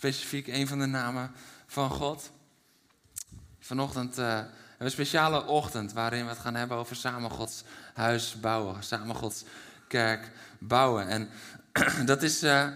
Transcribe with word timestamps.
specifiek 0.00 0.46
een 0.46 0.68
van 0.68 0.78
de 0.78 0.86
namen 0.86 1.30
van 1.66 1.90
God. 1.90 2.30
Vanochtend 3.58 4.18
uh, 4.18 4.24
hebben 4.24 4.52
we 4.78 4.84
een 4.84 4.90
speciale 4.90 5.46
ochtend 5.46 5.92
waarin 5.92 6.22
we 6.22 6.28
het 6.28 6.38
gaan 6.38 6.54
hebben 6.54 6.76
over 6.76 6.96
samen 6.96 7.30
Gods 7.30 7.64
huis 7.94 8.40
bouwen, 8.40 8.82
samen 8.82 9.14
Gods 9.14 9.44
kerk 9.88 10.30
bouwen. 10.58 11.08
En 11.08 11.28
dat 12.12 12.22
is 12.22 12.42
uh, 12.42 12.68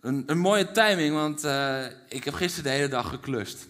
een, 0.00 0.22
een, 0.26 0.38
mooie 0.38 0.72
timing, 0.72 1.14
want 1.14 1.44
uh, 1.44 1.84
ik 2.08 2.24
heb 2.24 2.34
gisteren 2.34 2.64
de 2.64 2.76
hele 2.76 2.88
dag 2.88 3.08
geklust. 3.08 3.66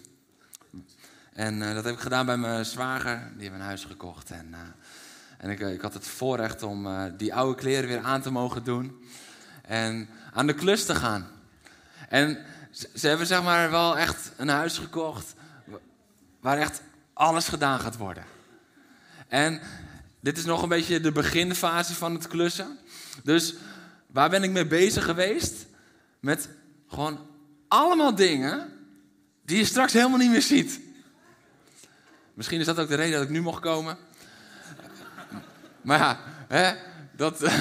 En 1.33 1.59
dat 1.59 1.83
heb 1.83 1.93
ik 1.93 1.99
gedaan 1.99 2.25
bij 2.25 2.37
mijn 2.37 2.65
zwager, 2.65 3.31
die 3.33 3.41
heeft 3.41 3.59
een 3.59 3.65
huis 3.65 3.85
gekocht. 3.85 4.31
En, 4.31 4.55
en 5.37 5.49
ik, 5.49 5.59
ik, 5.59 5.81
had 5.81 5.93
het 5.93 6.07
voorrecht 6.07 6.63
om 6.63 6.87
die 7.17 7.33
oude 7.33 7.55
kleren 7.55 7.89
weer 7.89 8.01
aan 8.01 8.21
te 8.21 8.31
mogen 8.31 8.63
doen 8.63 9.03
en 9.61 10.09
aan 10.33 10.47
de 10.47 10.53
klus 10.53 10.85
te 10.85 10.95
gaan. 10.95 11.38
En 12.09 12.37
ze 12.95 13.07
hebben 13.07 13.27
zeg 13.27 13.43
maar 13.43 13.71
wel 13.71 13.97
echt 13.97 14.31
een 14.37 14.47
huis 14.47 14.77
gekocht 14.77 15.33
waar 16.39 16.57
echt 16.57 16.81
alles 17.13 17.47
gedaan 17.47 17.79
gaat 17.79 17.97
worden. 17.97 18.23
En 19.27 19.61
dit 20.19 20.37
is 20.37 20.45
nog 20.45 20.61
een 20.61 20.69
beetje 20.69 20.99
de 20.99 21.11
beginfase 21.11 21.95
van 21.95 22.13
het 22.13 22.27
klussen. 22.27 22.77
Dus 23.23 23.55
waar 24.07 24.29
ben 24.29 24.43
ik 24.43 24.51
mee 24.51 24.67
bezig 24.67 25.05
geweest? 25.05 25.65
Met 26.19 26.49
gewoon 26.87 27.27
allemaal 27.67 28.15
dingen 28.15 28.73
die 29.45 29.57
je 29.57 29.65
straks 29.65 29.93
helemaal 29.93 30.17
niet 30.17 30.31
meer 30.31 30.41
ziet. 30.41 30.79
Misschien 32.33 32.59
is 32.59 32.65
dat 32.65 32.79
ook 32.79 32.89
de 32.89 32.95
reden 32.95 33.13
dat 33.13 33.23
ik 33.23 33.29
nu 33.29 33.41
mocht 33.41 33.61
komen. 33.61 33.97
Maar 35.81 35.99
ja, 35.99 36.19
hè, 36.47 36.73
dat, 37.15 37.51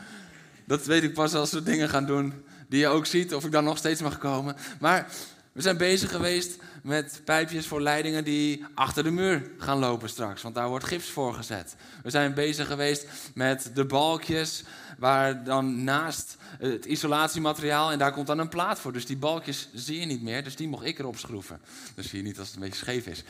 dat 0.64 0.86
weet 0.86 1.02
ik 1.02 1.14
pas 1.14 1.34
als 1.34 1.52
we 1.52 1.62
dingen 1.62 1.88
gaan 1.88 2.06
doen 2.06 2.45
die 2.68 2.80
je 2.80 2.88
ook 2.88 3.06
ziet, 3.06 3.34
of 3.34 3.44
ik 3.44 3.52
dan 3.52 3.64
nog 3.64 3.78
steeds 3.78 4.00
mag 4.00 4.18
komen. 4.18 4.56
Maar 4.80 5.06
we 5.52 5.62
zijn 5.62 5.76
bezig 5.76 6.10
geweest 6.10 6.56
met 6.82 7.20
pijpjes 7.24 7.66
voor 7.66 7.80
leidingen 7.80 8.24
die 8.24 8.64
achter 8.74 9.04
de 9.04 9.10
muur 9.10 9.50
gaan 9.58 9.78
lopen 9.78 10.08
straks, 10.08 10.42
want 10.42 10.54
daar 10.54 10.68
wordt 10.68 10.84
gips 10.84 11.08
voor 11.08 11.34
gezet. 11.34 11.76
We 12.02 12.10
zijn 12.10 12.34
bezig 12.34 12.66
geweest 12.66 13.06
met 13.34 13.70
de 13.74 13.84
balkjes, 13.84 14.64
waar 14.98 15.44
dan 15.44 15.84
naast 15.84 16.36
het 16.58 16.84
isolatiemateriaal, 16.84 17.92
en 17.92 17.98
daar 17.98 18.12
komt 18.12 18.26
dan 18.26 18.38
een 18.38 18.48
plaat 18.48 18.78
voor. 18.78 18.92
Dus 18.92 19.06
die 19.06 19.16
balkjes 19.16 19.68
zie 19.74 20.00
je 20.00 20.06
niet 20.06 20.22
meer, 20.22 20.44
dus 20.44 20.56
die 20.56 20.68
mocht 20.68 20.84
ik 20.84 20.98
erop 20.98 21.18
schroeven. 21.18 21.60
Dus 21.94 22.08
zie 22.08 22.18
je 22.18 22.24
niet 22.24 22.38
als 22.38 22.46
het 22.46 22.56
een 22.56 22.62
beetje 22.62 22.78
scheef 22.78 23.06
is. 23.06 23.24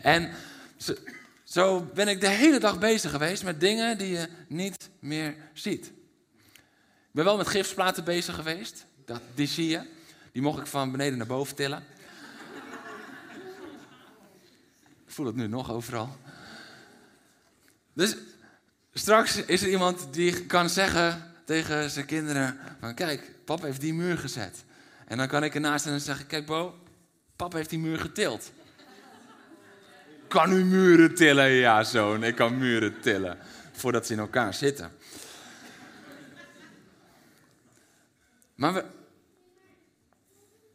En 0.00 0.30
zo 1.44 1.90
ben 1.94 2.08
ik 2.08 2.20
de 2.20 2.28
hele 2.28 2.58
dag 2.58 2.78
bezig 2.78 3.10
geweest 3.10 3.44
met 3.44 3.60
dingen 3.60 3.98
die 3.98 4.10
je 4.10 4.28
niet 4.48 4.88
meer 4.98 5.34
ziet. 5.52 5.92
Ik 7.12 7.18
ben 7.18 7.26
wel 7.26 7.36
met 7.36 7.48
gipsplaten 7.48 8.04
bezig 8.04 8.34
geweest. 8.34 8.86
Dat, 9.04 9.20
die 9.34 9.46
zie 9.46 9.68
je. 9.68 9.80
Die 10.32 10.42
mocht 10.42 10.58
ik 10.58 10.66
van 10.66 10.90
beneden 10.90 11.18
naar 11.18 11.26
boven 11.26 11.56
tillen. 11.56 11.78
ik 15.06 15.12
voel 15.12 15.26
het 15.26 15.34
nu 15.34 15.46
nog 15.46 15.70
overal. 15.70 16.16
Dus 17.92 18.16
straks 18.92 19.36
is 19.36 19.62
er 19.62 19.68
iemand 19.68 20.06
die 20.10 20.46
kan 20.46 20.68
zeggen 20.68 21.32
tegen 21.44 21.90
zijn 21.90 22.06
kinderen: 22.06 22.58
van, 22.80 22.94
Kijk, 22.94 23.30
papa 23.44 23.64
heeft 23.64 23.80
die 23.80 23.94
muur 23.94 24.18
gezet. 24.18 24.64
En 25.06 25.16
dan 25.16 25.28
kan 25.28 25.44
ik 25.44 25.54
ernaast 25.54 25.86
en 25.86 26.00
zeggen: 26.00 26.26
Kijk, 26.26 26.46
Bo, 26.46 26.78
papa 27.36 27.56
heeft 27.56 27.70
die 27.70 27.78
muur 27.78 27.98
getild. 27.98 28.52
Kan 30.28 30.52
u 30.52 30.64
muren 30.64 31.14
tillen? 31.14 31.50
Ja, 31.50 31.84
zoon, 31.84 32.24
ik 32.24 32.34
kan 32.34 32.58
muren 32.58 33.00
tillen. 33.00 33.38
Voordat 33.72 34.06
ze 34.06 34.12
in 34.12 34.18
elkaar 34.18 34.54
zitten. 34.54 34.92
Maar 38.62 38.72
we, 38.72 38.84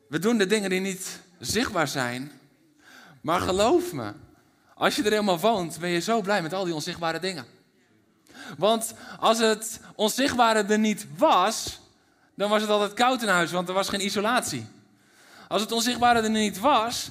we 0.08 0.20
doen 0.20 0.38
de 0.38 0.46
dingen 0.46 0.70
die 0.70 0.80
niet 0.80 1.20
zichtbaar 1.40 1.88
zijn. 1.88 2.31
Maar 3.22 3.40
geloof 3.40 3.94
me, 3.94 4.14
als 4.75 4.96
je 4.96 5.03
er 5.03 5.12
helemaal 5.12 5.40
woont, 5.40 5.80
ben 5.80 5.90
je 5.90 6.00
zo 6.00 6.22
blij 6.22 6.42
met 6.42 6.53
al 6.53 6.64
die 6.64 6.74
onzichtbare 6.74 7.20
dingen. 7.20 7.46
Want 8.58 8.94
als 9.20 9.40
het 9.40 9.80
onzichtbare 9.96 10.64
er 10.64 10.80
niet 10.80 11.08
was, 11.18 11.80
dan 12.36 12.50
was 12.50 12.62
het 12.62 12.70
altijd 12.70 12.94
koud 12.94 13.22
in 13.22 13.28
huis, 13.28 13.52
want 13.52 13.68
er 13.68 13.74
was 13.74 13.90
geen 13.90 14.06
isolatie. 14.06 14.68
Als 15.48 15.62
het 15.62 15.72
onzichtbare 15.72 16.22
er 16.22 16.30
niet 16.30 16.59
was, 16.59 17.09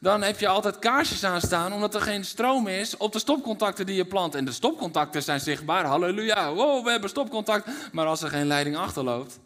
dan 0.00 0.22
heb 0.22 0.40
je 0.40 0.48
altijd 0.48 0.78
kaarsjes 0.78 1.24
aanstaan, 1.24 1.72
omdat 1.72 1.94
er 1.94 2.00
geen 2.00 2.24
stroom 2.24 2.66
is 2.66 2.96
op 2.96 3.12
de 3.12 3.18
stopcontacten 3.18 3.86
die 3.86 3.96
je 3.96 4.06
plant. 4.06 4.34
En 4.34 4.44
de 4.44 4.52
stopcontacten 4.52 5.22
zijn 5.22 5.40
zichtbaar, 5.40 5.84
halleluja, 5.84 6.54
wow, 6.54 6.84
we 6.84 6.90
hebben 6.90 7.10
stopcontact. 7.10 7.68
Maar 7.92 8.06
als 8.06 8.22
er 8.22 8.28
geen 8.28 8.46
leiding 8.46 8.76
achterloopt, 8.76 9.38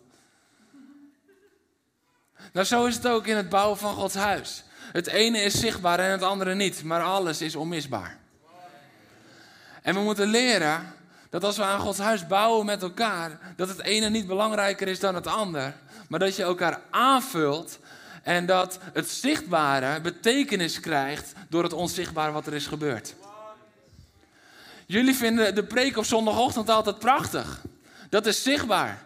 nou, 2.53 2.67
zo 2.67 2.85
is 2.85 2.95
het 2.95 3.07
ook 3.07 3.27
in 3.27 3.37
het 3.37 3.49
bouwen 3.49 3.79
van 3.79 3.95
Gods 3.95 4.15
huis. 4.15 4.65
Het 4.93 5.07
ene 5.07 5.39
is 5.39 5.61
zichtbaar 5.61 5.99
en 5.99 6.11
het 6.11 6.23
andere 6.23 6.55
niet, 6.55 6.83
maar 6.83 7.03
alles 7.03 7.41
is 7.41 7.57
onmisbaar. 7.57 8.19
En 9.83 9.95
we 9.95 10.01
moeten 10.01 10.29
leren 10.29 10.95
dat 11.31 11.45
als 11.45 11.57
we 11.57 11.63
aan 11.63 11.81
Gods 11.81 11.99
huis 11.99 12.27
bouwen 12.27 12.67
met 12.67 12.83
elkaar, 12.83 13.39
dat 13.57 13.69
het 13.69 13.83
ene 13.83 14.09
niet 14.09 14.27
belangrijker 14.27 14.89
is 14.89 15.01
dan 15.01 15.15
het 15.15 15.27
ander, 15.27 15.75
maar 16.09 16.19
dat 16.19 16.37
je 16.37 16.43
elkaar 16.43 16.81
aanvult 16.91 17.79
en 18.23 18.47
dat 18.47 18.79
het 18.93 19.11
zichtbare 19.11 20.01
betekenis 20.01 20.81
krijgt 20.81 21.33
door 21.49 21.63
het 21.63 21.73
onzichtbare 21.73 22.33
wat 22.33 22.47
er 22.47 22.55
is 22.55 22.67
gebeurd. 22.67 23.15
Jullie 24.87 25.15
vinden 25.15 25.55
de 25.55 25.65
preek 25.65 25.97
op 25.97 26.05
zondagochtend 26.05 26.69
altijd 26.69 26.99
prachtig. 26.99 27.61
Dat 28.11 28.27
is 28.27 28.43
zichtbaar. 28.43 29.05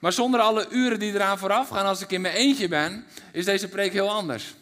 Maar 0.00 0.12
zonder 0.12 0.40
alle 0.40 0.68
uren 0.70 0.98
die 0.98 1.12
eraan 1.12 1.38
vooraf 1.38 1.68
gaan, 1.68 1.86
als 1.86 2.02
ik 2.02 2.10
in 2.10 2.20
mijn 2.20 2.34
eentje 2.34 2.68
ben, 2.68 3.06
is 3.32 3.44
deze 3.44 3.68
preek 3.68 3.92
heel 3.92 4.10
anders. 4.10 4.54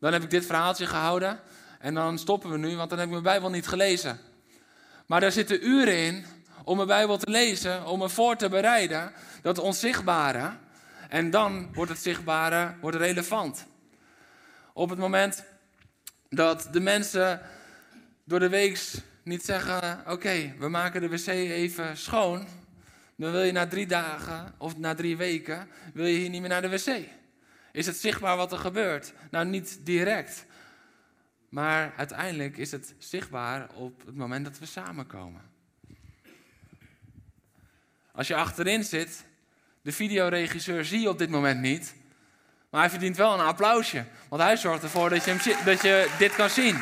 Dan 0.00 0.12
heb 0.12 0.22
ik 0.22 0.30
dit 0.30 0.46
verhaaltje 0.46 0.86
gehouden 0.86 1.40
en 1.78 1.94
dan 1.94 2.18
stoppen 2.18 2.50
we 2.50 2.58
nu, 2.58 2.76
want 2.76 2.90
dan 2.90 2.98
heb 2.98 3.06
ik 3.06 3.12
mijn 3.12 3.24
Bijbel 3.24 3.50
niet 3.50 3.68
gelezen. 3.68 4.18
Maar 5.06 5.20
daar 5.20 5.32
zitten 5.32 5.66
uren 5.68 5.96
in 5.96 6.26
om 6.64 6.76
mijn 6.76 6.88
Bijbel 6.88 7.18
te 7.18 7.30
lezen, 7.30 7.86
om 7.86 7.98
me 7.98 8.08
voor 8.08 8.36
te 8.36 8.48
bereiden, 8.48 9.12
dat 9.42 9.58
onzichtbare. 9.58 10.52
En 11.08 11.30
dan 11.30 11.74
wordt 11.74 11.90
het 11.90 12.00
zichtbare 12.00 12.74
wordt 12.80 12.96
relevant. 12.96 13.66
Op 14.72 14.90
het 14.90 14.98
moment 14.98 15.44
dat 16.28 16.68
de 16.72 16.80
mensen 16.80 17.40
door 18.24 18.40
de 18.40 18.48
week 18.48 18.80
niet 19.22 19.44
zeggen: 19.44 20.02
Oké, 20.06 20.54
we 20.58 20.68
maken 20.68 21.00
de 21.00 21.08
wc 21.08 21.26
even 21.26 21.96
schoon 21.96 22.46
dan 23.18 23.32
wil 23.32 23.42
je 23.42 23.52
na 23.52 23.66
drie 23.66 23.86
dagen 23.86 24.54
of 24.58 24.76
na 24.76 24.94
drie 24.94 25.16
weken, 25.16 25.68
wil 25.94 26.06
je 26.06 26.18
hier 26.18 26.28
niet 26.28 26.40
meer 26.40 26.50
naar 26.50 26.62
de 26.62 26.68
wc. 26.68 27.06
Is 27.72 27.86
het 27.86 27.96
zichtbaar 27.96 28.36
wat 28.36 28.52
er 28.52 28.58
gebeurt? 28.58 29.12
Nou, 29.30 29.46
niet 29.46 29.78
direct. 29.82 30.46
Maar 31.48 31.92
uiteindelijk 31.96 32.56
is 32.56 32.70
het 32.70 32.94
zichtbaar 32.98 33.68
op 33.74 34.06
het 34.06 34.14
moment 34.14 34.44
dat 34.44 34.58
we 34.58 34.66
samenkomen. 34.66 35.42
Als 38.12 38.28
je 38.28 38.34
achterin 38.34 38.84
zit, 38.84 39.24
de 39.82 39.92
videoregisseur 39.92 40.84
zie 40.84 41.00
je 41.00 41.08
op 41.08 41.18
dit 41.18 41.30
moment 41.30 41.60
niet. 41.60 41.94
Maar 42.70 42.80
hij 42.80 42.90
verdient 42.90 43.16
wel 43.16 43.34
een 43.34 43.46
applausje. 43.46 44.04
Want 44.28 44.42
hij 44.42 44.56
zorgt 44.56 44.82
ervoor 44.82 45.10
dat 45.10 45.24
je, 45.24 45.60
dat 45.64 45.82
je 45.82 46.14
dit 46.18 46.34
kan 46.34 46.50
zien. 46.50 46.76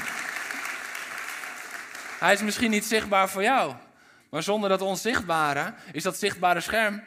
Hij 2.18 2.32
is 2.32 2.42
misschien 2.42 2.70
niet 2.70 2.84
zichtbaar 2.84 3.28
voor 3.28 3.42
jou. 3.42 3.74
Maar 4.30 4.42
zonder 4.42 4.68
dat 4.68 4.80
onzichtbare 4.80 5.74
is 5.92 6.02
dat 6.02 6.18
zichtbare 6.18 6.60
scherm 6.60 7.02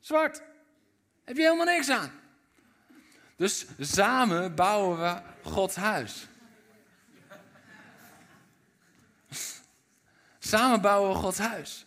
zwart. 0.00 0.42
Heb 1.24 1.36
je 1.36 1.42
helemaal 1.42 1.64
niks 1.64 1.90
aan. 1.90 2.10
Dus 3.36 3.66
samen 3.78 4.54
bouwen 4.54 4.98
we 4.98 5.20
Gods 5.42 5.76
huis. 5.76 6.26
Samen 10.38 10.80
bouwen 10.80 11.10
we 11.10 11.16
Gods 11.16 11.38
huis. 11.38 11.86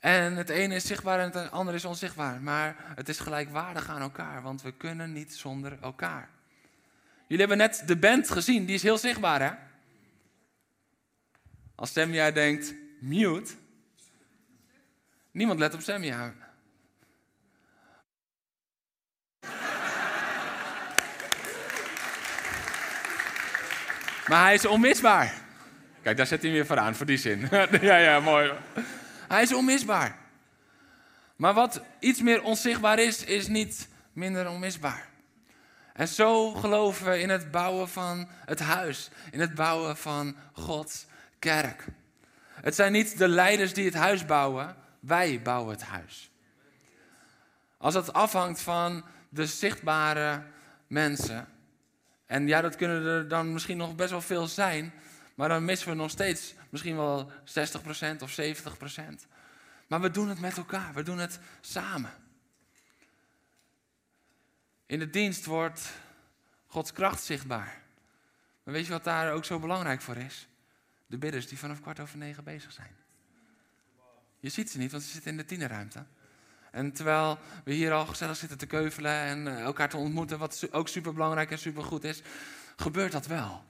En 0.00 0.36
het 0.36 0.48
ene 0.48 0.74
is 0.74 0.86
zichtbaar 0.86 1.18
en 1.18 1.30
het 1.30 1.50
andere 1.50 1.76
is 1.76 1.84
onzichtbaar. 1.84 2.40
Maar 2.40 2.76
het 2.94 3.08
is 3.08 3.18
gelijkwaardig 3.18 3.88
aan 3.88 4.00
elkaar, 4.00 4.42
want 4.42 4.62
we 4.62 4.72
kunnen 4.72 5.12
niet 5.12 5.34
zonder 5.34 5.78
elkaar. 5.82 6.28
Jullie 7.26 7.46
hebben 7.46 7.56
net 7.56 7.82
de 7.86 7.96
band 7.96 8.30
gezien, 8.30 8.64
die 8.64 8.74
is 8.74 8.82
heel 8.82 8.98
zichtbaar 8.98 9.40
hè? 9.40 9.52
Als 11.74 11.92
Semja 11.92 12.30
denkt, 12.30 12.74
mute, 13.00 13.52
niemand 15.30 15.58
let 15.58 15.74
op 15.74 15.80
Semja. 15.80 16.34
Maar 24.26 24.42
hij 24.42 24.54
is 24.54 24.66
onmisbaar. 24.66 25.34
Kijk, 26.02 26.16
daar 26.16 26.26
zet 26.26 26.42
hij 26.42 26.50
weer 26.50 26.66
voor 26.66 26.78
aan, 26.78 26.94
voor 26.94 27.06
die 27.06 27.16
zin. 27.16 27.48
ja, 27.80 27.96
ja, 27.96 28.20
mooi. 28.20 28.52
Hij 29.28 29.42
is 29.42 29.54
onmisbaar. 29.54 30.18
Maar 31.36 31.54
wat 31.54 31.82
iets 32.00 32.20
meer 32.20 32.42
onzichtbaar 32.42 32.98
is, 32.98 33.24
is 33.24 33.46
niet 33.46 33.88
minder 34.12 34.48
onmisbaar. 34.48 35.08
En 35.92 36.08
zo 36.08 36.50
geloven 36.52 37.10
we 37.10 37.20
in 37.20 37.28
het 37.28 37.50
bouwen 37.50 37.88
van 37.88 38.28
het 38.44 38.60
huis, 38.60 39.10
in 39.30 39.40
het 39.40 39.54
bouwen 39.54 39.96
van 39.96 40.36
Gods 40.52 41.06
kerk. 41.44 41.84
Het 42.54 42.74
zijn 42.74 42.92
niet 42.92 43.18
de 43.18 43.28
leiders 43.28 43.74
die 43.74 43.84
het 43.84 43.94
huis 43.94 44.24
bouwen, 44.24 44.76
wij 45.00 45.42
bouwen 45.42 45.74
het 45.74 45.82
huis. 45.82 46.30
Als 47.76 47.94
het 47.94 48.12
afhangt 48.12 48.60
van 48.60 49.04
de 49.28 49.46
zichtbare 49.46 50.42
mensen, 50.86 51.48
en 52.26 52.46
ja, 52.46 52.60
dat 52.60 52.76
kunnen 52.76 53.04
er 53.04 53.28
dan 53.28 53.52
misschien 53.52 53.76
nog 53.76 53.94
best 53.94 54.10
wel 54.10 54.20
veel 54.20 54.46
zijn, 54.46 54.92
maar 55.34 55.48
dan 55.48 55.64
missen 55.64 55.88
we 55.88 55.94
nog 55.94 56.10
steeds 56.10 56.54
misschien 56.70 56.96
wel 56.96 57.30
60% 57.30 57.32
of 58.22 58.40
70%. 58.40 58.44
Maar 59.86 60.00
we 60.00 60.10
doen 60.10 60.28
het 60.28 60.40
met 60.40 60.56
elkaar, 60.56 60.94
we 60.94 61.02
doen 61.02 61.18
het 61.18 61.38
samen. 61.60 62.12
In 64.86 64.98
de 64.98 65.10
dienst 65.10 65.44
wordt 65.44 65.92
Gods 66.66 66.92
kracht 66.92 67.22
zichtbaar. 67.22 67.82
Maar 68.62 68.74
weet 68.74 68.86
je 68.86 68.92
wat 68.92 69.04
daar 69.04 69.32
ook 69.32 69.44
zo 69.44 69.58
belangrijk 69.58 70.00
voor 70.00 70.16
is? 70.16 70.48
De 71.14 71.20
bidders 71.20 71.46
die 71.46 71.58
vanaf 71.58 71.80
kwart 71.80 72.00
over 72.00 72.18
negen 72.18 72.44
bezig 72.44 72.72
zijn. 72.72 72.96
Je 74.40 74.48
ziet 74.48 74.70
ze 74.70 74.78
niet, 74.78 74.90
want 74.90 75.02
ze 75.02 75.10
zitten 75.10 75.30
in 75.30 75.36
de 75.36 75.44
tienerruimte. 75.44 76.04
En 76.70 76.92
terwijl 76.92 77.38
we 77.64 77.72
hier 77.72 77.92
al 77.92 78.06
gezellig 78.06 78.36
zitten 78.36 78.58
te 78.58 78.66
keuvelen 78.66 79.12
en 79.12 79.48
eh, 79.48 79.60
elkaar 79.60 79.88
te 79.88 79.96
ontmoeten, 79.96 80.38
wat 80.38 80.68
ook 80.70 80.88
super 80.88 81.12
belangrijk 81.12 81.50
en 81.50 81.58
super 81.58 81.82
goed 81.82 82.04
is, 82.04 82.22
gebeurt 82.76 83.12
dat 83.12 83.26
wel. 83.26 83.64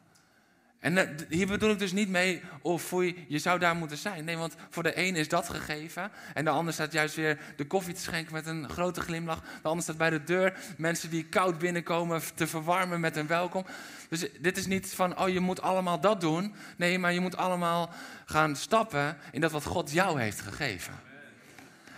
En 0.84 0.98
eh, 0.98 1.08
hier 1.28 1.46
bedoel 1.46 1.70
ik 1.70 1.78
dus 1.78 1.92
niet 1.92 2.08
mee, 2.08 2.42
of 2.62 2.82
foei, 2.82 3.25
je 3.28 3.38
zou 3.38 3.58
daar 3.58 3.76
moeten 3.76 3.96
zijn. 3.96 4.25
Nee, 4.25 4.36
want 4.36 4.54
voor 4.70 4.82
de 4.82 4.98
een 4.98 5.16
is 5.16 5.28
dat 5.28 5.48
gegeven. 5.48 6.10
En 6.34 6.44
de 6.44 6.50
ander 6.50 6.72
staat 6.72 6.92
juist 6.92 7.14
weer 7.14 7.38
de 7.56 7.66
koffie 7.66 7.94
te 7.94 8.00
schenken 8.00 8.32
met 8.32 8.46
een 8.46 8.70
grote 8.70 9.00
glimlach. 9.00 9.40
De 9.62 9.69
ander 9.69 9.82
staat 9.82 9.96
bij 9.96 10.10
de 10.10 10.25
deur 10.25 10.58
mensen 10.76 11.10
die 11.10 11.25
koud 11.25 11.58
binnenkomen 11.58 12.22
te 12.34 12.46
verwarmen 12.46 13.00
met 13.00 13.16
een 13.16 13.26
welkom. 13.26 13.66
Dus 14.08 14.26
dit 14.40 14.56
is 14.56 14.66
niet 14.66 14.94
van, 14.94 15.19
oh 15.19 15.28
je 15.28 15.40
moet 15.40 15.62
allemaal 15.62 16.00
dat 16.00 16.20
doen. 16.20 16.54
Nee, 16.76 16.98
maar 16.98 17.12
je 17.12 17.20
moet 17.20 17.36
allemaal 17.36 17.90
gaan 18.25 18.56
stappen 18.56 19.16
in 19.31 19.40
dat 19.40 19.52
wat 19.52 19.64
God 19.64 19.92
jou 19.92 20.20
heeft 20.20 20.40
gegeven. 20.40 20.94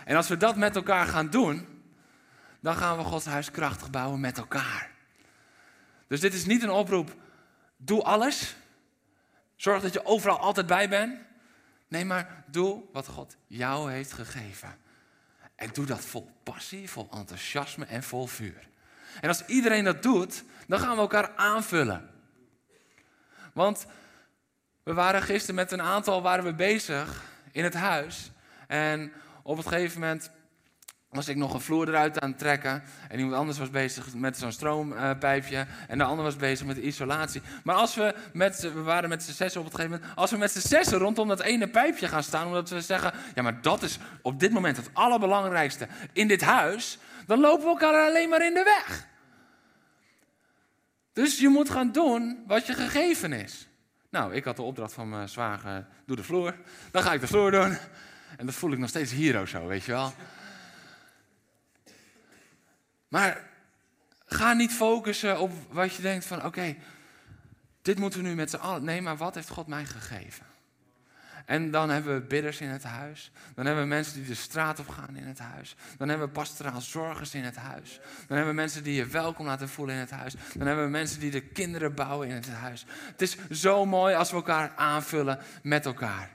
En 0.05 0.15
als 0.15 0.27
we 0.27 0.37
dat 0.37 0.55
met 0.55 0.75
elkaar 0.75 1.05
gaan 1.05 1.29
doen, 1.29 1.65
dan 2.59 2.75
gaan 2.75 2.97
we 2.97 3.03
Gods 3.03 3.25
huis 3.25 3.51
krachtig 3.51 3.89
bouwen 3.89 4.19
met 4.19 4.37
elkaar. 4.37 4.89
Dus 6.07 6.19
dit 6.19 6.33
is 6.33 6.45
niet 6.45 6.63
een 6.63 6.69
oproep, 6.69 7.15
doe 7.77 8.03
alles. 8.03 8.55
Zorg 9.57 9.81
dat 9.81 9.93
je 9.93 10.05
overal 10.05 10.39
altijd 10.39 10.67
bij 10.67 10.89
bent. 10.89 11.19
Nee, 11.87 12.05
maar 12.05 12.43
doe 12.47 12.83
wat 12.91 13.07
God 13.07 13.35
jou 13.47 13.91
heeft 13.91 14.13
gegeven. 14.13 14.77
En 15.55 15.69
doe 15.73 15.85
dat 15.85 16.05
vol 16.05 16.31
passie, 16.43 16.89
vol 16.89 17.07
enthousiasme 17.11 17.85
en 17.85 18.03
vol 18.03 18.27
vuur. 18.27 18.67
En 19.21 19.27
als 19.27 19.45
iedereen 19.45 19.83
dat 19.83 20.03
doet, 20.03 20.43
dan 20.67 20.79
gaan 20.79 20.95
we 20.95 21.01
elkaar 21.01 21.35
aanvullen. 21.35 22.09
Want 23.53 23.85
we 24.83 24.93
waren 24.93 25.21
gisteren 25.21 25.55
met 25.55 25.71
een 25.71 25.81
aantal 25.81 26.21
waren 26.21 26.43
we 26.43 26.53
bezig 26.53 27.23
in 27.51 27.63
het 27.63 27.73
huis. 27.73 28.31
En 28.67 29.13
op 29.43 29.57
het 29.57 29.67
gegeven 29.67 29.99
moment 29.99 30.31
was 31.17 31.27
ik 31.27 31.35
nog 31.35 31.53
een 31.53 31.61
vloer 31.61 31.87
eruit 31.87 32.19
aan 32.19 32.29
het 32.29 32.39
trekken. 32.39 32.83
En 33.09 33.17
iemand 33.17 33.35
anders 33.35 33.57
was 33.57 33.69
bezig 33.69 34.13
met 34.13 34.37
zo'n 34.37 34.51
stroompijpje. 34.51 35.65
En 35.87 35.97
de 35.97 36.03
ander 36.03 36.23
was 36.23 36.35
bezig 36.35 36.65
met 36.65 36.77
isolatie. 36.77 37.41
Maar 37.63 37.75
als 37.75 37.95
we 37.95 38.15
met 38.33 38.61
we 38.61 38.81
waren 38.81 39.09
met 39.09 39.23
z'n 39.23 39.31
zessen 39.31 39.61
op 39.61 39.67
het 39.67 39.75
gegeven 39.75 39.99
moment. 39.99 40.17
Als 40.17 40.31
we 40.31 40.37
met 40.37 40.51
z'n 40.51 40.67
zessen 40.67 40.97
rondom 40.97 41.27
dat 41.27 41.41
ene 41.41 41.67
pijpje 41.67 42.07
gaan 42.07 42.23
staan. 42.23 42.47
Omdat 42.47 42.69
we 42.69 42.81
zeggen, 42.81 43.13
ja 43.35 43.41
maar 43.41 43.61
dat 43.61 43.83
is 43.83 43.97
op 44.21 44.39
dit 44.39 44.51
moment 44.51 44.77
het 44.77 44.89
allerbelangrijkste 44.93 45.87
in 46.13 46.27
dit 46.27 46.41
huis. 46.41 46.97
Dan 47.25 47.39
lopen 47.39 47.63
we 47.63 47.69
elkaar 47.69 48.07
alleen 48.07 48.29
maar 48.29 48.45
in 48.45 48.53
de 48.53 48.63
weg. 48.63 49.07
Dus 51.13 51.39
je 51.39 51.47
moet 51.47 51.69
gaan 51.69 51.91
doen 51.91 52.43
wat 52.47 52.67
je 52.67 52.73
gegeven 52.73 53.33
is. 53.33 53.67
Nou, 54.09 54.33
ik 54.33 54.43
had 54.43 54.55
de 54.55 54.61
opdracht 54.61 54.93
van 54.93 55.09
mijn 55.09 55.29
zwager, 55.29 55.87
doe 56.05 56.15
de 56.15 56.23
vloer. 56.23 56.55
Dan 56.91 57.03
ga 57.03 57.13
ik 57.13 57.21
de 57.21 57.27
vloer 57.27 57.51
doen. 57.51 57.77
En 58.37 58.45
dat 58.45 58.55
voel 58.55 58.71
ik 58.71 58.79
nog 58.79 58.89
steeds 58.89 59.11
hier 59.11 59.39
ook 59.39 59.47
zo, 59.47 59.67
weet 59.67 59.83
je 59.83 59.91
wel. 59.91 60.13
Maar 63.07 63.49
ga 64.25 64.53
niet 64.53 64.71
focussen 64.71 65.39
op 65.39 65.51
wat 65.69 65.95
je 65.95 66.01
denkt 66.01 66.25
van 66.25 66.45
oké, 66.45 66.75
dit 67.81 67.99
moeten 67.99 68.21
we 68.21 68.27
nu 68.27 68.35
met 68.35 68.49
z'n 68.49 68.55
allen. 68.55 68.83
Nee, 68.83 69.01
maar 69.01 69.17
wat 69.17 69.35
heeft 69.35 69.49
God 69.49 69.67
mij 69.67 69.85
gegeven? 69.85 70.45
En 71.47 71.71
dan 71.71 71.89
hebben 71.89 72.13
we 72.13 72.27
bidders 72.27 72.61
in 72.61 72.67
het 72.67 72.83
huis. 72.83 73.31
Dan 73.55 73.65
hebben 73.65 73.83
we 73.83 73.89
mensen 73.89 74.13
die 74.13 74.27
de 74.27 74.35
straat 74.35 74.79
op 74.79 74.87
gaan 74.87 75.15
in 75.15 75.23
het 75.23 75.39
huis. 75.39 75.75
Dan 75.97 76.09
hebben 76.09 76.27
we 76.27 76.33
pastoraal 76.33 76.81
zorgers 76.81 77.33
in 77.33 77.43
het 77.43 77.55
huis. 77.55 77.99
Dan 78.27 78.37
hebben 78.37 78.47
we 78.47 78.61
mensen 78.61 78.83
die 78.83 78.93
je 78.93 79.05
welkom 79.05 79.45
laten 79.45 79.69
voelen 79.69 79.95
in 79.95 80.01
het 80.01 80.11
huis. 80.11 80.35
Dan 80.53 80.67
hebben 80.67 80.85
we 80.85 80.91
mensen 80.91 81.19
die 81.19 81.31
de 81.31 81.41
kinderen 81.41 81.95
bouwen 81.95 82.27
in 82.27 82.35
het 82.35 82.49
huis. 82.49 82.85
Het 82.89 83.21
is 83.21 83.37
zo 83.49 83.85
mooi 83.85 84.15
als 84.15 84.29
we 84.29 84.35
elkaar 84.35 84.73
aanvullen 84.75 85.39
met 85.63 85.85
elkaar. 85.85 86.31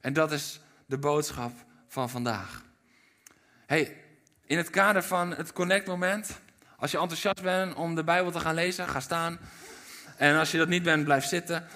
En 0.00 0.12
dat 0.12 0.32
is 0.32 0.60
de 0.86 0.98
boodschap 0.98 1.52
van 1.88 2.10
vandaag. 2.10 2.64
Hey, 3.66 4.01
in 4.52 4.58
het 4.58 4.70
kader 4.70 5.02
van 5.02 5.34
het 5.34 5.52
Connect 5.52 5.86
moment, 5.86 6.40
als 6.76 6.90
je 6.90 6.98
enthousiast 6.98 7.42
bent 7.42 7.74
om 7.74 7.94
de 7.94 8.04
Bijbel 8.04 8.30
te 8.30 8.40
gaan 8.40 8.54
lezen, 8.54 8.88
ga 8.88 9.00
staan. 9.00 9.38
En 10.16 10.38
als 10.38 10.50
je 10.50 10.58
dat 10.58 10.68
niet 10.68 10.82
bent, 10.82 11.04
blijf 11.04 11.24
zitten. 11.24 11.66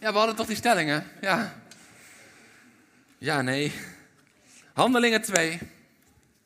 Ja, 0.00 0.12
we 0.12 0.18
hadden 0.18 0.36
toch 0.36 0.46
die 0.46 0.56
stellingen? 0.56 1.06
Ja. 1.20 1.54
Ja, 3.18 3.42
nee. 3.42 3.72
Handelingen 4.72 5.22
2, 5.22 5.58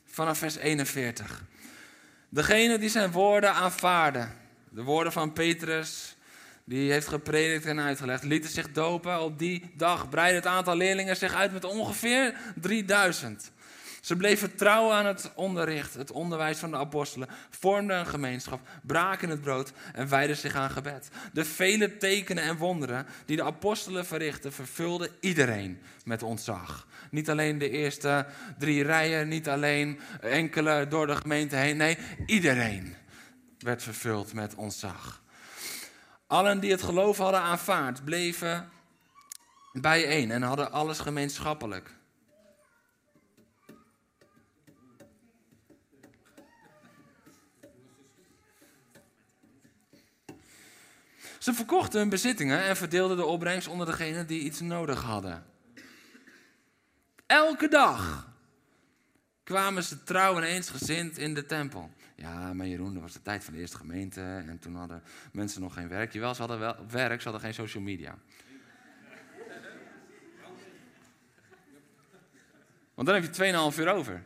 vanaf 0.07 0.39
vers 0.39 0.57
41. 0.57 1.43
Degene 2.29 2.79
die 2.79 2.89
zijn 2.91 3.11
woorden 3.11 3.55
aanvaarden, 3.55 4.33
de 4.69 4.83
woorden 4.83 5.13
van 5.13 5.33
Petrus, 5.33 6.14
die 6.65 6.93
heeft 6.93 7.09
gepredikt 7.09 7.67
en 7.67 7.81
uitgelegd, 7.81 8.23
lieten 8.23 8.51
zich 8.51 8.73
dopen. 8.73 9.21
Op 9.21 9.39
die 9.39 9.71
dag 9.77 10.09
breidde 10.09 10.37
het 10.37 10.47
aantal 10.47 10.77
leerlingen 10.77 11.17
zich 11.17 11.35
uit 11.35 11.53
met 11.53 11.65
ongeveer 11.65 12.35
3000. 12.61 13.53
Ze 14.01 14.17
bleven 14.17 14.55
trouw 14.57 14.93
aan 14.93 15.07
het 15.07 15.31
onderricht, 15.35 15.95
het 15.95 16.11
onderwijs 16.11 16.59
van 16.59 16.71
de 16.71 16.77
apostelen, 16.77 17.29
vormden 17.51 17.99
een 17.99 18.07
gemeenschap, 18.07 18.61
braken 18.83 19.29
het 19.29 19.41
brood 19.41 19.73
en 19.93 20.09
wijden 20.09 20.37
zich 20.37 20.55
aan 20.55 20.71
gebed. 20.71 21.09
De 21.33 21.45
vele 21.45 21.97
tekenen 21.97 22.45
en 22.45 22.57
wonderen 22.57 23.07
die 23.25 23.37
de 23.37 23.43
apostelen 23.43 24.07
verrichtten, 24.07 24.53
vervulden 24.53 25.09
iedereen 25.21 25.79
met 26.05 26.23
ontzag. 26.23 26.87
Niet 27.11 27.31
alleen 27.31 27.59
de 27.59 27.71
eerste 27.71 28.27
drie 28.59 28.83
rijen, 28.83 29.29
niet 29.29 29.49
alleen 29.49 30.01
enkele 30.21 30.87
door 30.89 31.07
de 31.07 31.17
gemeente 31.17 31.57
heen, 31.57 31.77
nee, 31.77 31.99
iedereen 32.27 32.95
werd 33.59 33.83
vervuld 33.83 34.33
met 34.33 34.55
ontzag. 34.55 35.24
Allen 36.35 36.61
die 36.61 36.71
het 36.71 36.83
geloof 36.83 37.19
hadden 37.19 37.41
aanvaard, 37.41 38.05
bleven 38.05 38.71
bijeen 39.73 40.31
en 40.31 40.43
hadden 40.43 40.73
alles 40.73 40.99
gemeenschappelijk. 40.99 41.95
Ze 51.39 51.55
verkochten 51.55 52.01
hun 52.01 52.09
bezittingen 52.09 52.63
en 52.63 52.77
verdeelden 52.77 53.17
de 53.17 53.25
opbrengst 53.25 53.69
onder 53.69 53.87
degenen 53.87 54.27
die 54.27 54.41
iets 54.41 54.61
nodig 54.61 55.03
hadden. 55.03 55.47
Elke 57.27 57.69
dag 57.69 58.29
kwamen 59.45 59.83
ze 59.83 60.03
trouw 60.03 60.37
en 60.37 60.43
eensgezind 60.43 61.19
in 61.19 61.35
de 61.35 61.47
tempel. 61.47 61.91
Ja, 62.15 62.53
maar 62.53 62.67
Jeroen, 62.67 62.93
dat 62.93 63.03
was 63.03 63.13
de 63.13 63.23
tijd 63.23 63.45
van 63.45 63.55
de 63.55 63.61
eerste 63.61 63.77
gemeente 63.77 64.21
en 64.21 64.59
toen 64.59 64.75
hadden 64.75 65.03
mensen 65.33 65.61
nog 65.61 65.75
geen 65.75 65.89
werk. 65.89 66.13
Jawel, 66.13 66.35
ze 66.35 66.41
hadden 66.41 66.59
wel 66.59 66.77
werk, 66.91 67.21
ze 67.21 67.29
hadden 67.29 67.45
geen 67.45 67.55
social 67.55 67.83
media. 67.83 68.19
Want 72.95 73.09
dan 73.09 73.17
heb 73.17 73.35
je 73.35 73.71
2,5 73.73 73.79
uur 73.79 73.89
over. 73.89 74.23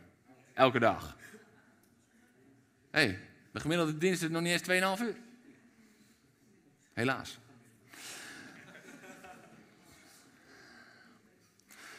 Elke 0.53 0.79
dag. 0.79 1.17
Hé, 2.91 2.99
hey, 2.99 3.19
de 3.51 3.59
gemiddelde 3.59 3.97
dienst 3.97 4.23
is 4.23 4.29
nog 4.29 4.41
niet 4.41 4.67
eens 4.67 4.97
2,5 4.99 5.03
uur. 5.03 5.15
Helaas. 6.93 7.39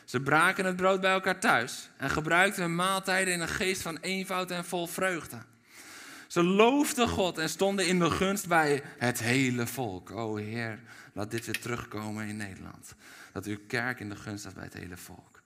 Ze 0.05 0.21
braken 0.21 0.65
het 0.65 0.77
brood 0.77 1.01
bij 1.01 1.13
elkaar 1.13 1.41
thuis 1.41 1.91
en 1.97 2.11
gebruikten 2.11 2.63
hun 2.63 2.75
maaltijden 2.75 3.35
in 3.35 3.41
een 3.41 3.49
geest 3.49 3.83
van 3.83 3.99
eenvoud 4.01 4.51
en 4.51 4.65
vol 4.65 4.87
vreugde. 4.87 5.39
Ze 6.31 6.43
loofden 6.43 7.09
God 7.09 7.39
en 7.39 7.49
stonden 7.49 7.87
in 7.87 7.99
de 7.99 8.11
gunst 8.11 8.49
bij 8.49 8.83
het 8.99 9.21
hele 9.21 9.67
volk. 9.67 10.11
O 10.11 10.37
Heer, 10.37 10.81
laat 11.13 11.31
dit 11.31 11.45
weer 11.45 11.61
terugkomen 11.61 12.29
in 12.29 12.37
Nederland. 12.37 12.95
Dat 13.33 13.47
uw 13.47 13.59
kerk 13.67 14.01
in 14.01 14.09
de 14.09 14.17
gunst 14.17 14.41
staat 14.41 14.55
bij 14.55 14.65
het 14.65 14.75
hele 14.75 14.97
volk. 14.97 15.43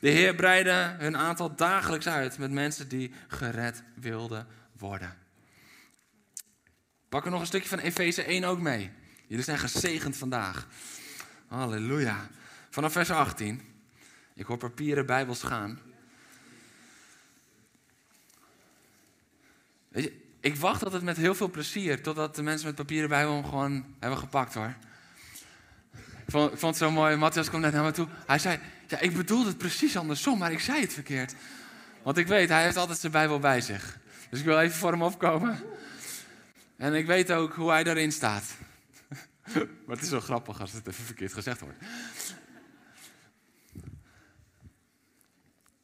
De 0.00 0.08
Heer 0.08 0.34
breidde 0.34 0.94
hun 0.98 1.16
aantal 1.16 1.56
dagelijks 1.56 2.08
uit 2.08 2.38
met 2.38 2.50
mensen 2.50 2.88
die 2.88 3.12
gered 3.28 3.82
wilden 3.94 4.46
worden. 4.78 5.16
Pak 7.08 7.24
er 7.24 7.30
nog 7.30 7.40
een 7.40 7.46
stukje 7.46 7.68
van 7.68 7.78
Efeze 7.78 8.22
1 8.22 8.44
ook 8.44 8.60
mee. 8.60 8.90
Jullie 9.26 9.44
zijn 9.44 9.58
gezegend 9.58 10.16
vandaag. 10.16 10.68
Halleluja. 11.46 12.28
Vanaf 12.70 12.92
vers 12.92 13.10
18. 13.10 13.60
Ik 14.34 14.46
hoor 14.46 14.58
papieren 14.58 15.06
Bijbels 15.06 15.42
gaan. 15.42 15.80
Weet 19.88 20.04
je, 20.04 20.22
ik 20.44 20.56
wacht 20.56 20.84
altijd 20.84 21.02
met 21.02 21.16
heel 21.16 21.34
veel 21.34 21.50
plezier 21.50 22.02
totdat 22.02 22.36
de 22.36 22.42
mensen 22.42 22.66
met 22.66 22.76
papieren 22.76 23.08
Bijbel 23.08 23.34
hem 23.34 23.44
gewoon 23.44 23.84
hebben 23.98 24.18
gepakt 24.18 24.54
hoor. 24.54 24.74
Ik 25.92 26.30
vond, 26.30 26.48
vond 26.48 26.62
het 26.62 26.76
zo 26.76 26.90
mooi. 26.90 27.16
Matthias 27.16 27.48
kwam 27.48 27.60
net 27.60 27.72
naar 27.72 27.84
me 27.84 27.90
toe. 27.90 28.08
Hij 28.26 28.38
zei: 28.38 28.58
Ja, 28.88 28.98
ik 29.00 29.16
bedoelde 29.16 29.48
het 29.48 29.58
precies 29.58 29.96
andersom, 29.96 30.38
maar 30.38 30.52
ik 30.52 30.60
zei 30.60 30.80
het 30.80 30.92
verkeerd. 30.92 31.34
Want 32.02 32.16
ik 32.16 32.26
weet, 32.26 32.48
hij 32.48 32.62
heeft 32.62 32.76
altijd 32.76 32.98
zijn 32.98 33.12
Bijbel 33.12 33.38
bij 33.38 33.60
zich. 33.60 33.98
Dus 34.30 34.38
ik 34.38 34.44
wil 34.44 34.60
even 34.60 34.76
voor 34.76 34.90
hem 34.90 35.02
opkomen. 35.02 35.62
En 36.76 36.94
ik 36.94 37.06
weet 37.06 37.32
ook 37.32 37.54
hoe 37.54 37.70
hij 37.70 37.84
daarin 37.84 38.12
staat. 38.12 38.44
maar 39.86 39.96
het 39.96 40.02
is 40.02 40.08
zo 40.08 40.20
grappig 40.20 40.60
als 40.60 40.72
het 40.72 40.86
even 40.86 41.04
verkeerd 41.04 41.32
gezegd 41.32 41.60
wordt. 41.60 41.78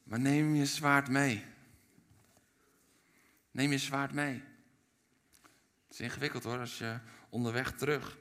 Maar 0.03 0.21
neem 0.21 0.55
je 0.55 0.67
zwaard 0.67 1.09
mee. 1.09 1.45
Neem 3.51 3.71
je 3.71 3.79
zwaard 3.79 4.13
mee. 4.13 4.49
Het 5.91 5.99
is 5.99 6.05
ingewikkeld 6.05 6.45
hoor, 6.45 6.59
als 6.59 6.79
je 6.79 6.99
onderweg 7.29 7.73
terug. 7.73 8.17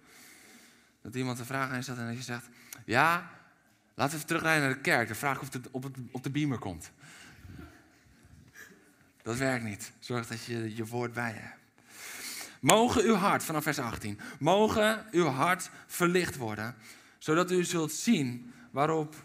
Dat 1.02 1.16
iemand 1.16 1.40
een 1.40 1.46
vraag 1.46 1.70
aan 1.70 1.84
stelt 1.84 1.98
en 1.98 2.08
dat 2.08 2.16
je 2.16 2.24
zegt: 2.24 2.50
Ja, 2.86 3.30
laten 3.94 4.20
we 4.20 4.26
terugrijden 4.26 4.64
naar 4.64 4.74
de 4.74 4.82
kerk. 4.82 5.08
De 5.08 5.16
vraag 5.16 5.42
of 5.42 5.54
het 5.54 5.72
op, 5.72 5.84
het, 5.84 5.98
op 6.12 6.24
de 6.24 6.30
beamer 6.30 6.58
komt. 6.58 6.92
Dat 9.22 9.38
werkt 9.38 9.64
niet. 9.64 9.92
Zorg 10.00 10.28
dat 10.28 10.44
je 10.44 10.76
je 10.76 10.86
woord 10.86 11.14
bij 11.14 11.34
je 11.34 11.40
hebt. 11.40 11.58
Mogen 12.60 13.04
uw 13.04 13.16
hart, 13.16 13.44
vanaf 13.44 13.64
vers 13.64 13.80
18, 13.80 14.20
mogen 14.40 15.06
uw 15.12 15.26
hart 15.26 15.70
verlicht 15.88 16.36
worden, 16.36 16.76
zodat 17.18 17.52
u 17.52 17.64
zult 17.64 17.92
zien 17.92 18.54
waarop 18.72 19.16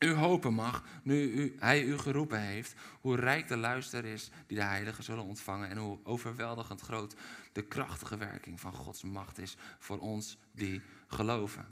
u 0.00 0.12
hopen 0.12 0.54
mag, 0.54 0.84
nu 1.02 1.32
u, 1.32 1.56
hij 1.58 1.82
u 1.82 1.98
geroepen 1.98 2.40
heeft, 2.40 2.74
hoe 3.00 3.16
rijk 3.16 3.48
de 3.48 3.56
luister 3.56 4.04
is 4.04 4.30
die 4.46 4.56
de 4.56 4.64
heiligen 4.64 5.04
zullen 5.04 5.24
ontvangen 5.24 5.70
en 5.70 5.76
hoe 5.76 5.98
overweldigend 6.02 6.80
groot 6.80 7.14
de 7.52 7.62
krachtige 7.62 8.16
werking 8.16 8.60
van 8.60 8.72
Gods 8.72 9.02
macht 9.02 9.38
is 9.38 9.56
voor 9.78 9.98
ons 9.98 10.38
die 10.52 10.80
geloven. 11.06 11.66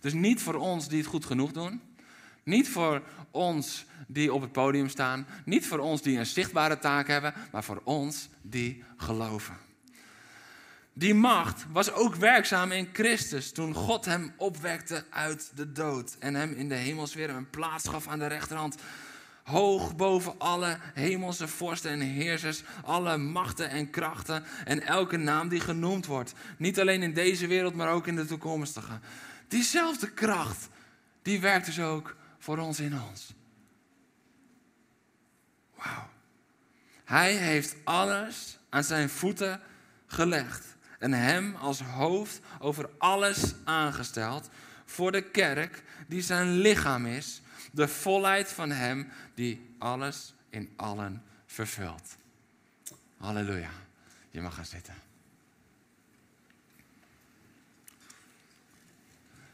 Dus 0.00 0.12
niet 0.12 0.42
voor 0.42 0.54
ons 0.54 0.88
die 0.88 0.98
het 0.98 1.06
goed 1.06 1.24
genoeg 1.24 1.52
doen, 1.52 1.80
niet 2.42 2.68
voor 2.68 3.02
ons 3.30 3.86
die 4.06 4.32
op 4.32 4.40
het 4.40 4.52
podium 4.52 4.88
staan, 4.88 5.26
niet 5.44 5.66
voor 5.66 5.78
ons 5.78 6.02
die 6.02 6.18
een 6.18 6.26
zichtbare 6.26 6.78
taak 6.78 7.06
hebben, 7.06 7.34
maar 7.52 7.64
voor 7.64 7.80
ons 7.84 8.28
die 8.42 8.84
geloven. 8.96 9.67
Die 10.98 11.14
macht 11.14 11.66
was 11.72 11.92
ook 11.92 12.14
werkzaam 12.14 12.72
in 12.72 12.88
Christus 12.92 13.52
toen 13.52 13.74
God 13.74 14.04
hem 14.04 14.34
opwekte 14.36 15.04
uit 15.10 15.50
de 15.54 15.72
dood 15.72 16.16
en 16.18 16.34
hem 16.34 16.52
in 16.52 16.68
de 16.68 16.74
hemelsfeer 16.74 17.30
een 17.30 17.50
plaats 17.50 17.88
gaf 17.88 18.08
aan 18.08 18.18
de 18.18 18.26
rechterhand. 18.26 18.76
Hoog 19.42 19.96
boven 19.96 20.38
alle 20.38 20.78
hemelse 20.94 21.48
vorsten 21.48 21.90
en 21.90 22.00
heersers, 22.00 22.62
alle 22.84 23.16
machten 23.16 23.70
en 23.70 23.90
krachten 23.90 24.44
en 24.64 24.82
elke 24.82 25.16
naam 25.16 25.48
die 25.48 25.60
genoemd 25.60 26.06
wordt. 26.06 26.32
Niet 26.56 26.80
alleen 26.80 27.02
in 27.02 27.14
deze 27.14 27.46
wereld, 27.46 27.74
maar 27.74 27.92
ook 27.92 28.06
in 28.06 28.16
de 28.16 28.24
toekomstige. 28.26 28.98
Diezelfde 29.48 30.10
kracht, 30.10 30.68
die 31.22 31.40
werkt 31.40 31.66
dus 31.66 31.80
ook 31.80 32.16
voor 32.38 32.58
ons 32.58 32.80
in 32.80 33.00
ons. 33.10 33.34
Wauw. 35.74 36.08
Hij 37.04 37.34
heeft 37.34 37.76
alles 37.84 38.58
aan 38.68 38.84
zijn 38.84 39.08
voeten 39.08 39.60
gelegd 40.06 40.76
en 40.98 41.12
hem 41.12 41.54
als 41.54 41.80
hoofd 41.80 42.40
over 42.58 42.90
alles 42.98 43.54
aangesteld 43.64 44.48
voor 44.84 45.12
de 45.12 45.22
kerk 45.22 45.82
die 46.06 46.22
zijn 46.22 46.58
lichaam 46.58 47.06
is, 47.06 47.42
de 47.72 47.88
volheid 47.88 48.52
van 48.52 48.70
hem 48.70 49.08
die 49.34 49.74
alles 49.78 50.34
in 50.50 50.72
allen 50.76 51.22
vervult. 51.46 52.16
Halleluja. 53.16 53.70
Je 54.30 54.40
mag 54.40 54.54
gaan 54.54 54.64
zitten. 54.64 54.94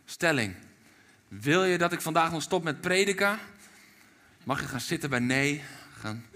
Stelling. 0.04 0.54
Wil 1.28 1.64
je 1.64 1.78
dat 1.78 1.92
ik 1.92 2.00
vandaag 2.00 2.30
nog 2.30 2.42
stop 2.42 2.62
met 2.62 2.80
prediken? 2.80 3.38
Mag 4.44 4.60
je 4.60 4.66
gaan 4.66 4.80
zitten 4.80 5.10
bij 5.10 5.18
nee? 5.18 5.62
Gaan... 5.98 6.26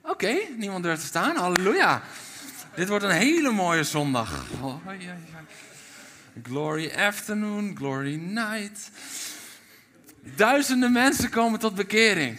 Oké, 0.00 0.36
niemand 0.56 0.82
durft 0.82 1.00
te 1.00 1.06
staan. 1.06 1.36
Halleluja. 1.36 2.02
Dit 2.76 2.88
wordt 2.88 3.04
een 3.04 3.10
hele 3.10 3.50
mooie 3.50 3.84
zondag. 3.84 4.44
Glory 6.42 6.92
afternoon, 6.96 7.76
glory 7.76 8.14
night. 8.14 8.90
Duizenden 10.20 10.92
mensen 10.92 11.30
komen 11.30 11.58
tot 11.58 11.74
bekering. 11.74 12.38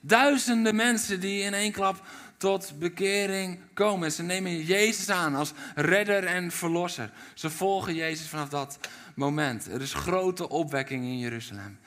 Duizenden 0.00 0.76
mensen 0.76 1.20
die 1.20 1.42
in 1.42 1.54
één 1.54 1.72
klap 1.72 2.02
tot 2.36 2.78
bekering 2.78 3.58
komen. 3.74 4.12
Ze 4.12 4.22
nemen 4.22 4.62
Jezus 4.62 5.08
aan 5.10 5.34
als 5.34 5.52
redder 5.74 6.24
en 6.24 6.50
verlosser. 6.50 7.10
Ze 7.34 7.50
volgen 7.50 7.94
Jezus 7.94 8.28
vanaf 8.28 8.48
dat 8.48 8.78
moment. 9.14 9.66
Er 9.66 9.80
is 9.80 9.94
grote 9.94 10.48
opwekking 10.48 11.04
in 11.04 11.18
Jeruzalem. 11.18 11.78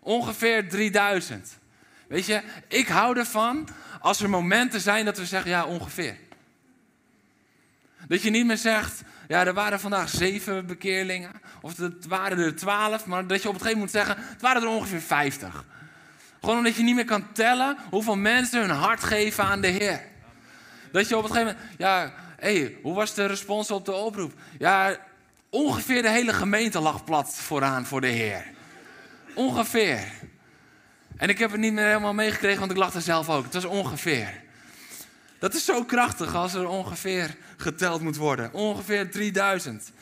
Ongeveer 0.00 0.68
3000. 0.68 1.58
Weet 2.08 2.26
je, 2.26 2.42
ik 2.68 2.88
hou 2.88 3.18
ervan 3.18 3.68
als 4.00 4.20
er 4.20 4.30
momenten 4.30 4.80
zijn 4.80 5.04
dat 5.04 5.18
we 5.18 5.26
zeggen, 5.26 5.50
ja, 5.50 5.64
ongeveer. 5.64 6.16
Dat 8.08 8.22
je 8.22 8.30
niet 8.30 8.46
meer 8.46 8.56
zegt, 8.56 9.02
ja, 9.28 9.46
er 9.46 9.54
waren 9.54 9.80
vandaag 9.80 10.08
zeven 10.08 10.66
bekeerlingen. 10.66 11.30
Of 11.60 11.76
het 11.76 12.06
waren 12.06 12.38
er 12.38 12.56
twaalf, 12.56 13.06
maar 13.06 13.26
dat 13.26 13.42
je 13.42 13.48
op 13.48 13.54
het 13.54 13.62
gegeven 13.62 13.80
moment 13.80 14.04
moet 14.04 14.06
zeggen, 14.06 14.32
het 14.32 14.42
waren 14.42 14.62
er 14.62 14.68
ongeveer 14.68 15.00
vijftig. 15.00 15.64
Gewoon 16.40 16.56
omdat 16.56 16.76
je 16.76 16.82
niet 16.82 16.94
meer 16.94 17.04
kan 17.04 17.32
tellen 17.32 17.76
hoeveel 17.90 18.16
mensen 18.16 18.60
hun 18.60 18.70
hart 18.70 19.04
geven 19.04 19.44
aan 19.44 19.60
de 19.60 19.66
Heer. 19.66 20.02
Dat 20.92 21.08
je 21.08 21.16
op 21.16 21.22
het 21.22 21.32
gegeven 21.32 21.54
moment, 21.54 21.78
ja, 21.78 22.12
hé, 22.36 22.58
hey, 22.58 22.78
hoe 22.82 22.94
was 22.94 23.14
de 23.14 23.26
respons 23.26 23.70
op 23.70 23.84
de 23.84 23.92
oproep? 23.92 24.32
Ja, 24.58 24.96
ongeveer 25.50 26.02
de 26.02 26.10
hele 26.10 26.32
gemeente 26.32 26.80
lag 26.80 27.04
plat 27.04 27.34
vooraan 27.34 27.86
voor 27.86 28.00
de 28.00 28.06
Heer. 28.06 28.44
Ongeveer. 29.34 30.12
En 31.16 31.28
ik 31.28 31.38
heb 31.38 31.50
het 31.50 31.60
niet 31.60 31.72
meer 31.72 31.86
helemaal 31.86 32.14
meegekregen, 32.14 32.58
want 32.58 32.70
ik 32.70 32.94
er 32.94 33.00
zelf 33.00 33.28
ook. 33.28 33.44
Het 33.44 33.54
was 33.54 33.64
ongeveer. 33.64 34.44
Dat 35.38 35.54
is 35.54 35.64
zo 35.64 35.84
krachtig 35.84 36.34
als 36.34 36.54
er 36.54 36.68
ongeveer 36.68 37.36
geteld 37.56 38.00
moet 38.00 38.16
worden. 38.16 38.52
Ongeveer 38.52 39.10
3000. 39.10 39.92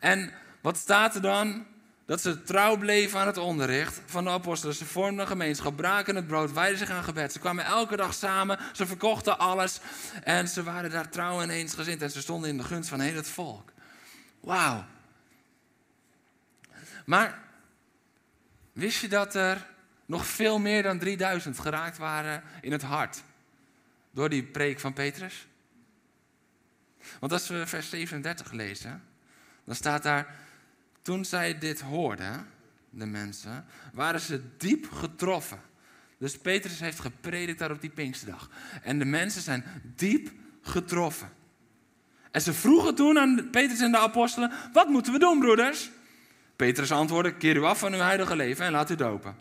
En 0.00 0.32
wat 0.60 0.76
staat 0.76 1.14
er 1.14 1.22
dan? 1.22 1.66
Dat 2.06 2.20
ze 2.20 2.42
trouw 2.42 2.76
bleven 2.76 3.20
aan 3.20 3.26
het 3.26 3.36
onderricht 3.36 4.00
van 4.06 4.24
de 4.24 4.30
apostelen. 4.30 4.74
Ze 4.74 4.84
vormden 4.84 5.20
een 5.20 5.26
gemeenschap, 5.26 5.76
braken 5.76 6.16
het 6.16 6.26
brood, 6.26 6.52
wijden 6.52 6.78
zich 6.78 6.90
aan 6.90 7.04
gebed. 7.04 7.32
Ze 7.32 7.38
kwamen 7.38 7.64
elke 7.64 7.96
dag 7.96 8.14
samen, 8.14 8.58
ze 8.72 8.86
verkochten 8.86 9.38
alles. 9.38 9.80
En 10.22 10.48
ze 10.48 10.62
waren 10.62 10.90
daar 10.90 11.08
trouw 11.08 11.40
en 11.40 11.50
eensgezind. 11.50 12.02
En 12.02 12.10
ze 12.10 12.20
stonden 12.20 12.50
in 12.50 12.56
de 12.56 12.64
gunst 12.64 12.88
van 12.88 13.00
heel 13.00 13.16
het 13.16 13.28
volk. 13.28 13.72
Wauw. 14.40 14.84
Maar 17.04 17.38
wist 18.72 19.00
je 19.00 19.08
dat 19.08 19.34
er 19.34 19.66
nog 20.06 20.26
veel 20.26 20.58
meer 20.58 20.82
dan 20.82 20.98
3000 20.98 21.58
geraakt 21.58 21.98
waren 21.98 22.42
in 22.60 22.72
het 22.72 22.82
hart? 22.82 23.22
Door 24.14 24.28
die 24.28 24.42
preek 24.42 24.80
van 24.80 24.92
Petrus? 24.92 25.46
Want 27.20 27.32
als 27.32 27.48
we 27.48 27.66
vers 27.66 27.88
37 27.88 28.52
lezen, 28.52 29.02
dan 29.64 29.74
staat 29.74 30.02
daar, 30.02 30.34
toen 31.02 31.24
zij 31.24 31.58
dit 31.58 31.80
hoorden, 31.80 32.46
de 32.90 33.06
mensen, 33.06 33.66
waren 33.92 34.20
ze 34.20 34.40
diep 34.56 34.92
getroffen. 34.92 35.60
Dus 36.18 36.38
Petrus 36.38 36.80
heeft 36.80 37.00
gepredikt 37.00 37.58
daar 37.58 37.70
op 37.70 37.80
die 37.80 37.90
Pinksterdag. 37.90 38.50
En 38.82 38.98
de 38.98 39.04
mensen 39.04 39.42
zijn 39.42 39.64
diep 39.96 40.30
getroffen. 40.62 41.32
En 42.30 42.40
ze 42.40 42.52
vroegen 42.52 42.94
toen 42.94 43.18
aan 43.18 43.48
Petrus 43.50 43.80
en 43.80 43.90
de 43.90 43.98
apostelen, 43.98 44.52
wat 44.72 44.88
moeten 44.88 45.12
we 45.12 45.18
doen 45.18 45.38
broeders? 45.38 45.90
Petrus 46.56 46.92
antwoordde, 46.92 47.34
keer 47.34 47.56
u 47.56 47.62
af 47.62 47.78
van 47.78 47.92
uw 47.92 48.00
heilige 48.00 48.36
leven 48.36 48.64
en 48.64 48.72
laat 48.72 48.90
u 48.90 48.94
dopen. 48.94 49.36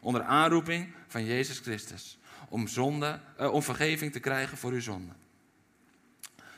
Onder 0.00 0.22
aanroeping 0.22 0.92
van 1.06 1.24
Jezus 1.24 1.58
Christus. 1.58 2.18
Om, 2.48 2.66
zonde, 2.66 3.20
uh, 3.40 3.52
om 3.52 3.62
vergeving 3.62 4.12
te 4.12 4.20
krijgen 4.20 4.58
voor 4.58 4.72
uw 4.72 4.80
zonde. 4.80 5.12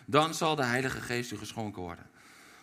Dan 0.05 0.35
zal 0.35 0.55
de 0.55 0.65
Heilige 0.65 1.01
Geest 1.01 1.33
u 1.33 1.37
geschonken 1.37 1.83
worden. 1.83 2.07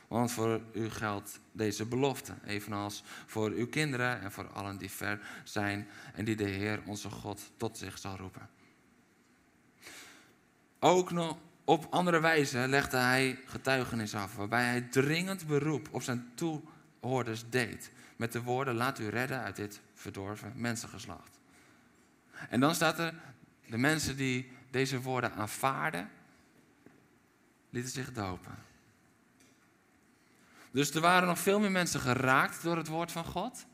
Want 0.08 0.32
voor 0.32 0.62
u 0.74 0.90
geldt 0.90 1.40
deze 1.52 1.86
belofte, 1.86 2.34
evenals 2.46 3.04
voor 3.26 3.50
uw 3.50 3.68
kinderen 3.68 4.22
en 4.22 4.32
voor 4.32 4.48
allen 4.48 4.78
die 4.78 4.92
ver 4.92 5.20
zijn 5.44 5.88
en 6.14 6.26
die 6.26 6.36
de 6.36 6.50
Heer 6.50 6.82
onze 6.86 7.10
God 7.10 7.52
tot 7.58 7.78
zich 7.78 7.98
zal 7.98 8.16
roepen. 8.16 8.50
Ook 10.80 11.12
nog 11.12 11.38
op 11.64 11.88
andere 11.90 12.20
wijze 12.20 12.68
legde 12.68 12.98
hij 12.98 13.40
getuigenis 13.46 14.16
af, 14.16 14.36
waarbij 14.36 14.64
hij 14.64 14.82
dringend 14.82 15.48
beroep 15.48 15.88
op 15.92 16.02
zijn 16.02 16.32
toehoorders 16.36 17.50
deed. 17.50 17.92
Met 18.16 18.32
de 18.32 18.42
woorden: 18.42 18.76
Laat 18.76 19.00
u 19.00 19.08
redden 19.08 19.42
uit 19.42 19.56
dit 19.56 19.82
verdorven 19.94 20.54
mensengeslacht. 20.56 21.35
En 22.50 22.60
dan 22.60 22.76
staat 22.76 23.00
er: 23.00 23.14
de 23.66 23.78
mensen 23.78 24.18
die 24.18 24.52
deze 24.70 25.02
woorden 25.02 25.34
aanvaarden, 25.34 26.10
lieten 27.70 27.92
zich 27.92 28.12
dopen. 28.12 28.56
Dus 30.72 30.92
er 30.92 31.02
waren 31.02 31.28
nog 31.28 31.40
veel 31.40 31.60
meer 31.60 31.72
mensen 31.72 32.00
geraakt 32.00 32.64
door 32.64 32.78
het 32.78 32.88
woord 32.88 33.12
van 33.12 33.26
God. 33.26 33.66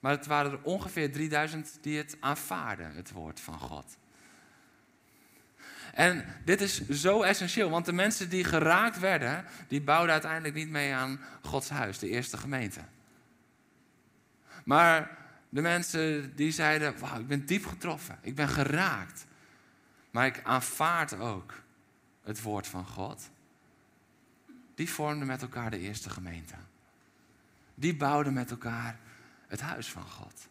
Maar 0.00 0.12
het 0.12 0.26
waren 0.26 0.52
er 0.52 0.62
ongeveer 0.62 1.12
3000 1.12 1.78
die 1.80 1.96
het 1.98 2.16
aanvaarden, 2.20 2.94
het 2.94 3.10
woord 3.10 3.40
van 3.40 3.58
God. 3.58 3.96
En 5.94 6.24
dit 6.44 6.60
is 6.60 6.88
zo 6.88 7.22
essentieel, 7.22 7.70
want 7.70 7.86
de 7.86 7.92
mensen 7.92 8.28
die 8.28 8.44
geraakt 8.44 8.98
werden, 8.98 9.44
die 9.68 9.82
bouwden 9.82 10.12
uiteindelijk 10.12 10.54
niet 10.54 10.68
mee 10.68 10.94
aan 10.94 11.20
Gods 11.42 11.68
huis, 11.68 11.98
de 11.98 12.08
eerste 12.08 12.36
gemeente. 12.36 12.80
Maar 14.64 15.23
de 15.54 15.60
mensen 15.60 16.36
die 16.36 16.50
zeiden, 16.50 16.98
wauw, 16.98 17.20
ik 17.20 17.26
ben 17.26 17.46
diep 17.46 17.66
getroffen, 17.66 18.18
ik 18.22 18.34
ben 18.34 18.48
geraakt. 18.48 19.26
Maar 20.10 20.26
ik 20.26 20.40
aanvaard 20.42 21.18
ook 21.18 21.52
het 22.22 22.42
woord 22.42 22.66
van 22.66 22.86
God. 22.86 23.30
Die 24.74 24.90
vormden 24.90 25.26
met 25.26 25.42
elkaar 25.42 25.70
de 25.70 25.78
eerste 25.78 26.10
gemeente. 26.10 26.54
Die 27.74 27.96
bouwden 27.96 28.32
met 28.32 28.50
elkaar 28.50 28.98
het 29.46 29.60
huis 29.60 29.90
van 29.90 30.02
God. 30.02 30.48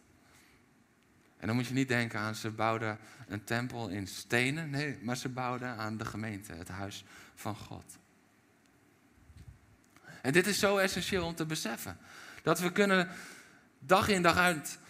En 1.36 1.46
dan 1.46 1.56
moet 1.56 1.66
je 1.66 1.74
niet 1.74 1.88
denken 1.88 2.20
aan 2.20 2.34
ze 2.34 2.50
bouwden 2.50 2.98
een 3.28 3.44
tempel 3.44 3.88
in 3.88 4.06
stenen. 4.06 4.70
Nee, 4.70 4.98
maar 5.02 5.16
ze 5.16 5.28
bouwden 5.28 5.76
aan 5.76 5.96
de 5.96 6.04
gemeente, 6.04 6.52
het 6.52 6.68
huis 6.68 7.04
van 7.34 7.56
God. 7.56 7.98
En 10.22 10.32
dit 10.32 10.46
is 10.46 10.58
zo 10.58 10.76
essentieel 10.76 11.26
om 11.26 11.34
te 11.34 11.46
beseffen. 11.46 11.98
Dat 12.42 12.60
we 12.60 12.72
kunnen 12.72 13.08
dag 13.78 14.08
in 14.08 14.22
dag 14.22 14.36
uit 14.36 14.82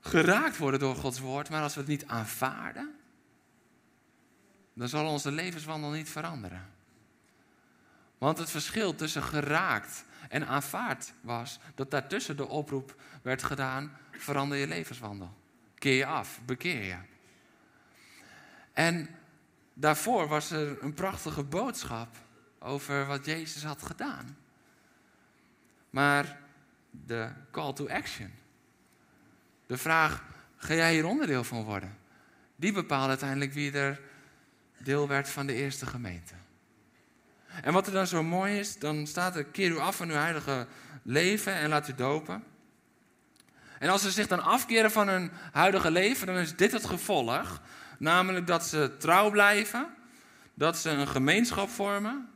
geraakt 0.00 0.56
worden 0.56 0.80
door 0.80 0.96
Gods 0.96 1.18
woord. 1.18 1.50
Maar 1.50 1.62
als 1.62 1.74
we 1.74 1.80
het 1.80 1.88
niet 1.88 2.06
aanvaarden, 2.06 2.94
dan 4.74 4.88
zal 4.88 5.06
onze 5.06 5.32
levenswandel 5.32 5.90
niet 5.90 6.10
veranderen. 6.10 6.70
Want 8.18 8.38
het 8.38 8.50
verschil 8.50 8.94
tussen 8.94 9.22
geraakt 9.22 10.04
en 10.28 10.46
aanvaard 10.46 11.12
was 11.20 11.58
dat 11.74 11.90
daartussen 11.90 12.36
de 12.36 12.48
oproep 12.48 13.00
werd 13.22 13.42
gedaan: 13.42 13.96
verander 14.10 14.58
je 14.58 14.66
levenswandel. 14.66 15.36
Keer 15.74 15.96
je 15.96 16.06
af, 16.06 16.40
bekeer 16.44 16.84
je. 16.84 16.96
En 18.72 19.08
daarvoor 19.74 20.28
was 20.28 20.50
er 20.50 20.82
een 20.82 20.94
prachtige 20.94 21.42
boodschap 21.42 22.16
over 22.58 23.06
wat 23.06 23.24
Jezus 23.24 23.64
had 23.64 23.82
gedaan. 23.82 24.36
Maar 25.90 26.38
de 26.90 27.30
call 27.50 27.72
to 27.72 27.88
action, 27.88 28.30
de 29.68 29.76
vraag: 29.76 30.22
ga 30.56 30.74
jij 30.74 30.92
hier 30.92 31.06
onderdeel 31.06 31.44
van 31.44 31.62
worden? 31.62 31.96
Die 32.56 32.72
bepaalde 32.72 33.08
uiteindelijk 33.08 33.52
wie 33.52 33.72
er 33.72 34.00
deel 34.78 35.08
werd 35.08 35.28
van 35.28 35.46
de 35.46 35.54
eerste 35.54 35.86
gemeente. 35.86 36.34
En 37.62 37.72
wat 37.72 37.86
er 37.86 37.92
dan 37.92 38.06
zo 38.06 38.22
mooi 38.22 38.58
is, 38.58 38.78
dan 38.78 39.06
staat 39.06 39.36
er: 39.36 39.44
keer 39.44 39.70
u 39.70 39.78
af 39.78 39.96
van 39.96 40.08
uw 40.08 40.16
heilige 40.16 40.66
leven 41.02 41.54
en 41.54 41.68
laat 41.68 41.88
u 41.88 41.94
dopen. 41.94 42.44
En 43.78 43.88
als 43.88 44.02
ze 44.02 44.10
zich 44.10 44.26
dan 44.26 44.42
afkeren 44.42 44.90
van 44.90 45.08
hun 45.08 45.30
huidige 45.52 45.90
leven, 45.90 46.26
dan 46.26 46.36
is 46.36 46.56
dit 46.56 46.72
het 46.72 46.86
gevolg. 46.86 47.62
Namelijk 47.98 48.46
dat 48.46 48.66
ze 48.66 48.96
trouw 48.98 49.30
blijven, 49.30 49.86
dat 50.54 50.78
ze 50.78 50.90
een 50.90 51.08
gemeenschap 51.08 51.68
vormen, 51.68 52.28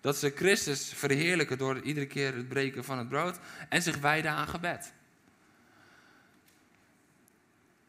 dat 0.00 0.16
ze 0.16 0.32
Christus 0.36 0.92
verheerlijken 0.94 1.58
door 1.58 1.80
iedere 1.80 2.06
keer 2.06 2.34
het 2.34 2.48
breken 2.48 2.84
van 2.84 2.98
het 2.98 3.08
brood 3.08 3.38
en 3.68 3.82
zich 3.82 3.98
wijden 3.98 4.30
aan 4.30 4.48
gebed. 4.48 4.92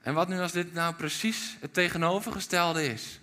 En 0.01 0.13
wat 0.13 0.27
nu 0.27 0.39
als 0.39 0.51
dit 0.51 0.73
nou 0.73 0.95
precies 0.95 1.57
het 1.59 1.73
tegenovergestelde 1.73 2.85
is 2.85 3.19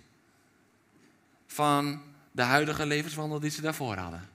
van 1.47 2.01
de 2.31 2.41
huidige 2.41 2.85
levenswandel 2.85 3.39
die 3.39 3.49
ze 3.49 3.61
daarvoor 3.61 3.95
hadden? 3.95 4.29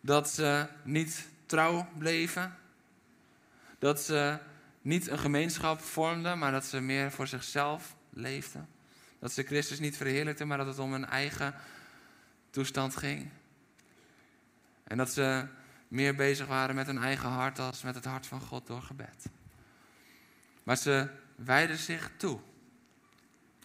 Dat 0.00 0.30
ze 0.30 0.66
niet 0.82 1.28
trouw 1.46 1.88
bleven, 1.98 2.56
dat 3.78 4.00
ze 4.00 4.38
niet 4.82 5.08
een 5.08 5.18
gemeenschap 5.18 5.80
vormden, 5.80 6.38
maar 6.38 6.52
dat 6.52 6.64
ze 6.64 6.80
meer 6.80 7.10
voor 7.10 7.26
zichzelf 7.26 7.96
leefden. 8.10 8.68
Dat 9.18 9.32
ze 9.32 9.42
Christus 9.42 9.78
niet 9.78 9.96
verheerlijkten, 9.96 10.46
maar 10.46 10.58
dat 10.58 10.66
het 10.66 10.78
om 10.78 10.92
hun 10.92 11.06
eigen 11.06 11.54
toestand 12.50 12.96
ging. 12.96 13.30
En 14.84 14.96
dat 14.96 15.12
ze 15.12 15.46
meer 15.88 16.14
bezig 16.14 16.46
waren 16.46 16.74
met 16.74 16.86
hun 16.86 16.98
eigen 16.98 17.28
hart 17.28 17.58
als 17.58 17.82
met 17.82 17.94
het 17.94 18.04
hart 18.04 18.26
van 18.26 18.40
God 18.40 18.66
door 18.66 18.82
gebed. 18.82 19.26
Maar 20.64 20.76
ze 20.76 21.08
wijden 21.36 21.78
zich 21.78 22.10
toe. 22.16 22.40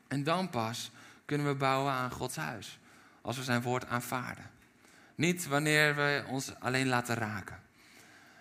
En 0.08 0.24
dan 0.24 0.50
pas 0.50 0.92
kunnen 1.26 1.48
we 1.48 1.56
bouwen 1.56 1.94
aan 1.94 2.12
Gods 2.12 2.36
huis. 2.36 2.80
Als 3.22 3.38
we 3.38 3.44
zijn 3.44 3.62
woord 3.62 3.88
aanvaarden. 3.88 4.50
Niet 5.16 5.48
wanneer 5.48 5.96
we 5.96 6.24
ons 6.28 6.60
alleen 6.60 6.88
laten 6.88 7.16
raken. 7.16 7.60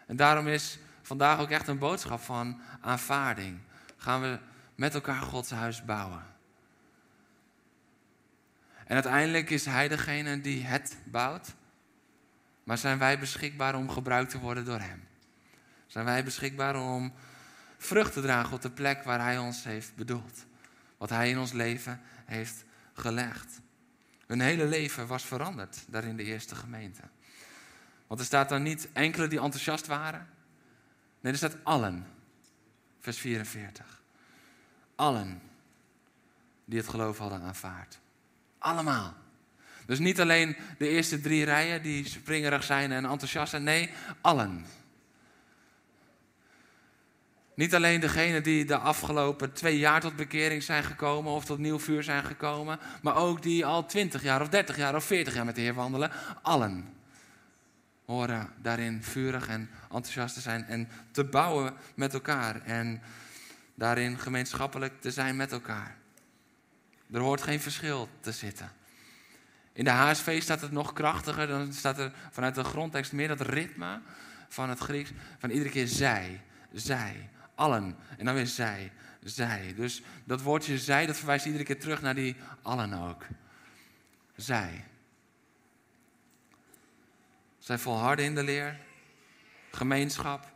En 0.06 0.16
daarom 0.16 0.46
is 0.46 0.78
vandaag 1.02 1.38
ook 1.38 1.50
echt 1.50 1.68
een 1.68 1.78
boodschap 1.78 2.20
van 2.20 2.60
aanvaarding. 2.80 3.58
Gaan 3.96 4.20
we 4.20 4.38
met 4.74 4.94
elkaar 4.94 5.20
Gods 5.20 5.50
huis 5.50 5.84
bouwen. 5.84 6.26
En 8.84 8.94
uiteindelijk 8.94 9.50
is 9.50 9.64
Hij 9.64 9.88
degene 9.88 10.40
die 10.40 10.64
het 10.64 10.98
bouwt. 11.04 11.54
Maar 12.64 12.78
zijn 12.78 12.98
wij 12.98 13.18
beschikbaar 13.18 13.74
om 13.74 13.90
gebruikt 13.90 14.30
te 14.30 14.38
worden 14.38 14.64
door 14.64 14.80
Hem? 14.80 15.08
Zijn 15.86 16.04
wij 16.04 16.24
beschikbaar 16.24 16.76
om 16.76 17.12
vrucht 17.78 18.12
te 18.12 18.20
dragen 18.20 18.54
op 18.54 18.62
de 18.62 18.70
plek 18.70 19.02
waar 19.02 19.20
Hij 19.20 19.38
ons 19.38 19.64
heeft 19.64 19.94
bedoeld? 19.94 20.46
Wat 20.96 21.10
Hij 21.10 21.30
in 21.30 21.38
ons 21.38 21.52
leven 21.52 22.00
heeft 22.24 22.64
gelegd. 22.92 23.60
Hun 24.26 24.40
hele 24.40 24.66
leven 24.66 25.06
was 25.06 25.24
veranderd 25.24 25.84
daar 25.86 26.04
in 26.04 26.16
de 26.16 26.24
eerste 26.24 26.54
gemeente. 26.54 27.02
Want 28.06 28.20
er 28.20 28.26
staat 28.26 28.48
dan 28.48 28.62
niet 28.62 28.88
enkele 28.92 29.28
die 29.28 29.40
enthousiast 29.40 29.86
waren. 29.86 30.28
Nee, 31.20 31.32
er 31.32 31.38
staat 31.38 31.56
allen. 31.62 32.06
Vers 33.00 33.18
44. 33.18 34.02
Allen 34.94 35.40
die 36.64 36.78
het 36.78 36.88
geloof 36.88 37.18
hadden 37.18 37.42
aanvaard. 37.42 37.98
Allemaal. 38.58 39.14
Dus 39.86 39.98
niet 39.98 40.20
alleen 40.20 40.56
de 40.78 40.88
eerste 40.88 41.20
drie 41.20 41.44
rijen 41.44 41.82
die 41.82 42.08
springerig 42.08 42.64
zijn 42.64 42.92
en 42.92 43.04
enthousiast 43.04 43.50
zijn. 43.50 43.62
Nee, 43.62 43.90
allen. 44.20 44.66
Niet 47.58 47.74
alleen 47.74 48.00
degenen 48.00 48.42
die 48.42 48.64
de 48.64 48.76
afgelopen 48.76 49.52
twee 49.52 49.78
jaar 49.78 50.00
tot 50.00 50.16
bekering 50.16 50.62
zijn 50.62 50.84
gekomen 50.84 51.32
of 51.32 51.44
tot 51.44 51.58
nieuw 51.58 51.78
vuur 51.78 52.02
zijn 52.02 52.24
gekomen, 52.24 52.78
maar 53.02 53.16
ook 53.16 53.42
die 53.42 53.66
al 53.66 53.86
twintig 53.86 54.22
jaar 54.22 54.40
of 54.40 54.48
dertig 54.48 54.76
jaar 54.76 54.94
of 54.94 55.04
veertig 55.04 55.34
jaar 55.34 55.44
met 55.44 55.54
de 55.54 55.60
Heer 55.60 55.74
wandelen. 55.74 56.10
Allen 56.42 56.94
horen 58.04 58.48
daarin 58.62 59.02
vurig 59.02 59.48
en 59.48 59.70
enthousiast 59.82 60.34
te 60.34 60.40
zijn 60.40 60.64
en 60.64 60.88
te 61.10 61.24
bouwen 61.24 61.74
met 61.94 62.14
elkaar 62.14 62.62
en 62.62 63.02
daarin 63.74 64.18
gemeenschappelijk 64.18 65.00
te 65.00 65.10
zijn 65.10 65.36
met 65.36 65.52
elkaar. 65.52 65.96
Er 67.12 67.20
hoort 67.20 67.42
geen 67.42 67.60
verschil 67.60 68.08
te 68.20 68.32
zitten. 68.32 68.72
In 69.72 69.84
de 69.84 69.90
HSV 69.90 70.42
staat 70.42 70.60
het 70.60 70.72
nog 70.72 70.92
krachtiger, 70.92 71.46
dan 71.46 71.72
staat 71.72 71.98
er 71.98 72.12
vanuit 72.30 72.54
de 72.54 72.64
grondtekst 72.64 73.12
meer 73.12 73.28
dat 73.28 73.40
ritme 73.40 74.00
van 74.48 74.68
het 74.68 74.78
Grieks, 74.78 75.10
van 75.38 75.50
iedere 75.50 75.70
keer 75.70 75.86
zij, 75.86 76.40
zij, 76.72 77.28
allen, 77.58 77.96
en 78.18 78.24
dan 78.24 78.34
weer 78.34 78.46
zij, 78.46 78.92
zij. 79.22 79.74
Dus 79.76 80.02
dat 80.24 80.42
woordje 80.42 80.78
zij, 80.78 81.06
dat 81.06 81.16
verwijst 81.16 81.46
iedere 81.46 81.64
keer 81.64 81.80
terug 81.80 82.02
naar 82.02 82.14
die 82.14 82.36
allen 82.62 82.92
ook. 82.92 83.26
Zij. 84.36 84.84
Zij 87.58 87.78
volharden 87.78 88.24
in 88.24 88.34
de 88.34 88.42
leer, 88.42 88.78
gemeenschap. 89.70 90.52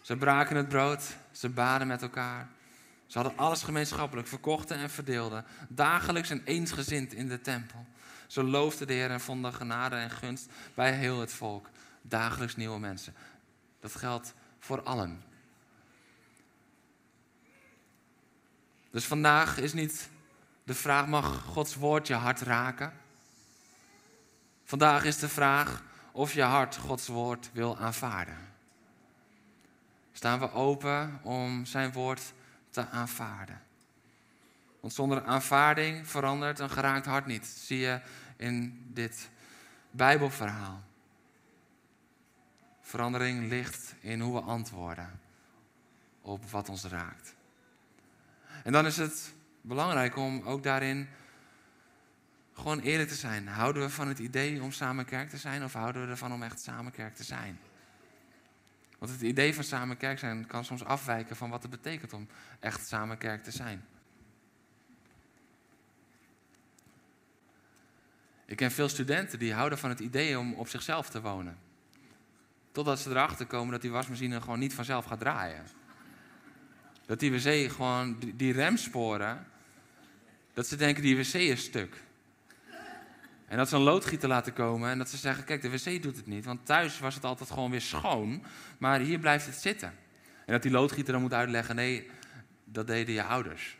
Ze 0.00 0.16
braken 0.16 0.56
het 0.56 0.68
brood, 0.68 1.02
ze 1.32 1.48
baden 1.48 1.86
met 1.86 2.02
elkaar. 2.02 2.48
Ze 3.06 3.18
hadden 3.18 3.38
alles 3.38 3.62
gemeenschappelijk, 3.62 4.28
verkochten 4.28 4.76
en 4.76 4.90
verdeelden. 4.90 5.44
Dagelijks 5.68 6.30
en 6.30 6.42
eensgezind 6.44 7.12
in 7.12 7.28
de 7.28 7.40
tempel. 7.40 7.86
Ze 8.26 8.42
loofden 8.42 8.86
de 8.86 8.92
Heer 8.92 9.10
en 9.10 9.20
vonden 9.20 9.54
genade 9.54 9.96
en 9.96 10.10
gunst 10.10 10.48
bij 10.74 10.92
heel 10.92 11.20
het 11.20 11.32
volk. 11.32 11.70
Dagelijks 12.02 12.56
nieuwe 12.56 12.78
mensen. 12.78 13.14
Dat 13.80 13.94
geldt 13.94 14.34
voor 14.58 14.82
allen. 14.82 15.29
Dus 18.90 19.04
vandaag 19.04 19.58
is 19.58 19.72
niet 19.72 20.08
de 20.64 20.74
vraag: 20.74 21.06
mag 21.06 21.42
Gods 21.44 21.74
woord 21.74 22.06
je 22.06 22.14
hart 22.14 22.40
raken? 22.40 22.92
Vandaag 24.64 25.04
is 25.04 25.18
de 25.18 25.28
vraag: 25.28 25.82
of 26.12 26.32
je 26.32 26.42
hart 26.42 26.76
Gods 26.76 27.06
woord 27.06 27.50
wil 27.52 27.78
aanvaarden. 27.78 28.48
Staan 30.12 30.38
we 30.38 30.52
open 30.52 31.20
om 31.22 31.64
zijn 31.64 31.92
woord 31.92 32.32
te 32.70 32.88
aanvaarden? 32.88 33.62
Want 34.80 34.92
zonder 34.92 35.24
aanvaarding 35.24 36.08
verandert 36.08 36.58
een 36.58 36.70
geraakt 36.70 37.06
hart 37.06 37.26
niet. 37.26 37.46
zie 37.46 37.78
je 37.78 38.00
in 38.36 38.86
dit 38.92 39.28
Bijbelverhaal. 39.90 40.82
Verandering 42.80 43.48
ligt 43.48 43.94
in 44.00 44.20
hoe 44.20 44.34
we 44.34 44.46
antwoorden 44.46 45.20
op 46.20 46.50
wat 46.50 46.68
ons 46.68 46.84
raakt. 46.84 47.34
En 48.64 48.72
dan 48.72 48.86
is 48.86 48.96
het 48.96 49.32
belangrijk 49.60 50.16
om 50.16 50.42
ook 50.42 50.62
daarin 50.62 51.08
gewoon 52.52 52.80
eerlijk 52.80 53.08
te 53.08 53.14
zijn. 53.14 53.48
Houden 53.48 53.82
we 53.82 53.90
van 53.90 54.08
het 54.08 54.18
idee 54.18 54.62
om 54.62 54.72
samen 54.72 55.04
kerk 55.04 55.28
te 55.28 55.36
zijn 55.36 55.64
of 55.64 55.72
houden 55.72 56.04
we 56.04 56.10
ervan 56.10 56.32
om 56.32 56.42
echt 56.42 56.60
samen 56.60 56.92
kerk 56.92 57.14
te 57.14 57.24
zijn? 57.24 57.58
Want 58.98 59.12
het 59.12 59.20
idee 59.20 59.54
van 59.54 59.64
samen 59.64 59.96
kerk 59.96 60.18
zijn 60.18 60.46
kan 60.46 60.64
soms 60.64 60.84
afwijken 60.84 61.36
van 61.36 61.50
wat 61.50 61.62
het 61.62 61.70
betekent 61.70 62.12
om 62.12 62.28
echt 62.58 62.86
samen 62.86 63.18
kerk 63.18 63.42
te 63.42 63.50
zijn. 63.50 63.84
Ik 68.46 68.56
ken 68.56 68.70
veel 68.70 68.88
studenten 68.88 69.38
die 69.38 69.54
houden 69.54 69.78
van 69.78 69.90
het 69.90 70.00
idee 70.00 70.38
om 70.38 70.54
op 70.54 70.68
zichzelf 70.68 71.10
te 71.10 71.20
wonen. 71.20 71.58
Totdat 72.72 72.98
ze 72.98 73.10
erachter 73.10 73.46
komen 73.46 73.72
dat 73.72 73.82
die 73.82 73.90
wasmachine 73.90 74.40
gewoon 74.40 74.58
niet 74.58 74.74
vanzelf 74.74 75.04
gaat 75.04 75.18
draaien. 75.18 75.64
Dat 77.10 77.20
die 77.20 77.32
wc 77.32 77.70
gewoon, 77.72 78.18
die 78.34 78.52
remsporen, 78.52 79.46
dat 80.52 80.66
ze 80.66 80.76
denken 80.76 81.02
die 81.02 81.16
wc 81.16 81.34
is 81.34 81.64
stuk. 81.64 82.02
En 83.46 83.56
dat 83.56 83.68
ze 83.68 83.76
een 83.76 83.82
loodgieter 83.82 84.28
laten 84.28 84.52
komen 84.52 84.90
en 84.90 84.98
dat 84.98 85.08
ze 85.08 85.16
zeggen: 85.16 85.44
Kijk, 85.44 85.62
de 85.62 85.70
wc 85.70 86.02
doet 86.02 86.16
het 86.16 86.26
niet. 86.26 86.44
Want 86.44 86.66
thuis 86.66 86.98
was 86.98 87.14
het 87.14 87.24
altijd 87.24 87.50
gewoon 87.50 87.70
weer 87.70 87.80
schoon, 87.80 88.42
maar 88.78 89.00
hier 89.00 89.18
blijft 89.18 89.46
het 89.46 89.54
zitten. 89.54 89.88
En 90.46 90.52
dat 90.52 90.62
die 90.62 90.70
loodgieter 90.70 91.12
dan 91.12 91.22
moet 91.22 91.32
uitleggen: 91.32 91.76
Nee, 91.76 92.10
dat 92.64 92.86
deden 92.86 93.14
je 93.14 93.22
ouders. 93.22 93.76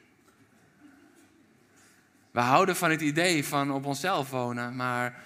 We 2.31 2.41
houden 2.41 2.77
van 2.77 2.91
het 2.91 3.01
idee 3.01 3.45
van 3.45 3.73
op 3.73 3.87
onszelf 3.87 4.31
wonen, 4.31 4.77
maar 4.77 5.23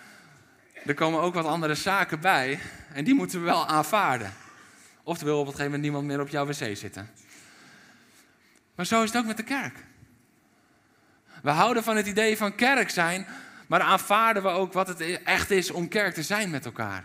er 0.87 0.95
komen 0.95 1.21
ook 1.21 1.35
wat 1.35 1.47
andere 1.47 1.75
zaken 1.75 2.21
bij 2.21 2.59
en 2.93 3.05
die 3.05 3.15
moeten 3.15 3.39
we 3.39 3.45
wel 3.45 3.67
aanvaarden. 3.67 4.33
Oftewel 5.03 5.35
op 5.35 5.47
een 5.47 5.53
gegeven 5.53 5.65
moment 5.65 5.83
niemand 5.83 6.07
meer 6.07 6.21
op 6.21 6.29
jouw 6.29 6.47
wc 6.47 6.77
zitten. 6.77 7.24
Maar 8.75 8.87
zo 8.87 9.03
is 9.03 9.13
het 9.13 9.19
ook 9.19 9.27
met 9.27 9.37
de 9.37 9.43
kerk. 9.43 9.85
We 11.43 11.51
houden 11.51 11.83
van 11.83 11.97
het 11.97 12.07
idee 12.07 12.37
van 12.37 12.55
kerk 12.55 12.91
zijn, 12.91 13.27
maar 13.67 13.81
aanvaarden 13.81 14.43
we 14.43 14.49
ook 14.49 14.73
wat 14.73 14.89
het 14.89 15.23
echt 15.23 15.51
is 15.51 15.71
om 15.71 15.89
kerk 15.89 16.15
te 16.15 16.23
zijn 16.23 16.51
met 16.51 16.65
elkaar. 16.65 17.05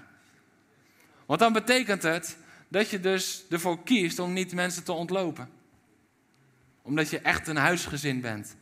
Want 1.26 1.40
dan 1.40 1.54
betekent 1.54 2.04
het 2.04 2.38
dat 2.68 2.90
je 2.90 3.00
dus 3.00 3.46
ervoor 3.50 3.84
kiest 3.84 4.20
om 4.20 4.34
niet 4.34 4.54
mensen 4.54 4.84
te 4.84 4.92
ontlopen. 4.92 5.50
Omdat 6.82 7.10
je 7.10 7.20
echt 7.20 7.48
een 7.48 7.58
huisgezin 7.58 8.22
bent. 8.22 8.56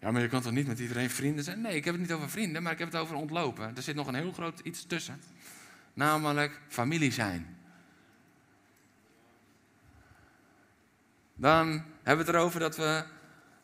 Ja, 0.00 0.10
maar 0.10 0.22
je 0.22 0.28
kan 0.28 0.42
toch 0.42 0.52
niet 0.52 0.66
met 0.66 0.78
iedereen 0.78 1.10
vrienden 1.10 1.44
zijn? 1.44 1.60
Nee, 1.60 1.76
ik 1.76 1.84
heb 1.84 1.94
het 1.94 2.02
niet 2.02 2.12
over 2.12 2.30
vrienden, 2.30 2.62
maar 2.62 2.72
ik 2.72 2.78
heb 2.78 2.92
het 2.92 3.00
over 3.00 3.16
ontlopen. 3.16 3.76
Er 3.76 3.82
zit 3.82 3.94
nog 3.94 4.06
een 4.06 4.14
heel 4.14 4.32
groot 4.32 4.60
iets 4.60 4.86
tussen. 4.86 5.20
Namelijk 5.94 6.60
familie 6.68 7.12
zijn. 7.12 7.56
Dan 11.34 11.84
hebben 12.04 12.24
we 12.24 12.30
het 12.30 12.40
erover 12.40 12.60
dat 12.60 12.76
we 12.76 13.04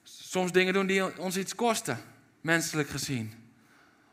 soms 0.02 0.52
dingen 0.52 0.72
doen 0.72 0.86
die 0.86 1.18
ons 1.18 1.36
iets 1.36 1.54
kosten, 1.54 1.98
menselijk 2.40 2.88
gezien. 2.88 3.32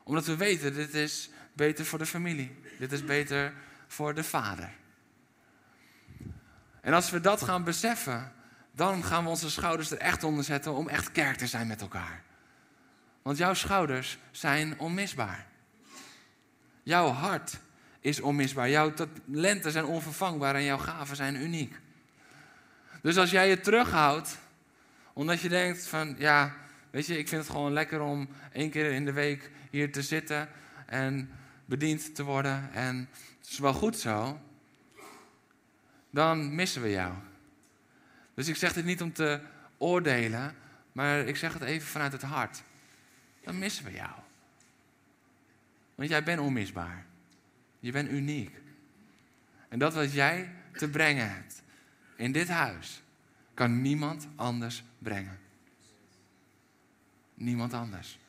Omdat 0.04 0.26
we 0.26 0.36
weten, 0.36 0.74
dit 0.74 0.94
is 0.94 1.30
beter 1.54 1.86
voor 1.86 2.00
de 2.00 2.06
familie. 2.06 2.56
Dit 2.80 2.92
is 2.92 3.06
beter 3.06 3.54
voor 3.88 4.13
de 4.13 4.24
vader. 4.24 4.70
En 6.82 6.94
als 6.94 7.10
we 7.10 7.22
dat 7.22 7.42
gaan 7.42 7.63
beseffen, 7.63 8.32
dan 8.72 9.04
gaan 9.04 9.24
we 9.24 9.30
onze 9.30 9.50
schouders 9.50 9.92
er 9.92 9.98
echt 9.98 10.24
onder 10.24 10.44
zetten 10.44 10.74
om 10.74 10.88
echt 10.88 11.12
kerk 11.12 11.38
te 11.38 11.48
zijn 11.48 11.68
met 11.68 11.82
elkaar. 11.82 12.24
Want 13.22 13.38
jouw 13.38 13.54
schouders 13.54 14.18
zijn 14.32 14.80
onmisbaar. 14.80 15.48
Jouw 16.84 17.08
hart 17.08 17.60
is 18.00 18.22
onmisbaar. 18.22 18.70
Jouw 18.70 18.94
talenten 18.94 19.72
zijn 19.72 19.86
onvervangbaar 19.86 20.56
en 20.56 20.63
jouw 20.63 20.78
gaven 20.78 21.16
zijn 21.16 21.36
uniek. 21.36 21.80
Dus 23.02 23.18
als 23.18 23.32
jij 23.32 23.50
je 23.50 23.60
terughoudt, 23.60 24.38
omdat 25.14 25.40
je 25.40 25.50
denkt 25.50 25.88
van, 25.88 26.16
ja, 26.18 26.56
weet 26.90 27.06
je, 27.06 27.18
ik 27.18 27.28
vind 27.28 27.42
het 27.42 27.52
gewoon 27.52 27.74
lekker 27.74 28.02
om 28.02 28.30
één 28.52 28.70
keer 28.70 28.92
in 28.92 29.06
de 29.06 29.12
week 29.12 29.52
hier 29.70 29.92
te 29.92 30.02
zitten 30.02 30.50
en 30.86 31.30
bediend 31.66 32.16
te 32.16 32.24
worden 32.24 32.70
en 32.74 33.10
het 33.40 33.50
is 33.50 33.60
wel 33.60 33.74
goed 33.74 33.98
zo, 33.98 34.40
dan 36.10 36.56
missen 36.56 36.82
we 36.82 36.90
jou. 36.90 37.14
Dus 38.34 38.48
ik 38.48 38.56
zeg 38.56 38.74
dit 38.74 38.86
niet 38.86 39.02
om 39.02 39.14
te 39.14 39.40
oordelen, 39.78 40.56
maar 40.92 41.20
ik 41.20 41.36
zeg 41.36 41.54
het 41.54 41.62
even 41.62 41.88
vanuit 41.88 42.12
het 42.12 42.22
hart. 42.22 42.64
Dan 43.44 43.60
missen 43.60 43.86
we 43.86 43.92
jou. 43.92 44.12
Want 45.96 46.10
jij 46.10 46.24
bent 46.24 46.40
onmisbaar. 46.40 47.06
Je 47.80 47.92
bent 47.92 48.12
uniek. 48.12 48.56
En 49.70 49.80
dat 49.80 49.94
wat 49.94 50.14
jij 50.14 50.54
te 50.74 50.90
brengen 50.90 51.32
hebt 51.32 51.64
in 52.17 52.32
dit 52.32 52.47
huis, 52.47 53.01
kan 53.53 53.82
niemand 53.82 54.27
anders 54.36 54.84
brengen. 54.99 55.39
Niemand 57.34 57.73
anders. 57.73 58.19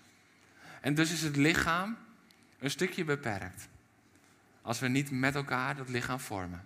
En 0.80 0.94
dus 0.94 1.12
is 1.12 1.22
het 1.22 1.36
lichaam 1.36 1.96
een 2.58 2.70
stukje 2.70 3.04
beperkt. 3.04 3.68
Als 4.62 4.78
we 4.78 4.88
niet 4.88 5.10
met 5.10 5.34
elkaar 5.34 5.76
dat 5.76 5.88
lichaam 5.88 6.20
vormen. 6.20 6.64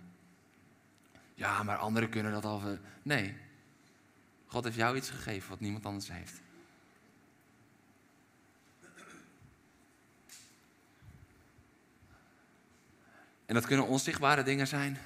Ja, 1.35 1.63
maar 1.63 1.77
anderen 1.77 2.09
kunnen 2.09 2.31
dat 2.31 2.45
al. 2.45 2.77
Nee. 3.01 3.35
God 4.45 4.63
heeft 4.63 4.75
jou 4.75 4.95
iets 4.95 5.09
gegeven 5.09 5.49
wat 5.49 5.59
niemand 5.59 5.85
anders 5.85 6.11
heeft. 6.11 6.41
En 13.45 13.53
dat 13.53 13.65
kunnen 13.65 13.87
onzichtbare 13.87 14.43
dingen 14.43 14.67
zijn. 14.67 14.97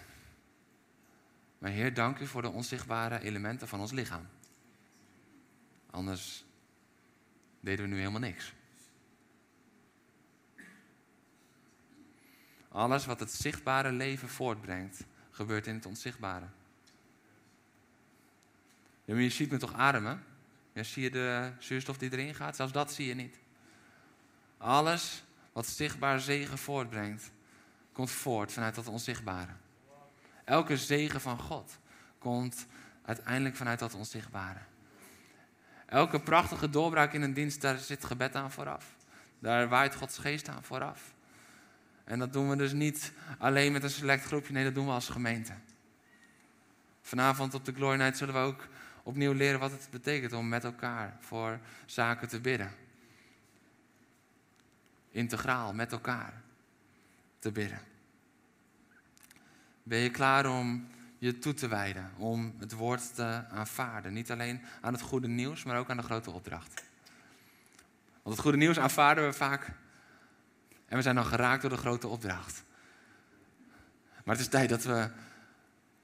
Maar 1.58 1.72
Heer, 1.72 1.94
dank 1.94 2.20
u 2.20 2.28
voor 2.28 2.42
de 2.42 2.50
onzichtbare 2.50 3.22
elementen 3.22 3.68
van 3.68 3.80
ons 3.80 3.92
lichaam. 3.92 4.28
Anders 5.90 6.46
deden 7.60 7.86
we 7.86 7.92
nu 7.92 7.98
helemaal 7.98 8.20
niks. 8.20 8.54
Alles 12.70 13.06
wat 13.06 13.20
het 13.20 13.32
zichtbare 13.32 13.92
leven 13.92 14.30
voortbrengt, 14.30 15.04
gebeurt 15.32 15.68
in 15.68 15.76
het 15.76 15.86
onzichtbare. 15.86 16.46
Ja, 19.06 19.14
maar 19.14 19.24
je 19.24 19.30
ziet 19.30 19.52
me 19.52 19.58
toch 19.58 19.74
ademen? 19.74 20.24
Ja, 20.74 20.84
zie 20.84 21.04
je 21.04 21.10
de 21.10 21.52
zuurstof 21.60 21.98
die 21.98 22.12
erin 22.12 22.36
gaat? 22.36 22.56
Zelfs 22.56 22.72
dat 22.74 22.94
zie 22.94 23.08
je 23.08 23.14
niet. 23.14 23.40
Alles 24.58 25.24
wat 25.52 25.68
zichtbaar 25.68 26.20
zegen 26.20 26.58
voortbrengt, 26.58 27.32
komt 27.92 28.12
voort 28.12 28.52
vanuit 28.52 28.76
dat 28.76 28.88
onzichtbare. 28.88 29.52
Elke 30.48 30.78
zegen 30.78 31.22
van 31.22 31.40
God 31.40 31.78
komt 32.20 32.66
uiteindelijk 33.06 33.56
vanuit 33.56 33.80
dat 33.80 33.94
onzichtbare. 33.94 34.60
Elke 35.86 36.20
prachtige 36.20 36.70
doorbraak 36.70 37.14
in 37.14 37.22
een 37.22 37.34
dienst, 37.34 37.62
daar 37.62 37.78
zit 37.78 38.06
gebed 38.06 38.36
aan 38.36 38.52
vooraf. 38.52 38.96
Daar 39.40 39.70
waait 39.70 39.96
Gods 39.96 40.18
geest 40.18 40.48
aan 40.48 40.64
vooraf. 40.64 41.14
En 42.04 42.20
dat 42.20 42.34
doen 42.34 42.50
we 42.50 42.56
dus 42.56 42.72
niet 42.72 43.12
alleen 43.38 43.72
met 43.72 43.84
een 43.84 43.90
select 43.90 44.24
groepje, 44.24 44.54
nee, 44.54 44.64
dat 44.64 44.76
doen 44.76 44.86
we 44.86 44.92
als 44.92 45.10
gemeente. 45.10 45.54
Vanavond 47.02 47.54
op 47.54 47.66
de 47.66 47.74
Glory 47.74 47.98
Night 47.98 48.18
zullen 48.18 48.34
we 48.34 48.40
ook 48.40 48.68
opnieuw 49.04 49.34
leren 49.34 49.60
wat 49.60 49.72
het 49.72 49.88
betekent 49.92 50.34
om 50.34 50.48
met 50.48 50.64
elkaar 50.64 51.18
voor 51.20 51.60
zaken 51.86 52.28
te 52.28 52.40
bidden. 52.40 52.72
Integraal, 55.10 55.74
met 55.74 55.92
elkaar 55.92 56.42
te 57.40 57.52
bidden. 57.52 57.87
Ben 59.88 60.00
je 60.00 60.10
klaar 60.10 60.46
om 60.46 60.88
je 61.18 61.40
toe 61.40 61.54
te 61.54 61.68
wijden, 61.68 62.12
om 62.18 62.56
het 62.60 62.72
woord 62.72 63.16
te 63.16 63.44
aanvaarden? 63.50 64.14
Niet 64.14 64.32
alleen 64.32 64.62
aan 64.82 64.94
het 64.94 65.02
goede 65.02 65.28
nieuws, 65.28 65.64
maar 65.64 65.78
ook 65.78 65.90
aan 65.90 65.98
de 65.98 66.04
grote 66.04 66.32
opdracht. 66.32 66.84
Want 68.24 68.36
het 68.36 68.40
goede 68.40 68.58
nieuws 68.58 68.80
aanvaarden 68.80 69.26
we 69.26 69.34
vaak 69.34 69.72
en 70.86 70.96
we 70.96 71.02
zijn 71.02 71.16
dan 71.16 71.26
geraakt 71.26 71.62
door 71.62 71.70
de 71.70 71.78
grote 71.78 72.08
opdracht. 72.08 72.64
Maar 74.24 74.36
het 74.36 74.44
is 74.44 74.52
tijd 74.52 74.70
dat 74.70 74.84
we 74.84 75.10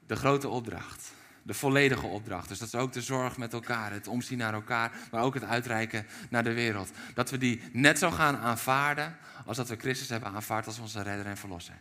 de 0.06 0.16
grote 0.16 0.48
opdracht, 0.48 1.12
de 1.42 1.54
volledige 1.54 2.06
opdracht, 2.06 2.48
dus 2.48 2.58
dat 2.58 2.68
is 2.68 2.74
ook 2.74 2.92
de 2.92 3.02
zorg 3.02 3.36
met 3.36 3.52
elkaar, 3.52 3.92
het 3.92 4.08
omzien 4.08 4.38
naar 4.38 4.54
elkaar, 4.54 4.92
maar 5.10 5.22
ook 5.22 5.34
het 5.34 5.44
uitreiken 5.44 6.06
naar 6.30 6.44
de 6.44 6.52
wereld, 6.52 6.90
dat 7.14 7.30
we 7.30 7.38
die 7.38 7.62
net 7.72 7.98
zo 7.98 8.10
gaan 8.10 8.36
aanvaarden 8.36 9.16
als 9.46 9.56
dat 9.56 9.68
we 9.68 9.76
Christus 9.76 10.08
hebben 10.08 10.32
aanvaard 10.32 10.66
als 10.66 10.78
onze 10.78 11.02
redder 11.02 11.26
en 11.26 11.36
verlosser. 11.36 11.76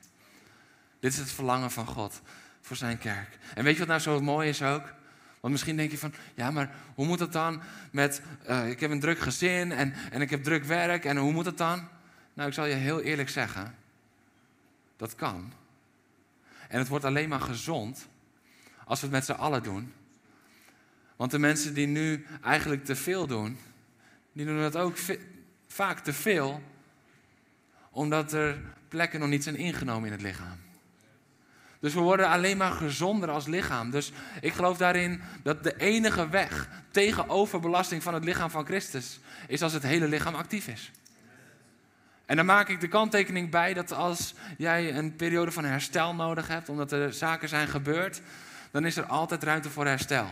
Dit 1.03 1.13
is 1.13 1.19
het 1.19 1.31
verlangen 1.31 1.71
van 1.71 1.85
God 1.85 2.21
voor 2.61 2.75
zijn 2.75 2.97
kerk. 2.97 3.37
En 3.53 3.63
weet 3.63 3.73
je 3.73 3.79
wat 3.79 3.87
nou 3.87 3.99
zo 3.99 4.21
mooi 4.21 4.49
is 4.49 4.61
ook? 4.61 4.93
Want 5.39 5.53
misschien 5.53 5.77
denk 5.77 5.91
je 5.91 5.97
van, 5.97 6.13
ja, 6.35 6.51
maar 6.51 6.75
hoe 6.95 7.05
moet 7.05 7.19
het 7.19 7.31
dan 7.31 7.61
met, 7.91 8.21
uh, 8.49 8.69
ik 8.69 8.79
heb 8.79 8.91
een 8.91 8.99
druk 8.99 9.19
gezin 9.19 9.71
en, 9.71 9.93
en 10.11 10.21
ik 10.21 10.29
heb 10.29 10.43
druk 10.43 10.63
werk 10.63 11.05
en 11.05 11.17
hoe 11.17 11.31
moet 11.31 11.45
het 11.45 11.57
dan? 11.57 11.87
Nou, 12.33 12.47
ik 12.47 12.53
zal 12.53 12.65
je 12.65 12.73
heel 12.73 13.01
eerlijk 13.01 13.29
zeggen, 13.29 13.75
dat 14.97 15.15
kan. 15.15 15.53
En 16.67 16.79
het 16.79 16.87
wordt 16.87 17.05
alleen 17.05 17.29
maar 17.29 17.41
gezond 17.41 18.07
als 18.85 18.99
we 18.99 19.05
het 19.05 19.15
met 19.15 19.25
z'n 19.25 19.41
allen 19.41 19.63
doen. 19.63 19.93
Want 21.15 21.31
de 21.31 21.39
mensen 21.39 21.73
die 21.73 21.87
nu 21.87 22.25
eigenlijk 22.41 22.85
te 22.85 22.95
veel 22.95 23.27
doen, 23.27 23.57
die 24.33 24.45
doen 24.45 24.59
dat 24.59 24.75
ook 24.75 24.97
vaak 25.67 25.99
te 25.99 26.13
veel, 26.13 26.61
omdat 27.89 28.33
er 28.33 28.61
plekken 28.87 29.19
nog 29.19 29.29
niet 29.29 29.43
zijn 29.43 29.55
ingenomen 29.55 30.05
in 30.05 30.11
het 30.11 30.21
lichaam. 30.21 30.63
Dus 31.83 31.93
we 31.93 31.99
worden 31.99 32.27
alleen 32.27 32.57
maar 32.57 32.71
gezonder 32.71 33.29
als 33.29 33.45
lichaam. 33.45 33.91
Dus 33.91 34.11
ik 34.41 34.53
geloof 34.53 34.77
daarin 34.77 35.21
dat 35.41 35.63
de 35.63 35.77
enige 35.77 36.29
weg 36.29 36.69
tegen 36.91 37.29
overbelasting 37.29 38.03
van 38.03 38.13
het 38.13 38.23
lichaam 38.23 38.49
van 38.49 38.65
Christus 38.65 39.19
is 39.47 39.61
als 39.61 39.73
het 39.73 39.83
hele 39.83 40.07
lichaam 40.07 40.35
actief 40.35 40.67
is. 40.67 40.91
En 42.25 42.35
dan 42.35 42.45
maak 42.45 42.69
ik 42.69 42.81
de 42.81 42.87
kanttekening 42.87 43.49
bij 43.49 43.73
dat 43.73 43.91
als 43.91 44.33
jij 44.57 44.95
een 44.95 45.15
periode 45.15 45.51
van 45.51 45.63
herstel 45.63 46.15
nodig 46.15 46.47
hebt, 46.47 46.69
omdat 46.69 46.91
er 46.91 47.13
zaken 47.13 47.49
zijn 47.49 47.67
gebeurd, 47.67 48.21
dan 48.71 48.85
is 48.85 48.97
er 48.97 49.05
altijd 49.05 49.43
ruimte 49.43 49.69
voor 49.69 49.85
herstel. 49.85 50.27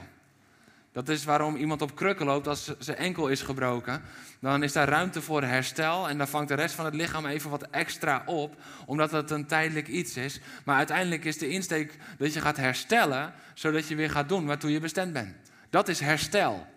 Dat 0.91 1.09
is 1.09 1.23
waarom 1.23 1.55
iemand 1.55 1.81
op 1.81 1.95
krukken 1.95 2.25
loopt 2.25 2.47
als 2.47 2.73
zijn 2.79 2.97
enkel 2.97 3.27
is 3.27 3.41
gebroken. 3.41 4.01
Dan 4.39 4.63
is 4.63 4.73
daar 4.73 4.87
ruimte 4.87 5.21
voor 5.21 5.43
herstel 5.43 6.09
en 6.09 6.17
dan 6.17 6.27
vangt 6.27 6.47
de 6.47 6.53
rest 6.53 6.75
van 6.75 6.85
het 6.85 6.93
lichaam 6.93 7.25
even 7.25 7.49
wat 7.49 7.67
extra 7.69 8.23
op, 8.25 8.55
omdat 8.85 9.11
het 9.11 9.31
een 9.31 9.45
tijdelijk 9.45 9.87
iets 9.87 10.17
is. 10.17 10.39
Maar 10.65 10.77
uiteindelijk 10.77 11.25
is 11.25 11.37
de 11.37 11.49
insteek 11.49 11.97
dat 12.17 12.33
je 12.33 12.41
gaat 12.41 12.57
herstellen, 12.57 13.33
zodat 13.53 13.87
je 13.87 13.95
weer 13.95 14.09
gaat 14.09 14.29
doen 14.29 14.45
waartoe 14.45 14.71
je 14.71 14.79
bestemd 14.79 15.13
bent. 15.13 15.35
Dat 15.69 15.87
is 15.87 15.99
herstel. 15.99 16.67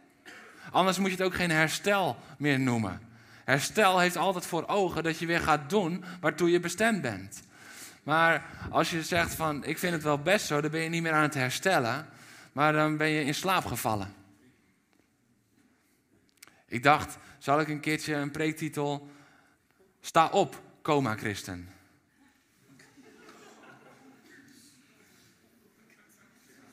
Anders 0.71 0.99
moet 0.99 1.11
je 1.11 1.17
het 1.17 1.27
ook 1.27 1.35
geen 1.35 1.51
herstel 1.51 2.17
meer 2.39 2.61
noemen. 2.61 3.01
Herstel 3.45 3.99
heeft 3.99 4.17
altijd 4.17 4.47
voor 4.47 4.67
ogen 4.67 5.03
dat 5.03 5.19
je 5.19 5.27
weer 5.27 5.41
gaat 5.41 5.71
doen 5.71 6.05
waartoe 6.21 6.51
je 6.51 6.61
bestemd 6.61 7.03
bent. 7.03 7.43
Maar 8.03 8.45
als 8.71 8.91
je 8.91 9.03
zegt 9.03 9.35
van 9.35 9.65
ik 9.65 9.79
vind 9.79 9.93
het 9.93 10.03
wel 10.03 10.19
best 10.19 10.47
zo, 10.47 10.61
dan 10.61 10.71
ben 10.71 10.81
je 10.81 10.89
niet 10.89 11.03
meer 11.03 11.13
aan 11.13 11.23
het 11.23 11.35
herstellen, 11.35 12.07
maar 12.55 12.73
dan 12.73 12.97
ben 12.97 13.09
je 13.09 13.25
in 13.25 13.35
slaap 13.35 13.65
gevallen. 13.65 14.15
Ik 16.67 16.83
dacht, 16.83 17.17
zal 17.39 17.61
ik 17.61 17.69
een 17.69 17.81
keertje 17.81 18.15
een 18.15 18.31
preektitel 18.31 19.09
Sta 20.01 20.29
op, 20.29 20.63
coma 20.83 21.17
christen. 21.17 21.69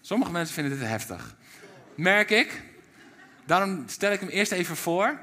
Sommige 0.02 0.32
mensen 0.32 0.54
vinden 0.54 0.80
dit 0.80 0.88
heftig. 0.88 1.36
Merk 1.96 2.30
ik. 2.30 2.62
Daarom 3.46 3.84
stel 3.88 4.12
ik 4.12 4.20
hem 4.20 4.30
eerst 4.30 4.52
even 4.52 4.76
voor. 4.76 5.20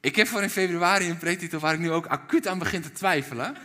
Ik 0.00 0.16
heb 0.16 0.26
voor 0.26 0.42
in 0.42 0.50
februari 0.50 1.10
een 1.10 1.18
preektitel 1.18 1.60
waar 1.60 1.74
ik 1.74 1.80
nu 1.80 1.90
ook 1.90 2.06
acuut 2.06 2.46
aan 2.46 2.58
begin 2.58 2.82
te 2.82 2.92
twijfelen. 2.92 3.56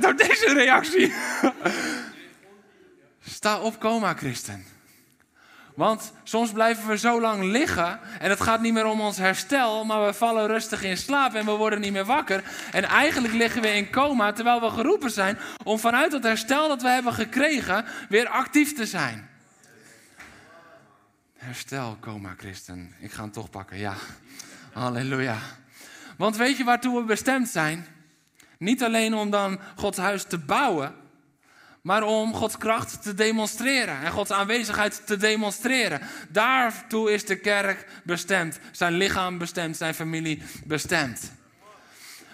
Door 0.00 0.16
deze 0.16 0.52
reactie. 0.54 1.12
Sta 3.26 3.60
op, 3.60 3.78
coma, 3.80 4.14
christen. 4.14 4.64
Want 5.74 6.12
soms 6.22 6.52
blijven 6.52 6.88
we 6.88 6.98
zo 6.98 7.20
lang 7.20 7.42
liggen 7.42 8.00
en 8.18 8.30
het 8.30 8.40
gaat 8.40 8.60
niet 8.60 8.72
meer 8.72 8.86
om 8.86 9.00
ons 9.00 9.16
herstel, 9.16 9.84
maar 9.84 10.06
we 10.06 10.12
vallen 10.12 10.46
rustig 10.46 10.82
in 10.82 10.96
slaap 10.96 11.34
en 11.34 11.44
we 11.44 11.50
worden 11.50 11.80
niet 11.80 11.92
meer 11.92 12.04
wakker. 12.04 12.44
En 12.72 12.84
eigenlijk 12.84 13.34
liggen 13.34 13.62
we 13.62 13.68
in 13.68 13.90
coma 13.90 14.32
terwijl 14.32 14.60
we 14.60 14.70
geroepen 14.70 15.10
zijn 15.10 15.38
om 15.64 15.78
vanuit 15.78 16.12
het 16.12 16.22
herstel 16.22 16.68
dat 16.68 16.82
we 16.82 16.88
hebben 16.88 17.12
gekregen 17.12 17.84
weer 18.08 18.28
actief 18.28 18.74
te 18.74 18.86
zijn. 18.86 19.28
Herstel, 21.36 21.96
coma, 22.00 22.34
christen. 22.36 22.94
Ik 22.98 23.12
ga 23.12 23.22
hem 23.22 23.32
toch 23.32 23.50
pakken, 23.50 23.78
ja. 23.78 23.94
Halleluja. 24.72 25.38
Want 26.16 26.36
weet 26.36 26.56
je 26.56 26.64
waartoe 26.64 26.98
we 27.00 27.04
bestemd 27.04 27.48
zijn? 27.48 27.86
Niet 28.58 28.82
alleen 28.82 29.14
om 29.14 29.30
dan 29.30 29.60
Gods 29.76 29.98
huis 29.98 30.24
te 30.24 30.38
bouwen, 30.38 30.94
maar 31.84 32.02
om 32.02 32.34
Gods 32.34 32.58
kracht 32.58 33.02
te 33.02 33.14
demonstreren 33.14 34.00
en 34.00 34.10
Gods 34.10 34.30
aanwezigheid 34.30 35.06
te 35.06 35.16
demonstreren. 35.16 36.00
Daartoe 36.28 37.12
is 37.12 37.24
de 37.24 37.36
kerk 37.36 37.86
bestemd, 38.04 38.58
zijn 38.72 38.92
lichaam 38.92 39.38
bestemd, 39.38 39.76
zijn 39.76 39.94
familie 39.94 40.42
bestemd. 40.64 41.32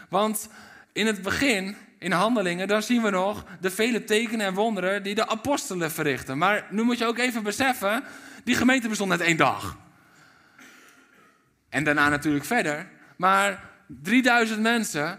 Want 0.09 0.49
in 0.93 1.07
het 1.07 1.23
begin, 1.23 1.77
in 1.99 2.13
handelingen, 2.13 2.69
dan 2.69 2.83
zien 2.83 3.03
we 3.03 3.11
nog 3.11 3.45
de 3.61 3.71
vele 3.71 4.05
tekenen 4.05 4.47
en 4.47 4.55
wonderen 4.55 5.03
die 5.03 5.15
de 5.15 5.29
apostelen 5.29 5.91
verrichten. 5.91 6.39
Maar 6.39 6.67
nu 6.71 6.83
moet 6.83 6.99
je 6.99 7.07
ook 7.07 7.19
even 7.19 7.43
beseffen, 7.43 8.05
die 8.45 8.55
gemeente 8.55 8.89
bestond 8.89 9.11
net 9.11 9.21
één 9.21 9.37
dag. 9.37 9.77
En 11.69 11.85
daarna 11.85 12.09
natuurlijk 12.09 12.45
verder. 12.45 12.89
Maar 13.17 13.63
3000 13.87 14.61
mensen 14.61 15.19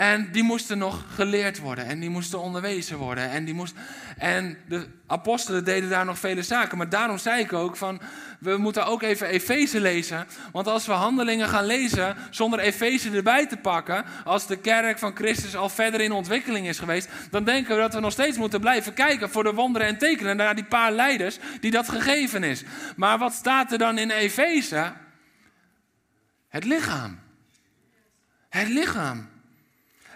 en 0.00 0.28
die 0.32 0.42
moesten 0.42 0.78
nog 0.78 1.04
geleerd 1.14 1.58
worden 1.58 1.86
en 1.86 2.00
die 2.00 2.10
moesten 2.10 2.40
onderwezen 2.40 2.96
worden. 2.96 3.30
En, 3.30 3.44
die 3.44 3.54
moest, 3.54 3.74
en 4.18 4.58
de 4.68 4.86
apostelen 5.06 5.64
deden 5.64 5.88
daar 5.88 6.04
nog 6.04 6.18
vele 6.18 6.42
zaken. 6.42 6.78
Maar 6.78 6.88
daarom 6.88 7.18
zei 7.18 7.42
ik 7.42 7.52
ook 7.52 7.76
van, 7.76 8.00
we 8.38 8.56
moeten 8.56 8.86
ook 8.86 9.02
even 9.02 9.26
Efeze 9.26 9.80
lezen. 9.80 10.26
Want 10.52 10.66
als 10.66 10.86
we 10.86 10.92
handelingen 10.92 11.48
gaan 11.48 11.64
lezen 11.64 12.16
zonder 12.30 12.58
Efeze 12.58 13.10
erbij 13.10 13.46
te 13.46 13.56
pakken, 13.56 14.04
als 14.24 14.46
de 14.46 14.56
kerk 14.56 14.98
van 14.98 15.16
Christus 15.16 15.56
al 15.56 15.68
verder 15.68 16.00
in 16.00 16.12
ontwikkeling 16.12 16.68
is 16.68 16.78
geweest, 16.78 17.08
dan 17.30 17.44
denken 17.44 17.74
we 17.74 17.80
dat 17.80 17.94
we 17.94 18.00
nog 18.00 18.12
steeds 18.12 18.36
moeten 18.36 18.60
blijven 18.60 18.94
kijken 18.94 19.30
voor 19.30 19.44
de 19.44 19.54
wonderen 19.54 19.88
en 19.88 19.98
tekenen 19.98 20.36
naar 20.36 20.54
die 20.54 20.64
paar 20.64 20.92
leiders 20.92 21.38
die 21.60 21.70
dat 21.70 21.88
gegeven 21.88 22.42
is. 22.42 22.64
Maar 22.96 23.18
wat 23.18 23.32
staat 23.32 23.72
er 23.72 23.78
dan 23.78 23.98
in 23.98 24.10
Efeze? 24.10 24.92
Het 26.48 26.64
lichaam. 26.64 27.18
Het 28.48 28.68
lichaam. 28.68 29.38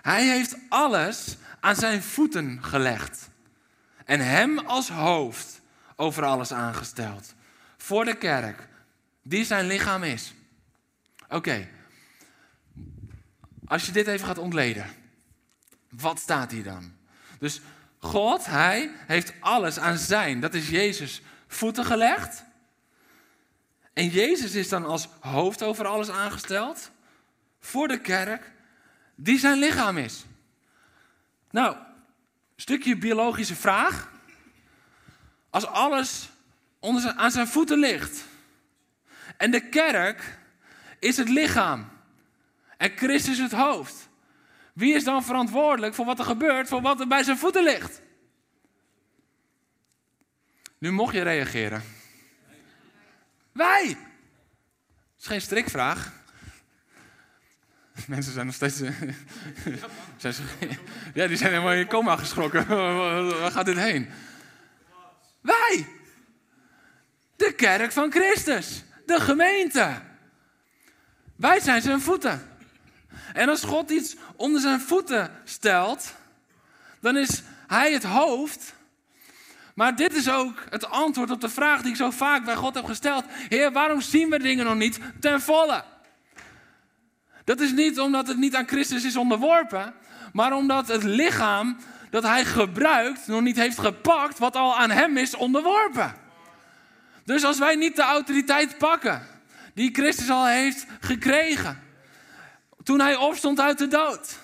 Hij 0.04 0.26
heeft 0.26 0.56
alles 0.68 1.36
aan 1.60 1.76
zijn 1.76 2.02
voeten 2.02 2.64
gelegd. 2.64 3.28
En 4.04 4.20
hem 4.20 4.58
als 4.58 4.88
hoofd 4.88 5.60
over 5.96 6.24
alles 6.24 6.52
aangesteld. 6.52 7.34
Voor 7.76 8.04
de 8.04 8.16
kerk, 8.16 8.68
die 9.22 9.44
zijn 9.44 9.66
lichaam 9.66 10.02
is. 10.02 10.34
Oké, 11.28 11.68
als 13.66 13.86
je 13.86 13.92
dit 13.92 14.06
even 14.06 14.26
gaat 14.26 14.38
ontleden, 14.38 14.86
wat 15.90 16.18
staat 16.18 16.50
hier 16.50 16.64
dan? 16.64 16.92
Dus 17.38 17.60
God, 17.98 18.46
Hij 18.46 18.90
heeft 19.06 19.32
alles 19.40 19.78
aan 19.78 19.98
zijn, 19.98 20.40
dat 20.40 20.54
is 20.54 20.68
Jezus, 20.68 21.22
voeten 21.46 21.84
gelegd. 21.84 22.44
En 23.92 24.08
Jezus 24.08 24.54
is 24.54 24.68
dan 24.68 24.84
als 24.84 25.08
hoofd 25.20 25.62
over 25.62 25.86
alles 25.86 26.10
aangesteld. 26.10 26.90
Voor 27.60 27.88
de 27.88 28.00
kerk 28.00 28.52
die 29.14 29.38
zijn 29.38 29.58
lichaam 29.58 29.96
is. 29.96 30.24
Nou, 31.50 31.76
stukje 32.56 32.96
biologische 32.96 33.54
vraag. 33.54 34.12
Als 35.50 35.66
alles 35.66 36.28
onder 36.78 37.12
aan 37.12 37.30
zijn 37.30 37.46
voeten 37.46 37.78
ligt 37.78 38.24
en 39.36 39.50
de 39.50 39.68
kerk 39.68 40.38
is 40.98 41.16
het 41.16 41.28
lichaam 41.28 41.88
en 42.76 42.96
Christus 42.96 43.38
het 43.38 43.52
hoofd, 43.52 44.08
wie 44.72 44.94
is 44.94 45.04
dan 45.04 45.24
verantwoordelijk 45.24 45.94
voor 45.94 46.04
wat 46.04 46.18
er 46.18 46.24
gebeurt, 46.24 46.68
voor 46.68 46.80
wat 46.80 47.00
er 47.00 47.08
bij 47.08 47.22
zijn 47.22 47.38
voeten 47.38 47.64
ligt? 47.64 48.02
Nu 50.78 50.90
mocht 50.90 51.14
je 51.14 51.22
reageren. 51.22 51.82
Wij! 53.52 53.86
Dat 53.86 55.20
is 55.20 55.26
geen 55.26 55.40
strikvraag. 55.40 56.23
Mensen 58.06 58.32
zijn 58.32 58.46
nog 58.46 58.54
steeds. 58.54 58.78
ja, 61.14 61.26
die 61.26 61.36
zijn 61.36 61.50
helemaal 61.50 61.72
in 61.72 61.86
coma 61.86 62.16
geschrokken. 62.16 62.66
Waar 63.40 63.50
gaat 63.50 63.66
dit 63.66 63.78
heen? 63.78 64.08
Wij! 65.40 65.86
De 67.36 67.52
kerk 67.52 67.92
van 67.92 68.10
Christus. 68.10 68.84
De 69.06 69.20
gemeente. 69.20 70.00
Wij 71.36 71.60
zijn 71.60 71.82
zijn 71.82 72.00
voeten. 72.00 72.48
En 73.32 73.48
als 73.48 73.64
God 73.64 73.90
iets 73.90 74.16
onder 74.36 74.60
zijn 74.60 74.80
voeten 74.80 75.30
stelt, 75.44 76.14
dan 77.00 77.16
is 77.16 77.42
hij 77.66 77.92
het 77.92 78.04
hoofd. 78.04 78.74
Maar 79.74 79.96
dit 79.96 80.14
is 80.14 80.30
ook 80.30 80.64
het 80.70 80.90
antwoord 80.90 81.30
op 81.30 81.40
de 81.40 81.48
vraag 81.48 81.82
die 81.82 81.90
ik 81.90 81.96
zo 81.96 82.10
vaak 82.10 82.44
bij 82.44 82.54
God 82.54 82.74
heb 82.74 82.84
gesteld. 82.84 83.24
Heer, 83.48 83.72
waarom 83.72 84.00
zien 84.00 84.30
we 84.30 84.38
dingen 84.38 84.64
nog 84.64 84.76
niet 84.76 85.00
ten 85.20 85.40
volle? 85.40 85.84
Dat 87.44 87.60
is 87.60 87.72
niet 87.72 88.00
omdat 88.00 88.26
het 88.28 88.36
niet 88.36 88.54
aan 88.54 88.68
Christus 88.68 89.04
is 89.04 89.16
onderworpen, 89.16 89.94
maar 90.32 90.52
omdat 90.52 90.88
het 90.88 91.02
lichaam 91.02 91.76
dat 92.10 92.22
hij 92.22 92.44
gebruikt 92.44 93.26
nog 93.26 93.40
niet 93.40 93.56
heeft 93.56 93.78
gepakt 93.78 94.38
wat 94.38 94.56
al 94.56 94.76
aan 94.76 94.90
hem 94.90 95.16
is 95.16 95.34
onderworpen. 95.34 96.14
Dus 97.24 97.44
als 97.44 97.58
wij 97.58 97.74
niet 97.74 97.96
de 97.96 98.02
autoriteit 98.02 98.78
pakken 98.78 99.26
die 99.74 99.94
Christus 99.94 100.30
al 100.30 100.46
heeft 100.46 100.86
gekregen, 101.00 101.82
toen 102.82 103.00
hij 103.00 103.16
opstond 103.16 103.60
uit 103.60 103.78
de 103.78 103.88
dood, 103.88 104.38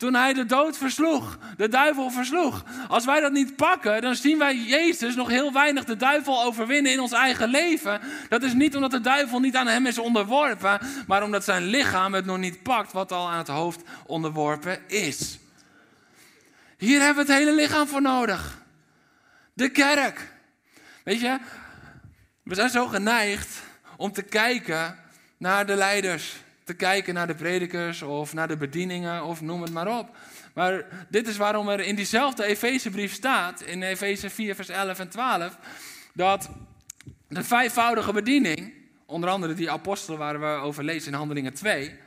toen 0.00 0.14
hij 0.14 0.32
de 0.32 0.46
dood 0.46 0.76
versloeg, 0.76 1.38
de 1.56 1.68
duivel 1.68 2.10
versloeg. 2.10 2.64
Als 2.88 3.04
wij 3.04 3.20
dat 3.20 3.32
niet 3.32 3.56
pakken, 3.56 4.00
dan 4.00 4.14
zien 4.14 4.38
wij 4.38 4.56
Jezus 4.56 5.14
nog 5.14 5.28
heel 5.28 5.52
weinig 5.52 5.84
de 5.84 5.96
duivel 5.96 6.44
overwinnen 6.44 6.92
in 6.92 7.00
ons 7.00 7.12
eigen 7.12 7.48
leven. 7.48 8.00
Dat 8.28 8.42
is 8.42 8.52
niet 8.52 8.74
omdat 8.74 8.90
de 8.90 9.00
duivel 9.00 9.40
niet 9.40 9.56
aan 9.56 9.66
hem 9.66 9.86
is 9.86 9.98
onderworpen, 9.98 10.80
maar 11.06 11.22
omdat 11.22 11.44
zijn 11.44 11.62
lichaam 11.62 12.14
het 12.14 12.24
nog 12.24 12.38
niet 12.38 12.62
pakt 12.62 12.92
wat 12.92 13.12
al 13.12 13.30
aan 13.30 13.38
het 13.38 13.48
hoofd 13.48 13.82
onderworpen 14.06 14.88
is. 14.88 15.38
Hier 16.78 17.00
hebben 17.00 17.26
we 17.26 17.32
het 17.32 17.40
hele 17.40 17.54
lichaam 17.54 17.86
voor 17.86 18.02
nodig. 18.02 18.62
De 19.52 19.68
kerk. 19.68 20.32
Weet 21.04 21.20
je, 21.20 21.38
we 22.42 22.54
zijn 22.54 22.70
zo 22.70 22.86
geneigd 22.86 23.62
om 23.96 24.12
te 24.12 24.22
kijken 24.22 24.98
naar 25.36 25.66
de 25.66 25.74
leiders 25.74 26.34
te 26.70 26.76
kijken 26.76 27.14
naar 27.14 27.26
de 27.26 27.34
predikers 27.34 28.02
of 28.02 28.34
naar 28.34 28.48
de 28.48 28.56
bedieningen 28.56 29.24
of 29.24 29.40
noem 29.40 29.62
het 29.62 29.72
maar 29.72 29.98
op. 29.98 30.16
Maar 30.54 30.84
dit 31.08 31.28
is 31.28 31.36
waarom 31.36 31.68
er 31.68 31.80
in 31.80 31.94
diezelfde 31.94 32.44
Efezebrief 32.44 33.12
staat, 33.12 33.60
in 33.60 33.82
Efeze 33.82 34.30
4, 34.30 34.54
vers 34.54 34.68
11 34.68 34.98
en 34.98 35.08
12, 35.08 35.56
dat 36.14 36.50
de 37.28 37.44
vijfvoudige 37.44 38.12
bediening, 38.12 38.72
onder 39.06 39.30
andere 39.30 39.54
die 39.54 39.70
apostelen 39.70 40.18
waar 40.18 40.40
we 40.40 40.46
over 40.46 40.84
lezen 40.84 41.12
in 41.12 41.18
Handelingen 41.18 41.54
2, 41.54 41.98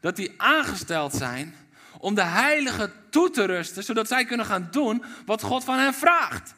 dat 0.00 0.16
die 0.16 0.34
aangesteld 0.36 1.12
zijn 1.12 1.54
om 1.98 2.14
de 2.14 2.24
heiligen 2.24 2.92
toe 3.10 3.30
te 3.30 3.44
rusten, 3.44 3.84
zodat 3.84 4.08
zij 4.08 4.24
kunnen 4.24 4.46
gaan 4.46 4.68
doen 4.70 5.04
wat 5.26 5.42
God 5.42 5.64
van 5.64 5.78
hen 5.78 5.94
vraagt. 5.94 6.54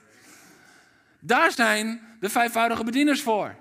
Daar 1.19 1.53
zijn 1.53 2.01
de 2.21 2.29
vijfvoudige 2.29 2.85
bedieners 2.85 3.23
voor. 3.23 3.55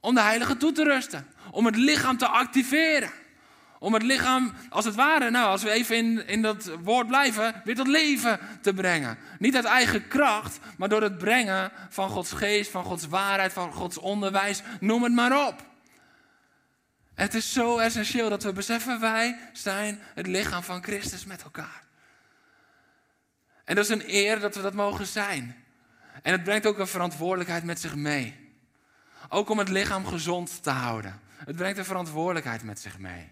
Om 0.00 0.14
de 0.14 0.20
heiligen 0.20 0.58
toe 0.58 0.72
te 0.72 0.84
rusten, 0.84 1.26
om 1.50 1.66
het 1.66 1.76
lichaam 1.76 2.16
te 2.16 2.26
activeren. 2.26 3.10
Om 3.78 3.94
het 3.94 4.02
lichaam, 4.02 4.52
als 4.68 4.84
het 4.84 4.94
ware, 4.94 5.30
nou, 5.30 5.46
als 5.46 5.62
we 5.62 5.70
even 5.70 5.96
in, 5.96 6.26
in 6.26 6.42
dat 6.42 6.70
woord 6.82 7.06
blijven, 7.06 7.62
weer 7.64 7.74
tot 7.74 7.86
leven 7.86 8.38
te 8.60 8.74
brengen. 8.74 9.18
Niet 9.38 9.56
uit 9.56 9.64
eigen 9.64 10.08
kracht, 10.08 10.58
maar 10.76 10.88
door 10.88 11.02
het 11.02 11.18
brengen 11.18 11.72
van 11.88 12.08
Gods 12.08 12.32
geest, 12.32 12.70
van 12.70 12.84
Gods 12.84 13.06
waarheid, 13.06 13.52
van 13.52 13.72
Gods 13.72 13.98
onderwijs, 13.98 14.62
noem 14.80 15.02
het 15.02 15.12
maar 15.12 15.46
op. 15.46 15.68
Het 17.14 17.34
is 17.34 17.52
zo 17.52 17.78
essentieel 17.78 18.28
dat 18.28 18.42
we 18.42 18.52
beseffen, 18.52 19.00
wij 19.00 19.38
zijn 19.52 20.00
het 20.14 20.26
lichaam 20.26 20.62
van 20.62 20.82
Christus 20.82 21.24
met 21.24 21.42
elkaar. 21.42 21.82
En 23.64 23.74
dat 23.74 23.84
is 23.84 23.90
een 23.90 24.14
eer 24.14 24.40
dat 24.40 24.54
we 24.54 24.62
dat 24.62 24.74
mogen 24.74 25.06
zijn. 25.06 25.64
En 26.22 26.32
het 26.32 26.44
brengt 26.44 26.66
ook 26.66 26.78
een 26.78 26.86
verantwoordelijkheid 26.86 27.64
met 27.64 27.80
zich 27.80 27.94
mee. 27.94 28.54
Ook 29.28 29.48
om 29.48 29.58
het 29.58 29.68
lichaam 29.68 30.06
gezond 30.06 30.62
te 30.62 30.70
houden. 30.70 31.20
Het 31.44 31.56
brengt 31.56 31.78
een 31.78 31.84
verantwoordelijkheid 31.84 32.62
met 32.62 32.80
zich 32.80 32.98
mee. 32.98 33.30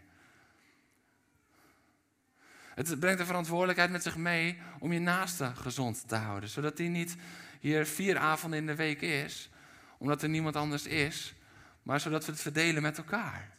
Het 2.74 3.00
brengt 3.00 3.20
een 3.20 3.26
verantwoordelijkheid 3.26 3.90
met 3.90 4.02
zich 4.02 4.16
mee 4.16 4.60
om 4.78 4.92
je 4.92 4.98
naaste 4.98 5.52
gezond 5.54 6.08
te 6.08 6.14
houden. 6.14 6.48
Zodat 6.48 6.76
die 6.76 6.88
niet 6.88 7.16
hier 7.60 7.86
vier 7.86 8.18
avonden 8.18 8.58
in 8.58 8.66
de 8.66 8.74
week 8.74 9.00
is, 9.00 9.50
omdat 9.98 10.22
er 10.22 10.28
niemand 10.28 10.56
anders 10.56 10.86
is, 10.86 11.34
maar 11.82 12.00
zodat 12.00 12.24
we 12.24 12.32
het 12.32 12.40
verdelen 12.40 12.82
met 12.82 12.98
elkaar. 12.98 13.56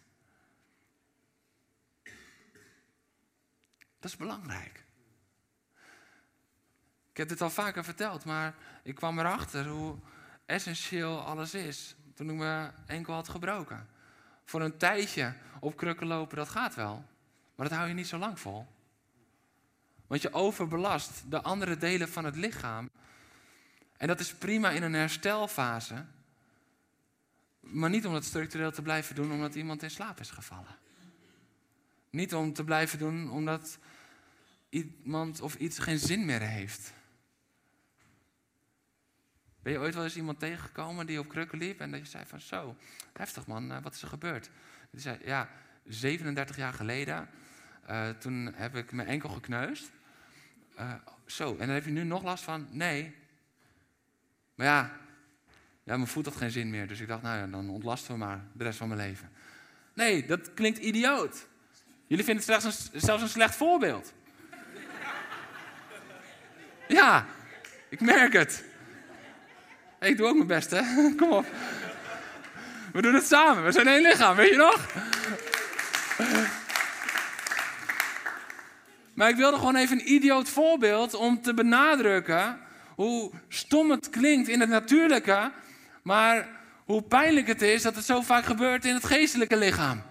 Dat 3.99 4.11
is 4.11 4.17
belangrijk. 4.17 4.83
Ik 7.11 7.17
heb 7.17 7.29
dit 7.29 7.41
al 7.41 7.49
vaker 7.49 7.83
verteld, 7.83 8.25
maar 8.25 8.55
ik 8.83 8.95
kwam 8.95 9.19
erachter 9.19 9.67
hoe 9.67 9.97
essentieel 10.45 11.21
alles 11.21 11.53
is 11.53 11.95
toen 12.13 12.29
ik 12.29 12.35
me 12.35 12.71
enkel 12.85 13.13
had 13.13 13.29
gebroken. 13.29 13.89
Voor 14.49 14.61
een 14.61 14.77
tijdje 14.77 15.33
op 15.59 15.77
krukken 15.77 16.07
lopen, 16.07 16.37
dat 16.37 16.49
gaat 16.49 16.75
wel. 16.75 17.05
Maar 17.55 17.69
dat 17.69 17.77
hou 17.77 17.89
je 17.89 17.93
niet 17.93 18.07
zo 18.07 18.17
lang 18.17 18.39
vol. 18.39 18.67
Want 20.07 20.21
je 20.21 20.33
overbelast 20.33 21.23
de 21.31 21.41
andere 21.41 21.77
delen 21.77 22.09
van 22.09 22.25
het 22.25 22.35
lichaam. 22.35 22.89
En 23.97 24.07
dat 24.07 24.19
is 24.19 24.33
prima 24.33 24.69
in 24.69 24.83
een 24.83 24.93
herstelfase. 24.93 26.05
Maar 27.59 27.89
niet 27.89 28.05
om 28.05 28.13
dat 28.13 28.23
structureel 28.23 28.71
te 28.71 28.81
blijven 28.81 29.15
doen 29.15 29.31
omdat 29.31 29.55
iemand 29.55 29.83
in 29.83 29.91
slaap 29.91 30.19
is 30.19 30.29
gevallen. 30.29 30.77
Niet 32.09 32.35
om 32.35 32.53
te 32.53 32.63
blijven 32.63 32.99
doen 32.99 33.31
omdat 33.31 33.77
iemand 34.69 35.41
of 35.41 35.55
iets 35.55 35.79
geen 35.79 35.99
zin 35.99 36.25
meer 36.25 36.41
heeft. 36.41 36.93
Ben 39.61 39.73
je 39.73 39.79
ooit 39.79 39.93
wel 39.93 40.03
eens 40.03 40.15
iemand 40.15 40.39
tegengekomen 40.39 41.05
die 41.05 41.19
op 41.19 41.27
krukken 41.27 41.57
liep 41.57 41.79
en 41.79 41.91
dat 41.91 41.99
je 41.99 42.05
zei 42.05 42.25
van 42.25 42.39
zo, 42.39 42.75
heftig 43.13 43.47
man, 43.47 43.71
eh, 43.71 43.77
wat 43.81 43.93
is 43.93 44.01
er 44.01 44.07
gebeurd? 44.07 44.49
Die 44.91 45.01
zei, 45.01 45.17
ja, 45.23 45.49
37 45.85 46.55
jaar 46.55 46.73
geleden, 46.73 47.29
uh, 47.89 48.09
toen 48.09 48.53
heb 48.55 48.75
ik 48.75 48.91
mijn 48.91 49.07
enkel 49.07 49.29
gekneusd. 49.29 49.91
Uh, 50.79 50.93
zo, 51.25 51.51
en 51.51 51.57
dan 51.57 51.69
heb 51.69 51.85
je 51.85 51.91
nu 51.91 52.03
nog 52.03 52.23
last 52.23 52.43
van? 52.43 52.67
Nee. 52.71 53.15
Maar 54.55 54.65
ja, 54.65 54.97
ja, 55.83 55.95
mijn 55.95 56.07
voet 56.07 56.25
had 56.25 56.35
geen 56.35 56.51
zin 56.51 56.69
meer, 56.69 56.87
dus 56.87 56.99
ik 56.99 57.07
dacht, 57.07 57.21
nou 57.21 57.37
ja, 57.37 57.47
dan 57.47 57.69
ontlasten 57.69 58.13
we 58.13 58.19
maar 58.19 58.45
de 58.53 58.63
rest 58.63 58.77
van 58.77 58.87
mijn 58.87 58.99
leven. 58.99 59.31
Nee, 59.93 60.25
dat 60.25 60.53
klinkt 60.53 60.77
idioot. 60.77 61.47
Jullie 62.07 62.25
vinden 62.25 62.53
het 62.53 62.91
zelfs 62.93 63.21
een 63.21 63.29
slecht 63.29 63.55
voorbeeld. 63.55 64.13
Ja, 66.87 67.25
ik 67.89 68.01
merk 68.01 68.33
het. 68.33 68.68
Ik 69.99 70.17
doe 70.17 70.27
ook 70.27 70.35
mijn 70.35 70.47
best, 70.47 70.71
hè? 70.71 70.81
Kom 71.17 71.31
op. 71.31 71.45
We 72.93 73.01
doen 73.01 73.13
het 73.13 73.25
samen. 73.25 73.63
We 73.63 73.71
zijn 73.71 73.87
één 73.87 74.01
lichaam, 74.01 74.35
weet 74.35 74.49
je 74.49 74.55
nog? 74.55 74.85
Maar 79.13 79.29
ik 79.29 79.35
wilde 79.35 79.57
gewoon 79.57 79.75
even 79.75 79.99
een 79.99 80.13
idioot 80.13 80.49
voorbeeld 80.49 81.13
om 81.13 81.41
te 81.41 81.53
benadrukken 81.53 82.59
hoe 82.95 83.31
stom 83.47 83.91
het 83.91 84.09
klinkt 84.09 84.47
in 84.47 84.59
het 84.59 84.69
natuurlijke, 84.69 85.51
maar 86.03 86.47
hoe 86.85 87.01
pijnlijk 87.01 87.47
het 87.47 87.61
is 87.61 87.81
dat 87.81 87.95
het 87.95 88.05
zo 88.05 88.21
vaak 88.21 88.45
gebeurt 88.45 88.85
in 88.85 88.93
het 88.93 89.05
geestelijke 89.05 89.57
lichaam. 89.57 90.01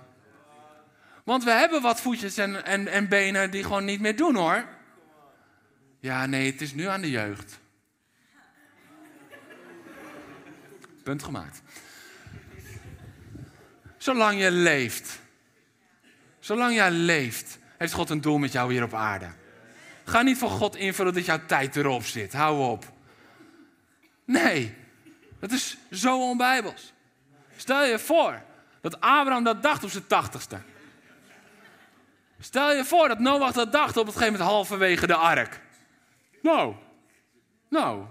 Want 1.24 1.44
we 1.44 1.50
hebben 1.50 1.82
wat 1.82 2.00
voetjes 2.00 2.36
en, 2.36 2.64
en, 2.64 2.88
en 2.88 3.08
benen 3.08 3.50
die 3.50 3.62
gewoon 3.62 3.84
niet 3.84 4.00
meer 4.00 4.16
doen 4.16 4.34
hoor. 4.34 4.64
Ja, 6.00 6.26
nee, 6.26 6.50
het 6.50 6.60
is 6.60 6.74
nu 6.74 6.86
aan 6.86 7.00
de 7.00 7.10
jeugd. 7.10 7.58
Punt 11.08 11.22
gemaakt. 11.22 11.62
Zolang 13.96 14.40
je 14.40 14.50
leeft. 14.50 15.20
Zolang 16.38 16.74
jij 16.74 16.90
leeft, 16.90 17.58
heeft 17.78 17.92
God 17.92 18.10
een 18.10 18.20
doel 18.20 18.38
met 18.38 18.52
jou 18.52 18.72
hier 18.72 18.82
op 18.82 18.94
aarde. 18.94 19.28
Ga 20.04 20.22
niet 20.22 20.38
voor 20.38 20.50
God 20.50 20.76
invullen 20.76 21.14
dat 21.14 21.24
jouw 21.24 21.40
tijd 21.46 21.76
erop 21.76 22.04
zit. 22.04 22.32
Hou 22.32 22.70
op. 22.70 22.84
Nee, 24.24 24.74
dat 25.40 25.50
is 25.50 25.76
zo 25.90 26.28
onbijbels. 26.28 26.92
Stel 27.56 27.84
je 27.84 27.98
voor 27.98 28.42
dat 28.80 29.00
Abraham 29.00 29.44
dat 29.44 29.62
dacht 29.62 29.84
op 29.84 29.90
zijn 29.90 30.06
tachtigste. 30.06 30.58
Stel 32.40 32.72
je 32.72 32.84
voor 32.84 33.08
dat 33.08 33.18
Noach 33.18 33.52
dat 33.52 33.72
dacht 33.72 33.96
op 33.96 34.06
het 34.06 34.14
gegeven 34.14 34.32
moment 34.32 34.50
halverwege 34.50 35.06
de 35.06 35.14
ark. 35.14 35.60
Nou, 36.42 36.74
nou, 37.68 38.04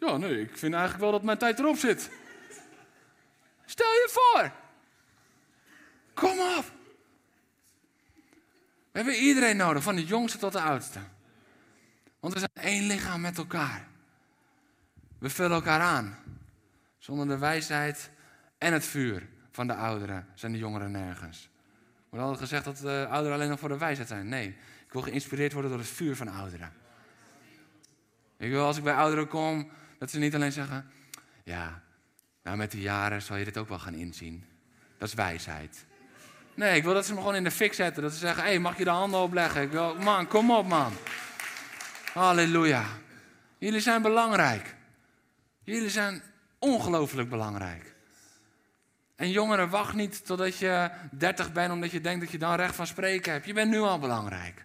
ja 0.00 0.16
nee, 0.16 0.40
ik 0.40 0.56
vind 0.56 0.72
eigenlijk 0.72 1.02
wel 1.02 1.12
dat 1.12 1.22
mijn 1.22 1.38
tijd 1.38 1.58
erop 1.58 1.76
zit. 1.76 2.10
Stel 3.70 3.92
je 3.92 4.08
voor. 4.10 4.52
Kom 6.14 6.38
op. 6.38 6.64
We 8.90 8.98
hebben 8.98 9.14
iedereen 9.14 9.56
nodig, 9.56 9.82
van 9.82 9.96
de 9.96 10.04
jongste 10.04 10.38
tot 10.38 10.52
de 10.52 10.60
oudste. 10.60 11.00
Want 12.20 12.32
we 12.32 12.38
zijn 12.38 12.66
één 12.66 12.86
lichaam 12.86 13.20
met 13.20 13.38
elkaar. 13.38 13.88
We 15.18 15.30
vullen 15.30 15.56
elkaar 15.56 15.80
aan. 15.80 16.18
Zonder 16.98 17.28
de 17.28 17.38
wijsheid 17.38 18.10
en 18.58 18.72
het 18.72 18.84
vuur 18.84 19.28
van 19.50 19.66
de 19.66 19.74
ouderen 19.74 20.26
zijn 20.34 20.52
de 20.52 20.58
jongeren 20.58 20.90
nergens. 20.90 21.42
Er 21.42 22.00
wordt 22.08 22.24
altijd 22.24 22.48
gezegd 22.48 22.64
dat 22.64 22.76
de 22.76 23.06
ouderen 23.10 23.36
alleen 23.36 23.48
nog 23.48 23.58
voor 23.58 23.68
de 23.68 23.78
wijsheid 23.78 24.08
zijn. 24.08 24.28
Nee, 24.28 24.48
ik 24.86 24.92
wil 24.92 25.02
geïnspireerd 25.02 25.52
worden 25.52 25.70
door 25.70 25.80
het 25.80 25.88
vuur 25.88 26.16
van 26.16 26.28
ouderen. 26.28 26.72
Ik 28.36 28.50
wil 28.50 28.64
als 28.64 28.76
ik 28.76 28.84
bij 28.84 28.94
ouderen 28.94 29.28
kom, 29.28 29.70
dat 29.98 30.10
ze 30.10 30.18
niet 30.18 30.34
alleen 30.34 30.52
zeggen: 30.52 30.90
Ja, 31.44 31.82
nou 32.42 32.56
met 32.56 32.70
de 32.70 32.80
jaren 32.80 33.22
zal 33.22 33.36
je 33.36 33.44
dit 33.44 33.58
ook 33.58 33.68
wel 33.68 33.78
gaan 33.78 33.94
inzien. 33.94 34.44
Dat 34.98 35.08
is 35.08 35.14
wijsheid. 35.14 35.86
Nee, 36.54 36.76
ik 36.76 36.84
wil 36.84 36.94
dat 36.94 37.06
ze 37.06 37.12
me 37.12 37.18
gewoon 37.18 37.34
in 37.34 37.44
de 37.44 37.50
fik 37.50 37.72
zetten. 37.72 38.02
Dat 38.02 38.12
ze 38.12 38.18
zeggen: 38.18 38.42
Hé, 38.42 38.48
hey, 38.48 38.58
mag 38.58 38.78
je 38.78 38.84
de 38.84 38.90
handen 38.90 39.20
opleggen? 39.20 39.62
Ik 39.62 39.70
wil, 39.70 39.94
man, 39.94 40.26
kom 40.26 40.50
op, 40.50 40.66
man. 40.66 40.92
Halleluja. 42.12 42.84
Jullie 43.58 43.80
zijn 43.80 44.02
belangrijk. 44.02 44.74
Jullie 45.64 45.90
zijn 45.90 46.22
ongelooflijk 46.58 47.28
belangrijk. 47.28 47.94
En 49.16 49.30
jongeren, 49.30 49.68
wacht 49.68 49.94
niet 49.94 50.26
totdat 50.26 50.58
je 50.58 50.90
30 51.10 51.52
bent, 51.52 51.72
omdat 51.72 51.90
je 51.90 52.00
denkt 52.00 52.20
dat 52.20 52.30
je 52.30 52.38
dan 52.38 52.54
recht 52.54 52.74
van 52.74 52.86
spreken 52.86 53.32
hebt. 53.32 53.46
Je 53.46 53.52
bent 53.52 53.70
nu 53.70 53.78
al 53.78 53.98
belangrijk. 53.98 54.64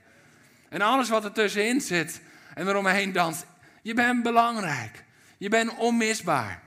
En 0.69 0.81
alles 0.81 1.09
wat 1.09 1.23
er 1.23 1.31
tussenin 1.31 1.81
zit 1.81 2.21
en 2.53 2.67
eromheen 2.67 3.11
danst, 3.11 3.45
je 3.81 3.93
bent 3.93 4.23
belangrijk. 4.23 5.03
Je 5.37 5.49
bent 5.49 5.75
onmisbaar. 5.77 6.61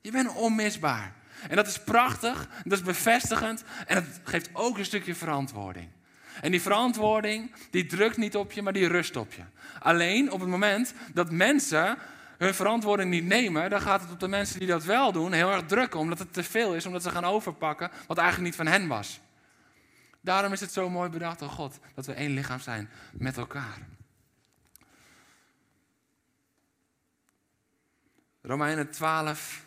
Je 0.00 0.10
bent 0.10 0.34
onmisbaar. 0.34 1.12
En 1.48 1.56
dat 1.56 1.66
is 1.66 1.78
prachtig, 1.78 2.48
dat 2.64 2.78
is 2.78 2.84
bevestigend 2.84 3.64
en 3.86 3.96
het 3.96 4.20
geeft 4.24 4.50
ook 4.52 4.78
een 4.78 4.84
stukje 4.84 5.14
verantwoording. 5.14 5.88
En 6.40 6.50
die 6.50 6.60
verantwoording, 6.60 7.54
die 7.70 7.86
drukt 7.86 8.16
niet 8.16 8.36
op 8.36 8.52
je, 8.52 8.62
maar 8.62 8.72
die 8.72 8.88
rust 8.88 9.16
op 9.16 9.32
je. 9.32 9.42
Alleen 9.78 10.32
op 10.32 10.40
het 10.40 10.48
moment 10.48 10.94
dat 11.14 11.30
mensen 11.30 11.98
hun 12.38 12.54
verantwoording 12.54 13.10
niet 13.10 13.24
nemen, 13.24 13.70
dan 13.70 13.80
gaat 13.80 14.00
het 14.00 14.10
op 14.10 14.20
de 14.20 14.28
mensen 14.28 14.58
die 14.58 14.68
dat 14.68 14.84
wel 14.84 15.12
doen 15.12 15.32
heel 15.32 15.50
erg 15.50 15.66
drukken, 15.66 16.00
omdat 16.00 16.18
het 16.18 16.32
te 16.32 16.42
veel 16.42 16.74
is, 16.74 16.86
omdat 16.86 17.02
ze 17.02 17.10
gaan 17.10 17.24
overpakken 17.24 17.90
wat 18.06 18.18
eigenlijk 18.18 18.48
niet 18.48 18.56
van 18.56 18.72
hen 18.72 18.88
was. 18.88 19.20
Daarom 20.20 20.52
is 20.52 20.60
het 20.60 20.72
zo 20.72 20.90
mooi 20.90 21.10
bedacht 21.10 21.38
door 21.38 21.48
God 21.48 21.78
dat 21.94 22.06
we 22.06 22.12
één 22.12 22.30
lichaam 22.30 22.60
zijn 22.60 22.90
met 23.12 23.36
elkaar. 23.36 23.78
Romeinen 28.42 28.90
12 28.90 29.64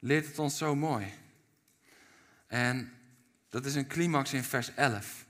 leert 0.00 0.26
het 0.26 0.38
ons 0.38 0.58
zo 0.58 0.74
mooi. 0.74 1.12
En 2.46 2.92
dat 3.48 3.64
is 3.64 3.74
een 3.74 3.86
climax 3.86 4.32
in 4.32 4.44
vers 4.44 4.74
11. 4.74 5.24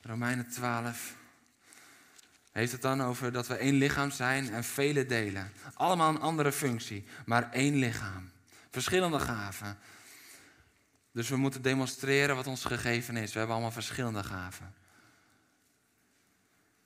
Romeinen 0.00 0.48
12 0.48 1.16
heeft 2.52 2.72
het 2.72 2.82
dan 2.82 3.02
over 3.02 3.32
dat 3.32 3.46
we 3.46 3.54
één 3.54 3.74
lichaam 3.74 4.10
zijn 4.10 4.52
en 4.52 4.64
vele 4.64 5.06
delen. 5.06 5.52
Allemaal 5.74 6.08
een 6.08 6.20
andere 6.20 6.52
functie, 6.52 7.04
maar 7.26 7.52
één 7.52 7.74
lichaam. 7.74 8.30
Verschillende 8.70 9.20
gaven. 9.20 9.78
Dus 11.12 11.28
we 11.28 11.36
moeten 11.36 11.62
demonstreren 11.62 12.36
wat 12.36 12.46
ons 12.46 12.64
gegeven 12.64 13.16
is. 13.16 13.32
We 13.32 13.38
hebben 13.38 13.56
allemaal 13.56 13.74
verschillende 13.74 14.24
gaven. 14.24 14.74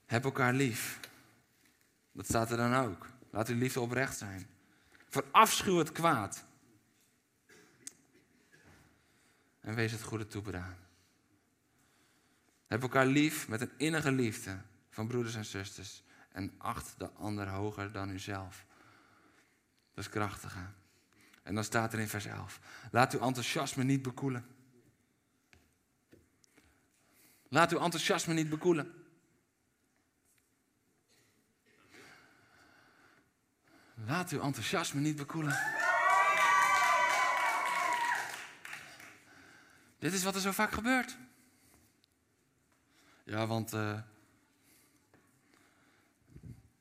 Heb 0.06 0.24
elkaar 0.24 0.52
lief. 0.52 1.00
Dat 2.12 2.24
staat 2.24 2.50
er 2.50 2.56
dan 2.56 2.74
ook. 2.74 3.06
Laat 3.30 3.48
uw 3.48 3.58
liefde 3.58 3.80
oprecht 3.80 4.18
zijn. 4.18 4.55
Verafschuw 5.16 5.78
het 5.78 5.92
kwaad. 5.92 6.44
En 9.60 9.74
wees 9.74 9.92
het 9.92 10.02
goede 10.02 10.26
toebedaan. 10.26 10.76
Heb 12.66 12.82
elkaar 12.82 13.06
lief 13.06 13.48
met 13.48 13.60
een 13.60 13.72
innige 13.76 14.12
liefde 14.12 14.58
van 14.90 15.06
broeders 15.06 15.34
en 15.34 15.44
zusters. 15.44 16.02
En 16.32 16.54
acht 16.58 16.94
de 16.98 17.10
ander 17.10 17.48
hoger 17.48 17.92
dan 17.92 18.10
uzelf. 18.10 18.66
Dat 19.94 20.04
is 20.04 20.10
krachtig. 20.10 20.56
En 21.42 21.54
dan 21.54 21.64
staat 21.64 21.92
er 21.92 21.98
in 21.98 22.08
vers 22.08 22.24
11. 22.24 22.60
Laat 22.90 23.12
uw 23.12 23.20
enthousiasme 23.20 23.84
niet 23.84 24.02
bekoelen. 24.02 24.46
Laat 27.48 27.72
uw 27.72 27.78
enthousiasme 27.78 28.34
niet 28.34 28.48
bekoelen. 28.48 29.05
Laat 34.06 34.30
uw 34.30 34.40
enthousiasme 34.40 35.00
niet 35.00 35.16
bekoelen. 35.16 35.58
Dit 39.98 40.12
is 40.12 40.22
wat 40.22 40.34
er 40.34 40.40
zo 40.40 40.52
vaak 40.52 40.72
gebeurt. 40.72 41.16
Ja, 43.24 43.46
want 43.46 43.74
uh, 43.74 43.98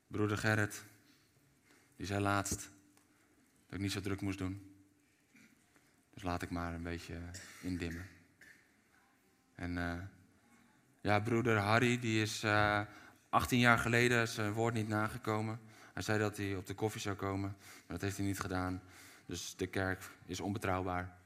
broeder 0.07 0.37
Gerrit, 0.37 0.83
die 1.95 2.05
zei 2.05 2.21
laatst 2.21 2.69
dat 3.65 3.73
ik 3.73 3.79
niet 3.79 3.91
zo 3.91 4.01
druk 4.01 4.21
moest 4.21 4.37
doen. 4.37 4.75
Dus 6.13 6.23
laat 6.23 6.41
ik 6.41 6.49
maar 6.49 6.73
een 6.73 6.83
beetje 6.83 7.17
indimmen. 7.61 8.07
En 9.55 9.77
uh, 9.77 10.01
ja, 11.01 11.19
broeder 11.19 11.57
Harry, 11.57 11.99
die 11.99 12.21
is 12.21 12.43
uh, 12.43 12.81
18 13.29 13.59
jaar 13.59 13.77
geleden 13.77 14.27
zijn 14.27 14.53
woord 14.53 14.73
niet 14.73 14.87
nagekomen. 14.87 15.59
Hij 15.95 16.03
zei 16.03 16.19
dat 16.19 16.37
hij 16.37 16.55
op 16.55 16.65
de 16.65 16.73
koffie 16.73 17.01
zou 17.01 17.15
komen, 17.15 17.55
maar 17.59 17.83
dat 17.87 18.01
heeft 18.01 18.17
hij 18.17 18.25
niet 18.25 18.39
gedaan. 18.39 18.81
Dus 19.25 19.55
de 19.55 19.67
kerk 19.67 20.03
is 20.25 20.39
onbetrouwbaar. 20.39 21.17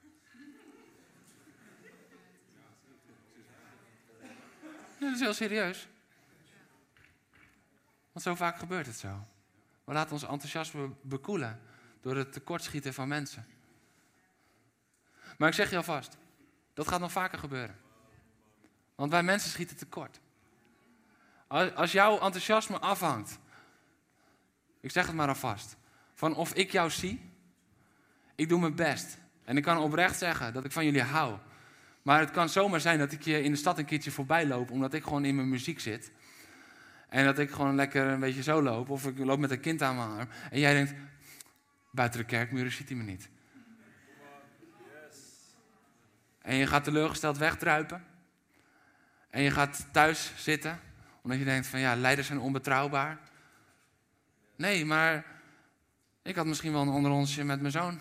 dat 5.00 5.14
is 5.14 5.20
heel 5.20 5.34
serieus. 5.34 5.88
Want 8.12 8.26
zo 8.26 8.36
vaak 8.36 8.58
gebeurt 8.58 8.86
het 8.86 8.96
zo. 8.96 9.26
We 9.84 9.94
laten 9.94 10.12
ons 10.12 10.24
enthousiasme 10.24 10.90
bekoelen 11.02 11.62
door 12.02 12.16
het 12.16 12.34
tekortschieten 12.34 12.94
van 12.94 13.08
mensen. 13.08 13.48
Maar 15.38 15.50
ik 15.50 15.56
zeg 15.56 15.70
je 15.70 15.78
alvast, 15.78 16.18
dat 16.74 16.88
gaat 16.88 17.00
nog 17.00 17.12
vaker 17.12 17.40
gebeuren. 17.40 17.80
Want 18.96 19.12
wij 19.12 19.24
mensen 19.24 19.50
schieten 19.50 19.78
tekort. 19.78 20.20
Als 21.76 21.92
jouw 21.92 22.20
enthousiasme 22.20 22.80
afhangt 22.80 23.40
ik 24.80 24.92
zeg 24.92 25.06
het 25.06 25.16
maar 25.16 25.28
alvast. 25.28 25.78
Van 26.14 26.36
of 26.36 26.54
ik 26.54 26.72
jou 26.72 26.90
zie, 26.90 27.22
ik 28.36 28.50
doe 28.50 28.60
mijn 28.60 28.76
best. 28.76 29.18
En 29.44 29.58
ik 29.58 29.64
kan 29.64 29.78
oprecht 29.78 30.18
zeggen 30.18 30.54
dat 30.54 30.66
ik 30.66 30.72
van 30.72 30.86
jullie 30.86 31.02
hou. 31.02 31.38
Maar 32.02 32.20
het 32.20 32.32
kan 32.32 32.50
zomaar 32.50 32.82
zijn 32.82 33.00
dat 33.00 33.12
ik 33.12 33.22
je 33.22 33.44
in 33.44 33.52
de 33.52 33.58
stad 33.58 33.78
een 33.78 33.86
keertje 33.86 34.12
voorbij 34.12 34.48
loop, 34.48 34.72
omdat 34.72 34.94
ik 34.94 35.04
gewoon 35.04 35.26
in 35.26 35.36
mijn 35.36 35.50
muziek 35.50 35.80
zit. 35.80 36.12
En 37.10 37.26
dat 37.26 37.40
ik 37.40 37.52
gewoon 37.52 37.76
lekker 37.76 38.06
een 38.06 38.20
beetje 38.20 38.44
zo 38.44 38.62
loop, 38.62 38.90
of 38.90 39.06
ik 39.06 39.18
loop 39.18 39.40
met 39.40 39.52
een 39.52 39.60
kind 39.60 39.82
aan 39.82 39.96
mijn 39.96 40.10
arm. 40.10 40.30
En 40.52 40.60
jij 40.60 40.74
denkt, 40.74 40.94
buiten 41.92 42.20
de 42.20 42.26
kerkmuren 42.26 42.72
ziet 42.72 42.90
hij 42.90 42.98
me 42.98 43.04
niet. 43.04 43.30
En 46.42 46.56
je 46.56 46.68
gaat 46.68 46.84
teleurgesteld 46.84 47.38
wegdruipen. 47.38 48.04
En 49.30 49.42
je 49.42 49.52
gaat 49.52 49.88
thuis 49.92 50.32
zitten, 50.36 50.80
omdat 51.22 51.40
je 51.40 51.46
denkt 51.46 51.68
van 51.68 51.80
ja, 51.80 51.96
leiders 51.96 52.28
zijn 52.28 52.40
onbetrouwbaar. 52.40 53.20
Nee, 54.60 54.86
maar 54.86 55.26
ik 56.22 56.36
had 56.36 56.46
misschien 56.46 56.72
wel 56.72 56.82
een 56.82 56.88
onderonsje 56.88 57.44
met 57.44 57.60
mijn 57.60 57.72
zoon. 57.72 58.00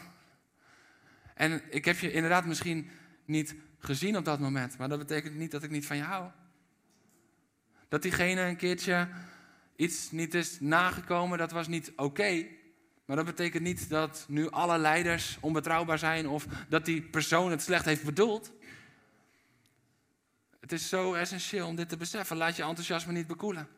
En 1.35 1.63
ik 1.71 1.85
heb 1.85 1.99
je 1.99 2.13
inderdaad 2.13 2.45
misschien 2.45 2.91
niet 3.25 3.55
gezien 3.79 4.17
op 4.17 4.25
dat 4.25 4.41
moment, 4.41 4.79
maar 4.79 4.89
dat 4.89 4.99
betekent 4.99 5.35
niet 5.35 5.51
dat 5.51 5.63
ik 5.63 5.71
niet 5.71 5.87
van 5.87 5.97
je 5.97 6.03
hou. 6.03 6.31
Dat 7.89 8.03
diegene 8.03 8.41
een 8.41 8.57
keertje 8.57 9.09
iets 9.77 10.11
niet 10.11 10.35
is 10.35 10.61
nagekomen, 10.61 11.39
dat 11.39 11.51
was 11.51 11.69
niet 11.69 11.93
oké. 11.97 12.47
maar 13.05 13.17
dat 13.17 13.25
betekent 13.25 13.63
niet 13.63 13.89
dat 13.89 14.25
nu 14.29 14.51
alle 14.51 14.79
leiders 14.79 15.39
onbetrouwbaar 15.41 15.99
zijn 15.99 16.29
of 16.29 16.47
dat 16.69 16.85
die 16.85 17.03
persoon 17.03 17.51
het 17.51 17.63
slecht 17.63 17.85
heeft 17.85 18.05
bedoeld. 18.05 18.53
Het 20.61 20.73
is 20.73 20.89
zo 20.89 21.15
essentieel 21.15 21.67
om 21.67 21.77
dit 21.77 21.89
te 21.89 21.97
beseffen. 21.97 22.37
Laat 22.37 22.57
je 22.57 22.63
enthousiasme 22.63 23.13
niet 23.13 23.27
bekoelen. 23.27 23.69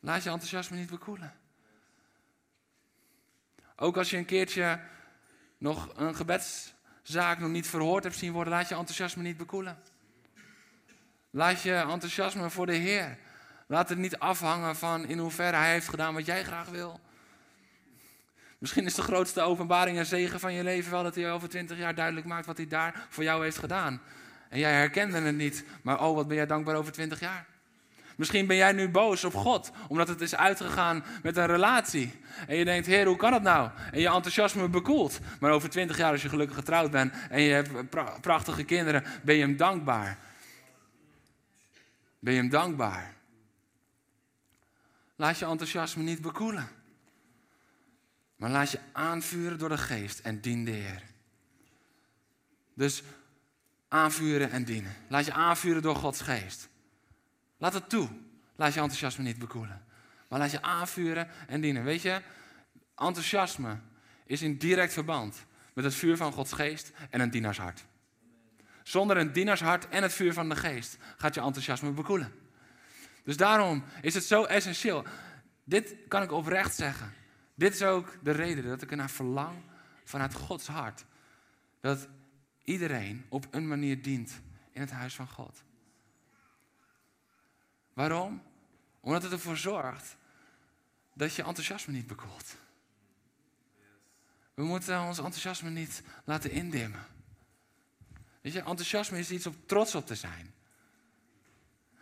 Laat 0.00 0.22
je 0.22 0.30
enthousiasme 0.30 0.76
niet 0.76 0.90
bekoelen. 0.90 1.40
Ook 3.82 3.96
als 3.96 4.10
je 4.10 4.16
een 4.16 4.24
keertje 4.24 4.80
nog 5.58 5.92
een 5.96 6.14
gebedszaak 6.14 7.38
nog 7.38 7.50
niet 7.50 7.66
verhoord 7.66 8.04
hebt 8.04 8.16
zien 8.16 8.32
worden, 8.32 8.52
laat 8.52 8.68
je 8.68 8.74
enthousiasme 8.74 9.22
niet 9.22 9.36
bekoelen. 9.36 9.78
Laat 11.30 11.62
je 11.62 11.74
enthousiasme 11.74 12.50
voor 12.50 12.66
de 12.66 12.74
Heer. 12.74 13.18
Laat 13.66 13.88
het 13.88 13.98
niet 13.98 14.18
afhangen 14.18 14.76
van 14.76 15.06
in 15.06 15.18
hoeverre 15.18 15.56
Hij 15.56 15.72
heeft 15.72 15.88
gedaan 15.88 16.14
wat 16.14 16.26
jij 16.26 16.44
graag 16.44 16.68
wil. 16.68 17.00
Misschien 18.58 18.84
is 18.84 18.94
de 18.94 19.02
grootste 19.02 19.40
openbaring 19.40 19.98
en 19.98 20.06
zegen 20.06 20.40
van 20.40 20.52
je 20.52 20.64
leven 20.64 20.90
wel 20.90 21.02
dat 21.02 21.14
hij 21.14 21.32
over 21.32 21.48
twintig 21.48 21.78
jaar 21.78 21.94
duidelijk 21.94 22.26
maakt 22.26 22.46
wat 22.46 22.56
hij 22.56 22.66
daar 22.66 23.06
voor 23.08 23.24
jou 23.24 23.42
heeft 23.42 23.58
gedaan. 23.58 24.00
En 24.48 24.58
jij 24.58 24.72
herkende 24.72 25.20
het 25.20 25.36
niet, 25.36 25.64
maar 25.82 26.02
oh, 26.02 26.14
wat 26.14 26.28
ben 26.28 26.36
jij 26.36 26.46
dankbaar 26.46 26.76
over 26.76 26.92
twintig 26.92 27.20
jaar. 27.20 27.46
Misschien 28.16 28.46
ben 28.46 28.56
jij 28.56 28.72
nu 28.72 28.88
boos 28.88 29.24
op 29.24 29.34
God, 29.34 29.70
omdat 29.88 30.08
het 30.08 30.20
is 30.20 30.34
uitgegaan 30.34 31.04
met 31.22 31.36
een 31.36 31.46
relatie. 31.46 32.20
En 32.46 32.56
je 32.56 32.64
denkt, 32.64 32.86
Heer, 32.86 33.06
hoe 33.06 33.16
kan 33.16 33.30
dat 33.30 33.42
nou? 33.42 33.70
En 33.92 34.00
je 34.00 34.08
enthousiasme 34.08 34.68
bekoelt. 34.68 35.18
Maar 35.40 35.50
over 35.50 35.70
twintig 35.70 35.96
jaar, 35.96 36.12
als 36.12 36.22
je 36.22 36.28
gelukkig 36.28 36.56
getrouwd 36.56 36.90
bent 36.90 37.14
en 37.30 37.40
je 37.40 37.52
hebt 37.52 37.90
prachtige 38.20 38.64
kinderen, 38.64 39.04
ben 39.22 39.34
je 39.34 39.40
hem 39.40 39.56
dankbaar. 39.56 40.18
Ben 42.18 42.32
je 42.32 42.40
hem 42.40 42.50
dankbaar. 42.50 43.14
Laat 45.16 45.38
je 45.38 45.44
enthousiasme 45.44 46.02
niet 46.02 46.20
bekoelen. 46.20 46.68
Maar 48.36 48.50
laat 48.50 48.70
je 48.70 48.78
aanvuren 48.92 49.58
door 49.58 49.68
de 49.68 49.78
geest 49.78 50.18
en 50.18 50.40
dien 50.40 50.64
de 50.64 50.70
Heer. 50.70 51.02
Dus 52.74 53.02
aanvuren 53.88 54.50
en 54.50 54.64
dienen. 54.64 54.94
Laat 55.08 55.24
je 55.24 55.32
aanvuren 55.32 55.82
door 55.82 55.96
Gods 55.96 56.20
geest. 56.20 56.68
Laat 57.62 57.74
het 57.74 57.88
toe. 57.88 58.08
Laat 58.56 58.74
je 58.74 58.80
enthousiasme 58.80 59.24
niet 59.24 59.38
bekoelen. 59.38 59.84
Maar 60.28 60.38
laat 60.38 60.50
je 60.50 60.62
aanvuren 60.62 61.28
en 61.46 61.60
dienen. 61.60 61.84
Weet 61.84 62.02
je, 62.02 62.20
enthousiasme 62.96 63.78
is 64.24 64.42
in 64.42 64.58
direct 64.58 64.92
verband 64.92 65.44
met 65.72 65.84
het 65.84 65.94
vuur 65.94 66.16
van 66.16 66.32
Gods 66.32 66.52
geest 66.52 66.92
en 67.10 67.20
een 67.20 67.30
dienarshart. 67.30 67.84
Zonder 68.82 69.16
een 69.16 69.32
dienarshart 69.32 69.88
en 69.88 70.02
het 70.02 70.12
vuur 70.12 70.32
van 70.32 70.48
de 70.48 70.56
geest 70.56 70.96
gaat 71.16 71.34
je 71.34 71.40
enthousiasme 71.40 71.90
bekoelen. 71.90 72.32
Dus 73.24 73.36
daarom 73.36 73.84
is 74.00 74.14
het 74.14 74.24
zo 74.24 74.44
essentieel. 74.44 75.04
Dit 75.64 75.94
kan 76.08 76.22
ik 76.22 76.32
oprecht 76.32 76.74
zeggen. 76.74 77.12
Dit 77.54 77.74
is 77.74 77.82
ook 77.82 78.18
de 78.22 78.30
reden 78.30 78.64
dat 78.64 78.82
ik 78.82 78.90
ernaar 78.90 79.10
verlang 79.10 79.56
vanuit 80.04 80.34
Gods 80.34 80.66
hart. 80.66 81.04
Dat 81.80 82.08
iedereen 82.64 83.24
op 83.28 83.46
een 83.50 83.68
manier 83.68 84.02
dient 84.02 84.40
in 84.70 84.80
het 84.80 84.90
huis 84.90 85.14
van 85.14 85.28
God. 85.28 85.62
Waarom? 87.92 88.42
Omdat 89.00 89.22
het 89.22 89.32
ervoor 89.32 89.56
zorgt 89.56 90.16
dat 91.14 91.34
je 91.34 91.42
enthousiasme 91.42 91.92
niet 91.92 92.06
bekoelt. 92.06 92.56
We 94.54 94.64
moeten 94.64 95.00
ons 95.00 95.18
enthousiasme 95.18 95.70
niet 95.70 96.02
laten 96.24 96.50
indimmen. 96.50 97.06
Weet 98.40 98.52
je, 98.52 98.58
enthousiasme 98.58 99.18
is 99.18 99.30
iets 99.30 99.46
om 99.46 99.66
trots 99.66 99.94
op 99.94 100.06
te 100.06 100.14
zijn. 100.14 100.54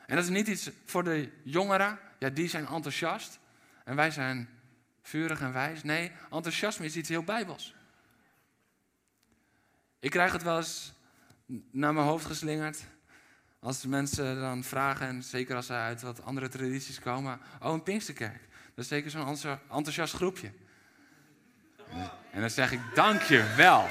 En 0.06 0.16
dat 0.16 0.24
is 0.24 0.30
niet 0.30 0.46
iets 0.46 0.70
voor 0.84 1.04
de 1.04 1.32
jongeren, 1.44 1.98
ja, 2.18 2.28
die 2.30 2.48
zijn 2.48 2.66
enthousiast 2.66 3.38
en 3.84 3.96
wij 3.96 4.10
zijn 4.10 4.48
vurig 5.02 5.40
en 5.40 5.52
wijs. 5.52 5.82
Nee, 5.82 6.12
enthousiasme 6.30 6.84
is 6.84 6.96
iets 6.96 7.08
heel 7.08 7.24
bijbels. 7.24 7.74
Ik 9.98 10.10
krijg 10.10 10.32
het 10.32 10.42
wel 10.42 10.56
eens 10.56 10.92
naar 11.70 11.94
mijn 11.94 12.06
hoofd 12.06 12.26
geslingerd. 12.26 12.84
Als 13.60 13.86
mensen 13.86 14.40
dan 14.40 14.64
vragen, 14.64 15.06
en 15.06 15.22
zeker 15.22 15.56
als 15.56 15.66
ze 15.66 15.72
uit 15.72 16.02
wat 16.02 16.24
andere 16.24 16.48
tradities 16.48 16.98
komen, 16.98 17.40
oh 17.62 17.72
een 17.72 17.82
Pinksterkerk, 17.82 18.48
dat 18.74 18.84
is 18.84 18.88
zeker 18.88 19.10
zo'n 19.10 19.58
enthousiast 19.70 20.14
groepje. 20.14 20.52
En 22.30 22.40
dan 22.40 22.50
zeg 22.50 22.72
ik, 22.72 22.80
dank 22.94 23.22
je 23.22 23.54
wel. 23.56 23.88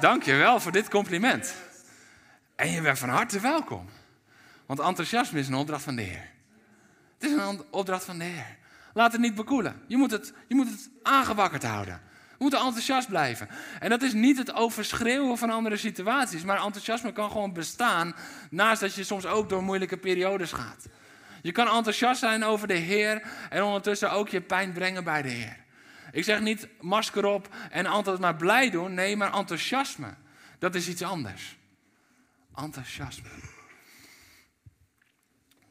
Dank 0.00 0.22
je 0.22 0.34
wel 0.34 0.60
voor 0.60 0.72
dit 0.72 0.88
compliment. 0.88 1.54
En 2.54 2.70
je 2.70 2.80
bent 2.80 2.98
van 2.98 3.08
harte 3.08 3.40
welkom. 3.40 3.88
Want 4.66 4.80
enthousiasme 4.80 5.38
is 5.38 5.48
een 5.48 5.54
opdracht 5.54 5.82
van 5.82 5.96
de 5.96 6.02
Heer. 6.02 6.30
Het 7.18 7.30
is 7.30 7.36
een 7.36 7.64
opdracht 7.70 8.04
van 8.04 8.18
de 8.18 8.24
Heer. 8.24 8.56
Laat 8.94 9.12
het 9.12 9.20
niet 9.20 9.34
bekoelen. 9.34 9.82
Je 9.86 9.96
moet 9.96 10.10
het, 10.10 10.32
je 10.48 10.54
moet 10.54 10.70
het 10.70 10.90
aangewakkerd 11.02 11.62
houden. 11.62 12.00
We 12.38 12.42
moeten 12.44 12.60
enthousiast 12.60 13.08
blijven. 13.08 13.48
En 13.80 13.90
dat 13.90 14.02
is 14.02 14.12
niet 14.12 14.38
het 14.38 14.54
overschreeuwen 14.54 15.38
van 15.38 15.50
andere 15.50 15.76
situaties, 15.76 16.44
maar 16.44 16.64
enthousiasme 16.64 17.12
kan 17.12 17.30
gewoon 17.30 17.52
bestaan 17.52 18.14
naast 18.50 18.80
dat 18.80 18.94
je 18.94 19.04
soms 19.04 19.26
ook 19.26 19.48
door 19.48 19.62
moeilijke 19.62 19.96
periodes 19.96 20.52
gaat. 20.52 20.86
Je 21.42 21.52
kan 21.52 21.68
enthousiast 21.68 22.20
zijn 22.20 22.44
over 22.44 22.68
de 22.68 22.74
Heer 22.74 23.22
en 23.50 23.62
ondertussen 23.62 24.10
ook 24.10 24.28
je 24.28 24.40
pijn 24.40 24.72
brengen 24.72 25.04
bij 25.04 25.22
de 25.22 25.28
Heer. 25.28 25.64
Ik 26.12 26.24
zeg 26.24 26.40
niet 26.40 26.68
masker 26.80 27.24
op 27.24 27.54
en 27.70 27.86
altijd 27.86 28.18
maar 28.18 28.36
blij 28.36 28.70
doen. 28.70 28.94
Nee, 28.94 29.16
maar 29.16 29.34
enthousiasme. 29.34 30.14
Dat 30.58 30.74
is 30.74 30.88
iets 30.88 31.02
anders. 31.02 31.56
Enthousiasme. 32.54 33.28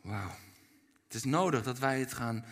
Wauw. 0.02 0.36
Het 1.04 1.14
is 1.14 1.24
nodig 1.24 1.64
dat 1.64 1.80
wij 1.80 2.00
het 2.00 2.14
gaan 2.14 2.46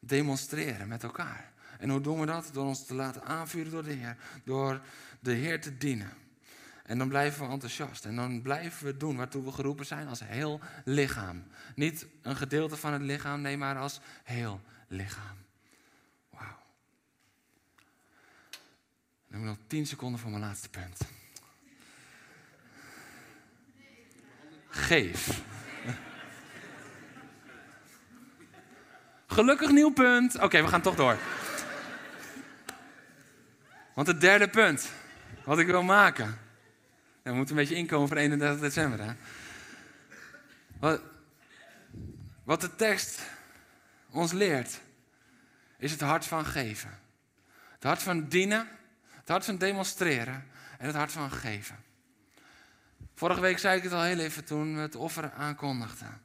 demonstreren 0.00 0.88
met 0.88 1.02
elkaar. 1.02 1.51
En 1.82 1.90
hoe 1.90 2.00
doen 2.00 2.20
we 2.20 2.26
dat? 2.26 2.50
Door 2.52 2.66
ons 2.66 2.86
te 2.86 2.94
laten 2.94 3.24
aanvuren 3.24 3.70
door 3.70 3.82
de 3.82 3.92
Heer. 3.92 4.16
Door 4.44 4.80
de 5.20 5.32
Heer 5.32 5.60
te 5.60 5.76
dienen. 5.76 6.12
En 6.82 6.98
dan 6.98 7.08
blijven 7.08 7.46
we 7.46 7.52
enthousiast. 7.52 8.04
En 8.04 8.16
dan 8.16 8.42
blijven 8.42 8.86
we 8.86 8.96
doen 8.96 9.16
waartoe 9.16 9.44
we 9.44 9.52
geroepen 9.52 9.86
zijn 9.86 10.08
als 10.08 10.20
heel 10.24 10.60
lichaam. 10.84 11.44
Niet 11.74 12.06
een 12.22 12.36
gedeelte 12.36 12.76
van 12.76 12.92
het 12.92 13.02
lichaam, 13.02 13.40
nee, 13.40 13.56
maar 13.56 13.78
als 13.78 14.00
heel 14.24 14.60
lichaam. 14.88 15.36
Wauw. 16.30 16.58
Dan 19.28 19.40
heb 19.40 19.42
nog 19.42 19.56
10 19.66 19.86
seconden 19.86 20.20
voor 20.20 20.30
mijn 20.30 20.42
laatste 20.42 20.68
punt. 20.68 20.98
Geef. 24.68 25.42
Gelukkig 29.26 29.70
nieuw 29.70 29.92
punt. 29.92 30.40
Oké, 30.40 30.62
we 30.62 30.68
gaan 30.68 30.82
toch 30.82 30.94
door. 30.94 31.18
Want 33.94 34.06
het 34.06 34.20
derde 34.20 34.48
punt, 34.48 34.90
wat 35.44 35.58
ik 35.58 35.66
wil 35.66 35.82
maken. 35.82 36.38
we 37.22 37.32
moeten 37.32 37.56
een 37.56 37.60
beetje 37.62 37.76
inkomen 37.76 38.08
voor 38.08 38.16
31 38.16 38.60
december. 38.60 39.00
Hè? 39.00 39.12
Wat, 40.80 41.02
wat 42.44 42.60
de 42.60 42.76
tekst 42.76 43.20
ons 44.10 44.32
leert, 44.32 44.80
is 45.78 45.90
het 45.90 46.00
hart 46.00 46.26
van 46.26 46.44
geven. 46.44 46.98
Het 47.72 47.82
hart 47.82 48.02
van 48.02 48.28
dienen, 48.28 48.68
het 49.10 49.28
hart 49.28 49.44
van 49.44 49.58
demonstreren 49.58 50.46
en 50.78 50.86
het 50.86 50.96
hart 50.96 51.12
van 51.12 51.30
geven. 51.30 51.76
Vorige 53.14 53.40
week 53.40 53.58
zei 53.58 53.76
ik 53.76 53.82
het 53.82 53.92
al 53.92 54.02
heel 54.02 54.18
even 54.18 54.44
toen 54.44 54.74
we 54.74 54.80
het 54.80 54.94
offer 54.94 55.32
aankondigden. 55.32 56.22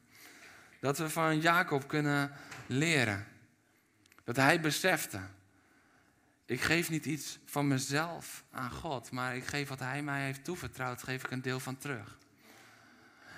Dat 0.80 0.98
we 0.98 1.10
van 1.10 1.40
Jacob 1.40 1.88
kunnen 1.88 2.32
leren. 2.66 3.28
Dat 4.24 4.36
hij 4.36 4.62
besefte. 4.62 5.20
Ik 6.48 6.62
geef 6.62 6.90
niet 6.90 7.06
iets 7.06 7.40
van 7.46 7.68
mezelf 7.68 8.44
aan 8.52 8.72
God, 8.72 9.12
maar 9.12 9.36
ik 9.36 9.46
geef 9.46 9.70
wat 9.70 9.80
hij 9.80 10.04
mij 10.04 10.24
heeft 10.24 10.44
toevertrouwd, 10.44 11.04
geef 11.04 11.24
ik 11.24 11.32
een 11.32 11.42
deel 11.42 11.60
van 11.60 11.78
terug. 11.78 12.18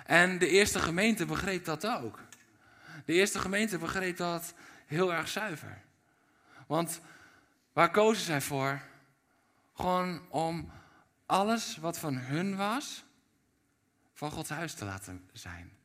En 0.06 0.38
de 0.38 0.48
eerste 0.48 0.78
gemeente 0.78 1.26
begreep 1.26 1.64
dat 1.64 1.86
ook. 1.86 2.18
De 3.04 3.12
eerste 3.12 3.38
gemeente 3.38 3.78
begreep 3.78 4.16
dat 4.16 4.54
heel 4.86 5.12
erg 5.12 5.28
zuiver. 5.28 5.82
Want 6.66 7.00
waar 7.72 7.90
kozen 7.90 8.24
zij 8.24 8.40
voor? 8.40 8.80
Gewoon 9.74 10.22
om 10.28 10.72
alles 11.26 11.76
wat 11.76 11.98
van 11.98 12.16
hun 12.16 12.56
was, 12.56 13.04
van 14.14 14.30
Gods 14.30 14.48
huis 14.48 14.74
te 14.74 14.84
laten 14.84 15.28
zijn. 15.32 15.79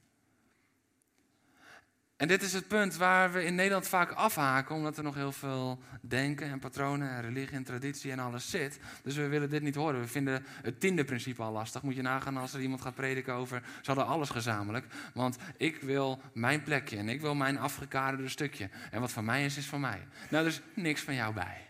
En 2.16 2.28
dit 2.28 2.42
is 2.42 2.54
het 2.54 2.68
punt 2.68 2.96
waar 2.96 3.32
we 3.32 3.44
in 3.44 3.56
Nederland 3.56 3.88
vaak 3.88 4.12
afhaken, 4.12 4.76
omdat 4.76 4.98
er 4.98 5.04
nog 5.04 5.16
heel 5.16 5.32
veel 5.32 5.80
denken 6.02 6.50
en 6.50 6.60
patronen 6.60 7.10
en 7.10 7.22
religie 7.22 7.56
en 7.56 7.64
traditie 7.64 8.12
en 8.12 8.20
alles 8.20 8.50
zit. 8.50 8.80
Dus 9.04 9.16
we 9.16 9.28
willen 9.28 9.50
dit 9.50 9.62
niet 9.62 9.76
horen. 9.76 10.00
We 10.00 10.08
vinden 10.08 10.46
het 10.48 10.80
tiende 10.80 11.04
principe 11.04 11.42
al 11.42 11.52
lastig. 11.52 11.82
Moet 11.82 11.96
je 11.96 12.02
nagaan 12.02 12.38
als 12.38 12.54
er 12.54 12.62
iemand 12.62 12.82
gaat 12.82 12.96
prediken 12.96 13.34
over, 13.34 13.62
ze 13.82 13.92
hadden 13.92 14.06
alles 14.06 14.30
gezamenlijk. 14.30 14.86
Want 15.14 15.38
ik 15.58 15.82
wil 15.82 16.22
mijn 16.34 16.64
plekje 16.64 16.98
en 16.98 17.10
ik 17.10 17.22
wil 17.22 17.36
mijn 17.36 17.58
afgekaderde 17.58 18.30
stukje. 18.30 18.70
En 18.92 19.00
wat 19.00 19.12
van 19.12 19.26
mij 19.26 19.46
is, 19.46 19.58
is 19.58 19.66
van 19.66 19.80
mij. 19.80 20.08
Nou, 20.30 20.44
er 20.46 20.52
is 20.52 20.62
niks 20.74 21.02
van 21.02 21.14
jou 21.14 21.34
bij. 21.34 21.68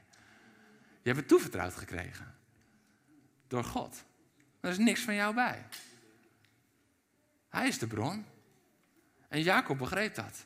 Je 1.02 1.12
hebt 1.12 1.18
het 1.18 1.28
toevertrouwd 1.28 1.74
gekregen. 1.74 2.36
Door 3.48 3.64
God. 3.64 4.04
Er 4.60 4.70
is 4.70 4.78
niks 4.78 5.02
van 5.02 5.16
jou 5.16 5.36
bij. 5.36 5.66
Hij 7.50 7.68
is 7.68 7.80
de 7.80 7.88
bron. 7.88 8.26
En 9.28 9.42
Jacob 9.42 9.78
begreep 9.78 10.16
dat. 10.16 10.46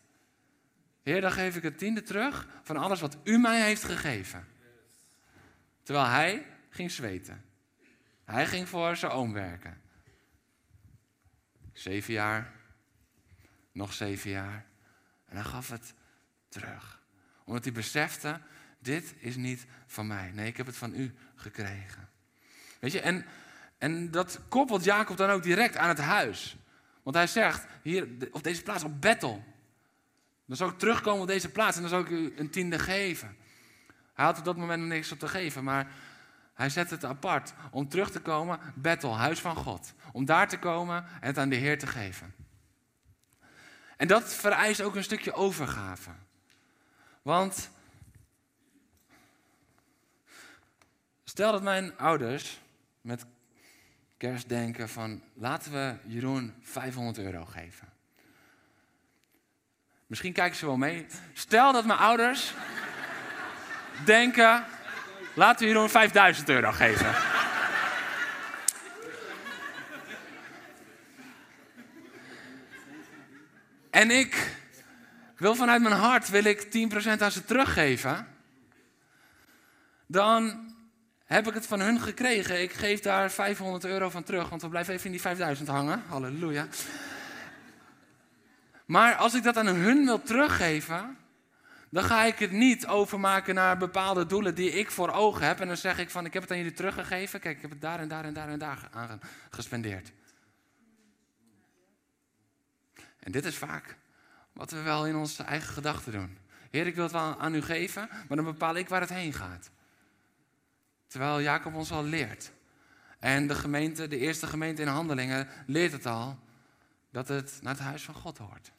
Heer, 1.03 1.21
dan 1.21 1.31
geef 1.31 1.55
ik 1.55 1.63
het 1.63 1.77
tiende 1.77 2.01
terug 2.01 2.47
van 2.63 2.77
alles 2.77 2.99
wat 2.99 3.17
u 3.23 3.37
mij 3.37 3.61
heeft 3.61 3.83
gegeven. 3.83 4.47
Terwijl 5.83 6.07
hij 6.07 6.45
ging 6.69 6.91
zweten. 6.91 7.45
Hij 8.23 8.47
ging 8.47 8.69
voor 8.69 8.95
zijn 8.95 9.11
oom 9.11 9.33
werken. 9.33 9.81
Zeven 11.73 12.13
jaar, 12.13 12.51
nog 13.71 13.93
zeven 13.93 14.29
jaar. 14.29 14.65
En 15.25 15.35
hij 15.35 15.45
gaf 15.45 15.69
het 15.69 15.93
terug. 16.49 17.01
Omdat 17.43 17.63
hij 17.63 17.73
besefte, 17.73 18.41
dit 18.79 19.13
is 19.17 19.35
niet 19.35 19.65
van 19.87 20.07
mij. 20.07 20.31
Nee, 20.31 20.47
ik 20.47 20.57
heb 20.57 20.65
het 20.65 20.77
van 20.77 20.95
u 20.95 21.13
gekregen. 21.35 22.09
Weet 22.79 22.91
je, 22.91 23.01
en, 23.01 23.25
en 23.77 24.11
dat 24.11 24.39
koppelt 24.47 24.83
Jacob 24.83 25.17
dan 25.17 25.29
ook 25.29 25.43
direct 25.43 25.77
aan 25.77 25.89
het 25.89 25.99
huis. 25.99 26.57
Want 27.09 27.21
hij 27.21 27.43
zegt, 27.43 27.65
hier 27.81 28.07
op 28.31 28.43
deze 28.43 28.63
plaats, 28.63 28.83
op 28.83 29.01
Bethel. 29.01 29.43
Dan 30.45 30.57
zal 30.57 30.69
ik 30.69 30.77
terugkomen 30.77 31.21
op 31.21 31.27
deze 31.27 31.49
plaats 31.49 31.75
en 31.75 31.81
dan 31.81 31.89
zal 31.89 31.99
ik 31.99 32.09
u 32.09 32.33
een 32.37 32.49
tiende 32.49 32.79
geven. 32.79 33.37
Hij 34.13 34.25
had 34.25 34.37
op 34.37 34.45
dat 34.45 34.57
moment 34.57 34.79
nog 34.79 34.89
niks 34.89 35.11
op 35.11 35.19
te 35.19 35.27
geven, 35.27 35.63
maar 35.63 35.91
hij 36.53 36.69
zet 36.69 36.89
het 36.89 37.05
apart 37.05 37.53
om 37.71 37.89
terug 37.89 38.11
te 38.11 38.19
komen, 38.19 38.59
Bethel, 38.75 39.17
huis 39.17 39.39
van 39.39 39.55
God. 39.55 39.93
Om 40.11 40.25
daar 40.25 40.47
te 40.47 40.59
komen 40.59 41.05
en 41.21 41.27
het 41.27 41.37
aan 41.37 41.49
de 41.49 41.55
Heer 41.55 41.79
te 41.79 41.87
geven. 41.87 42.35
En 43.97 44.07
dat 44.07 44.33
vereist 44.33 44.81
ook 44.81 44.95
een 44.95 45.03
stukje 45.03 45.33
overgave. 45.33 46.11
Want 47.21 47.69
stel 51.23 51.51
dat 51.51 51.63
mijn 51.63 51.97
ouders 51.97 52.59
met 53.01 53.25
kerst 54.19 54.49
denken 54.49 54.89
van 54.89 55.21
laten 55.33 55.71
we 55.71 55.95
Jeroen 56.05 56.53
500 56.61 57.17
euro 57.17 57.45
geven. 57.45 57.87
Misschien 60.07 60.33
kijken 60.33 60.57
ze 60.57 60.65
wel 60.65 60.77
mee. 60.77 61.05
Stel 61.33 61.71
dat 61.71 61.85
mijn 61.85 61.99
ouders 61.99 62.53
denken, 64.05 64.65
laten 65.33 65.65
we 65.65 65.71
Jeroen 65.71 65.89
5000 65.89 66.49
euro 66.49 66.71
geven. 66.71 67.15
En 73.89 74.11
ik 74.11 74.57
wil 75.35 75.55
vanuit 75.55 75.81
mijn 75.81 75.95
hart 75.95 76.29
wil 76.29 76.43
ik 76.43 76.63
10% 76.63 77.21
aan 77.21 77.31
ze 77.31 77.45
teruggeven. 77.45 78.27
Dan 80.05 80.68
heb 81.29 81.47
ik 81.47 81.53
het 81.53 81.65
van 81.67 81.79
hun 81.79 81.99
gekregen. 81.99 82.61
Ik 82.61 82.73
geef 82.73 82.99
daar 82.99 83.31
500 83.31 83.85
euro 83.85 84.09
van 84.09 84.23
terug, 84.23 84.49
want 84.49 84.61
we 84.61 84.69
blijven 84.69 84.93
even 84.93 85.05
in 85.05 85.11
die 85.11 85.21
5000 85.21 85.67
hangen. 85.67 86.03
Halleluja. 86.07 86.67
Maar 88.85 89.15
als 89.15 89.33
ik 89.33 89.43
dat 89.43 89.57
aan 89.57 89.67
hun 89.67 90.05
wil 90.05 90.21
teruggeven, 90.21 91.17
dan 91.89 92.03
ga 92.03 92.23
ik 92.23 92.39
het 92.39 92.51
niet 92.51 92.87
overmaken 92.87 93.55
naar 93.55 93.77
bepaalde 93.77 94.25
doelen 94.25 94.55
die 94.55 94.71
ik 94.71 94.91
voor 94.91 95.11
ogen 95.11 95.45
heb. 95.45 95.59
En 95.59 95.67
dan 95.67 95.77
zeg 95.77 95.99
ik 95.99 96.09
van, 96.09 96.25
ik 96.25 96.33
heb 96.33 96.41
het 96.41 96.51
aan 96.51 96.57
jullie 96.57 96.73
teruggegeven. 96.73 97.39
Kijk, 97.39 97.55
ik 97.55 97.61
heb 97.61 97.71
het 97.71 97.81
daar 97.81 97.99
en 97.99 98.07
daar 98.07 98.23
en 98.23 98.33
daar 98.33 98.49
en 98.49 98.59
daar 98.59 98.89
aan 98.91 99.19
gespendeerd. 99.49 100.11
En 103.19 103.31
dit 103.31 103.45
is 103.45 103.55
vaak 103.55 103.97
wat 104.53 104.71
we 104.71 104.81
wel 104.81 105.07
in 105.07 105.15
onze 105.15 105.43
eigen 105.43 105.73
gedachten 105.73 106.11
doen. 106.11 106.37
Heer, 106.71 106.87
ik 106.87 106.95
wil 106.95 107.03
het 107.03 107.13
wel 107.13 107.39
aan 107.39 107.55
u 107.55 107.61
geven, 107.61 108.09
maar 108.27 108.37
dan 108.37 108.45
bepaal 108.45 108.75
ik 108.75 108.89
waar 108.89 109.01
het 109.01 109.09
heen 109.09 109.33
gaat. 109.33 109.69
Terwijl 111.09 111.41
Jacob 111.41 111.73
ons 111.73 111.91
al 111.91 112.03
leert. 112.03 112.51
En 113.19 113.47
de 113.47 113.55
gemeente, 113.55 114.07
de 114.07 114.17
eerste 114.17 114.47
gemeente 114.47 114.81
in 114.81 114.87
Handelingen, 114.87 115.47
leert 115.65 115.91
het 115.91 116.05
al 116.05 116.39
dat 117.11 117.27
het 117.27 117.59
naar 117.61 117.73
het 117.73 117.83
huis 117.83 118.03
van 118.03 118.13
God 118.13 118.37
hoort. 118.37 118.71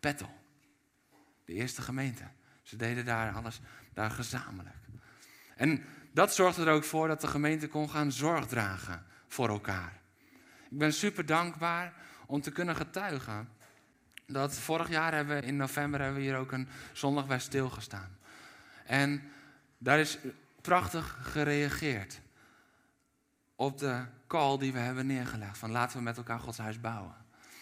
Bethel. 0.00 0.40
De 1.44 1.52
eerste 1.52 1.82
gemeente. 1.82 2.24
Ze 2.62 2.76
deden 2.76 3.04
daar 3.04 3.32
alles, 3.32 3.60
daar 3.94 4.10
gezamenlijk. 4.10 4.76
En 5.56 5.84
dat 6.12 6.34
zorgde 6.34 6.64
er 6.64 6.72
ook 6.72 6.84
voor 6.84 7.08
dat 7.08 7.20
de 7.20 7.26
gemeente 7.26 7.68
kon 7.68 7.90
gaan 7.90 8.12
zorg 8.12 8.46
dragen 8.46 9.06
voor 9.28 9.48
elkaar. 9.48 10.00
Ik 10.70 10.78
ben 10.78 10.92
super 10.92 11.26
dankbaar 11.26 11.94
om 12.26 12.40
te 12.40 12.50
kunnen 12.50 12.76
getuigen 12.76 13.48
dat 14.26 14.54
vorig 14.54 14.88
jaar 14.88 15.14
hebben 15.14 15.40
we 15.40 15.46
in 15.46 15.56
november 15.56 16.00
hebben 16.00 16.18
we 16.18 16.24
hier 16.24 16.36
ook 16.36 16.52
een 16.52 16.68
zondag 16.92 17.26
bij 17.26 17.38
stilgestaan. 17.38 18.18
En 18.84 19.22
daar 19.78 19.98
is 19.98 20.18
prachtig 20.60 21.18
gereageerd 21.22 22.20
op 23.56 23.78
de 23.78 24.04
call 24.26 24.58
die 24.58 24.72
we 24.72 24.78
hebben 24.78 25.06
neergelegd. 25.06 25.58
Van 25.58 25.70
laten 25.70 25.96
we 25.96 26.02
met 26.02 26.16
elkaar 26.16 26.38
Gods 26.38 26.58
huis 26.58 26.80
bouwen. 26.80 27.14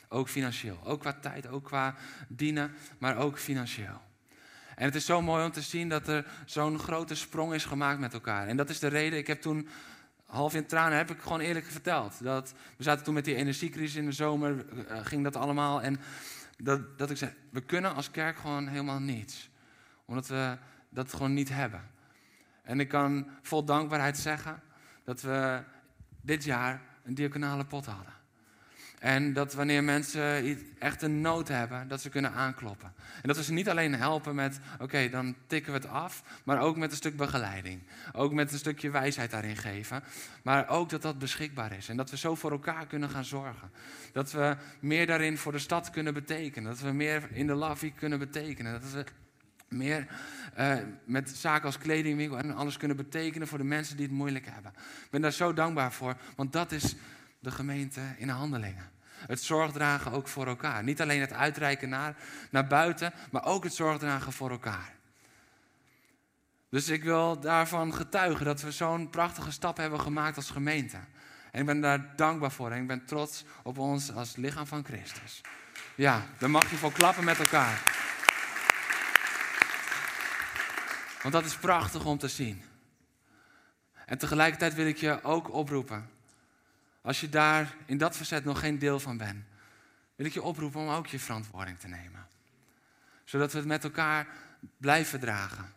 Ook 0.09 0.29
financieel. 0.29 0.81
Ook 0.85 1.01
qua 1.01 1.13
tijd, 1.13 1.49
ook 1.49 1.65
qua 1.65 1.95
dienen, 2.29 2.73
maar 2.99 3.17
ook 3.17 3.39
financieel. 3.39 4.01
En 4.77 4.85
het 4.85 4.95
is 4.95 5.05
zo 5.05 5.23
mooi 5.23 5.45
om 5.45 5.53
te 5.53 5.61
zien 5.61 5.89
dat 5.89 6.09
er 6.09 6.27
zo'n 6.47 6.79
grote 6.79 7.15
sprong 7.15 7.55
is 7.55 7.65
gemaakt 7.65 8.01
met 8.01 8.13
elkaar. 8.13 8.47
En 8.47 8.57
dat 8.57 8.71
is 8.71 8.79
de 8.79 8.87
reden, 8.87 9.19
ik 9.19 9.27
heb 9.27 9.41
toen 9.41 9.69
half 10.27 10.55
in 10.55 10.67
tranen 10.67 10.99
heb 10.99 11.11
ik 11.11 11.21
gewoon 11.21 11.41
eerlijk 11.41 11.67
verteld. 11.67 12.23
Dat, 12.23 12.55
we 12.77 12.83
zaten 12.83 13.05
toen 13.05 13.15
met 13.15 13.25
die 13.25 13.35
energiecrisis 13.35 13.97
in 13.97 14.05
de 14.05 14.13
zomer, 14.13 14.55
uh, 14.55 14.99
ging 15.03 15.25
dat 15.25 15.37
allemaal. 15.37 15.83
En 15.83 16.01
dat, 16.57 16.99
dat 16.99 17.11
ik 17.11 17.17
zei, 17.17 17.33
we 17.51 17.61
kunnen 17.61 17.95
als 17.95 18.11
kerk 18.11 18.37
gewoon 18.37 18.67
helemaal 18.67 19.01
niets. 19.01 19.51
Omdat 20.05 20.27
we 20.27 20.57
dat 20.89 21.13
gewoon 21.13 21.35
niet 21.35 21.49
hebben. 21.49 21.83
En 22.69 22.81
ik 22.81 22.89
kan 22.89 23.29
vol 23.43 23.65
dankbaarheid 23.65 24.19
zeggen 24.19 24.63
dat 25.05 25.21
we 25.21 25.63
dit 26.21 26.45
jaar 26.45 26.81
een 27.05 27.15
diaconale 27.15 27.65
pot 27.65 27.87
hadden. 27.87 28.13
En 28.99 29.33
dat 29.33 29.55
wanneer 29.55 29.85
mensen 29.85 30.59
echt 30.79 31.03
een 31.03 31.21
nood 31.21 31.49
hebben, 31.49 31.89
dat 31.89 32.01
ze 32.01 32.09
kunnen 32.09 32.33
aankloppen. 32.33 32.93
En 33.23 33.29
dat 33.29 33.37
we 33.37 33.43
ze 33.43 33.53
niet 33.53 33.69
alleen 33.69 33.95
helpen 33.95 34.35
met, 34.35 34.61
oké, 34.81 35.09
dan 35.09 35.35
tikken 35.47 35.73
we 35.73 35.79
het 35.79 35.89
af, 35.89 36.23
maar 36.45 36.61
ook 36.61 36.77
met 36.77 36.91
een 36.91 36.97
stuk 36.97 37.17
begeleiding. 37.17 37.83
Ook 38.13 38.33
met 38.33 38.53
een 38.53 38.59
stukje 38.59 38.91
wijsheid 38.91 39.31
daarin 39.31 39.57
geven. 39.57 40.03
Maar 40.43 40.69
ook 40.69 40.89
dat 40.91 41.03
dat 41.03 41.19
beschikbaar 41.19 41.73
is. 41.73 41.89
En 41.89 41.97
dat 41.97 42.11
we 42.11 42.17
zo 42.17 42.35
voor 42.35 42.51
elkaar 42.51 42.87
kunnen 42.87 43.11
gaan 43.11 43.25
zorgen. 43.25 43.71
Dat 44.13 44.33
we 44.33 44.57
meer 44.81 45.07
daarin 45.07 45.39
voor 45.39 45.53
de 45.53 45.59
stad 45.59 45.91
kunnen 45.91 46.15
betekenen. 46.15 46.71
Dat 46.71 46.81
we 46.81 46.93
meer 46.93 47.29
in 47.33 47.47
de 47.47 47.55
Lavi 47.55 47.93
kunnen 47.95 48.19
betekenen. 48.19 48.73
Dat 48.73 48.91
we 48.93 49.05
meer 49.69 50.07
uh, 50.59 50.77
met 51.05 51.31
zaken 51.31 51.67
als 51.67 51.79
kledingwinkel 51.79 52.39
en 52.39 52.55
alles 52.55 52.77
kunnen 52.77 52.97
betekenen 52.97 53.49
voor 53.49 53.59
de 53.59 53.65
mensen 53.65 53.97
die 53.97 54.07
het 54.07 54.15
moeilijk 54.15 54.47
hebben. 54.51 54.73
Ik 55.05 55.11
ben 55.11 55.21
daar 55.21 55.33
zo 55.33 55.53
dankbaar 55.53 55.93
voor, 55.93 56.17
want 56.37 56.53
dat 56.53 56.73
is 56.73 56.95
de 57.39 57.51
gemeente 57.51 58.01
in 58.17 58.29
handelingen. 58.29 58.91
Het 59.27 59.43
zorgdragen 59.43 60.13
ook 60.13 60.29
voor 60.29 60.47
elkaar. 60.47 60.83
Niet 60.83 61.01
alleen 61.01 61.21
het 61.21 61.33
uitreiken 61.33 61.89
naar, 61.89 62.17
naar 62.51 62.67
buiten, 62.67 63.13
maar 63.31 63.45
ook 63.45 63.65
het 63.65 63.75
zorgdragen 63.75 64.33
voor 64.33 64.51
elkaar. 64.51 64.97
Dus 66.71 66.89
ik 66.89 67.03
wil 67.03 67.41
daarvan 67.41 67.95
getuigen 67.95 68.45
dat 68.45 68.61
we 68.61 68.71
zo'n 68.71 69.11
prachtige 69.11 69.51
stap 69.51 69.77
hebben 69.77 70.01
gemaakt 70.01 70.37
als 70.37 70.51
gemeente. 70.51 70.97
En 71.53 71.61
ik 71.61 71.67
ben 71.67 71.81
daar 71.81 72.17
dankbaar 72.17 72.53
voor 72.53 72.71
en 72.71 72.81
ik 72.81 72.87
ben 72.87 73.05
trots 73.05 73.45
op 73.63 73.79
ons 73.79 74.15
als 74.15 74.37
lichaam 74.37 74.67
van 74.67 74.85
Christus. 74.85 75.41
Ja, 75.95 76.27
dan 76.39 76.51
mag 76.51 76.71
je 76.71 76.77
voor 76.77 76.93
klappen 76.93 77.25
met 77.25 77.39
elkaar. 77.39 77.98
Want 81.23 81.35
dat 81.35 81.45
is 81.45 81.57
prachtig 81.57 82.05
om 82.05 82.19
te 82.19 82.29
zien. 82.29 82.63
En 84.07 84.19
tegelijkertijd 84.19 84.75
wil 84.75 84.87
ik 84.87 84.97
je 84.97 85.23
ook 85.23 85.53
oproepen 85.53 86.11
als 87.09 87.21
je 87.21 87.29
daar 87.29 87.75
in 87.87 87.99
dat 87.99 88.17
verzet 88.17 88.45
nog 88.45 88.61
geen 88.61 88.79
deel 88.79 89.01
van 89.01 89.17
bent, 89.17 89.45
wil 90.17 90.27
ik 90.27 90.33
je 90.33 90.43
oproepen 90.43 90.81
om 90.81 90.89
ook 90.89 91.07
je 91.07 91.19
verantwoording 91.19 91.79
te 91.79 91.89
nemen. 91.89 92.27
Zodat 93.25 93.53
we 93.53 93.59
het 93.59 93.67
met 93.67 93.85
elkaar 93.85 94.27
blijven 94.77 95.21
dragen. 95.21 95.73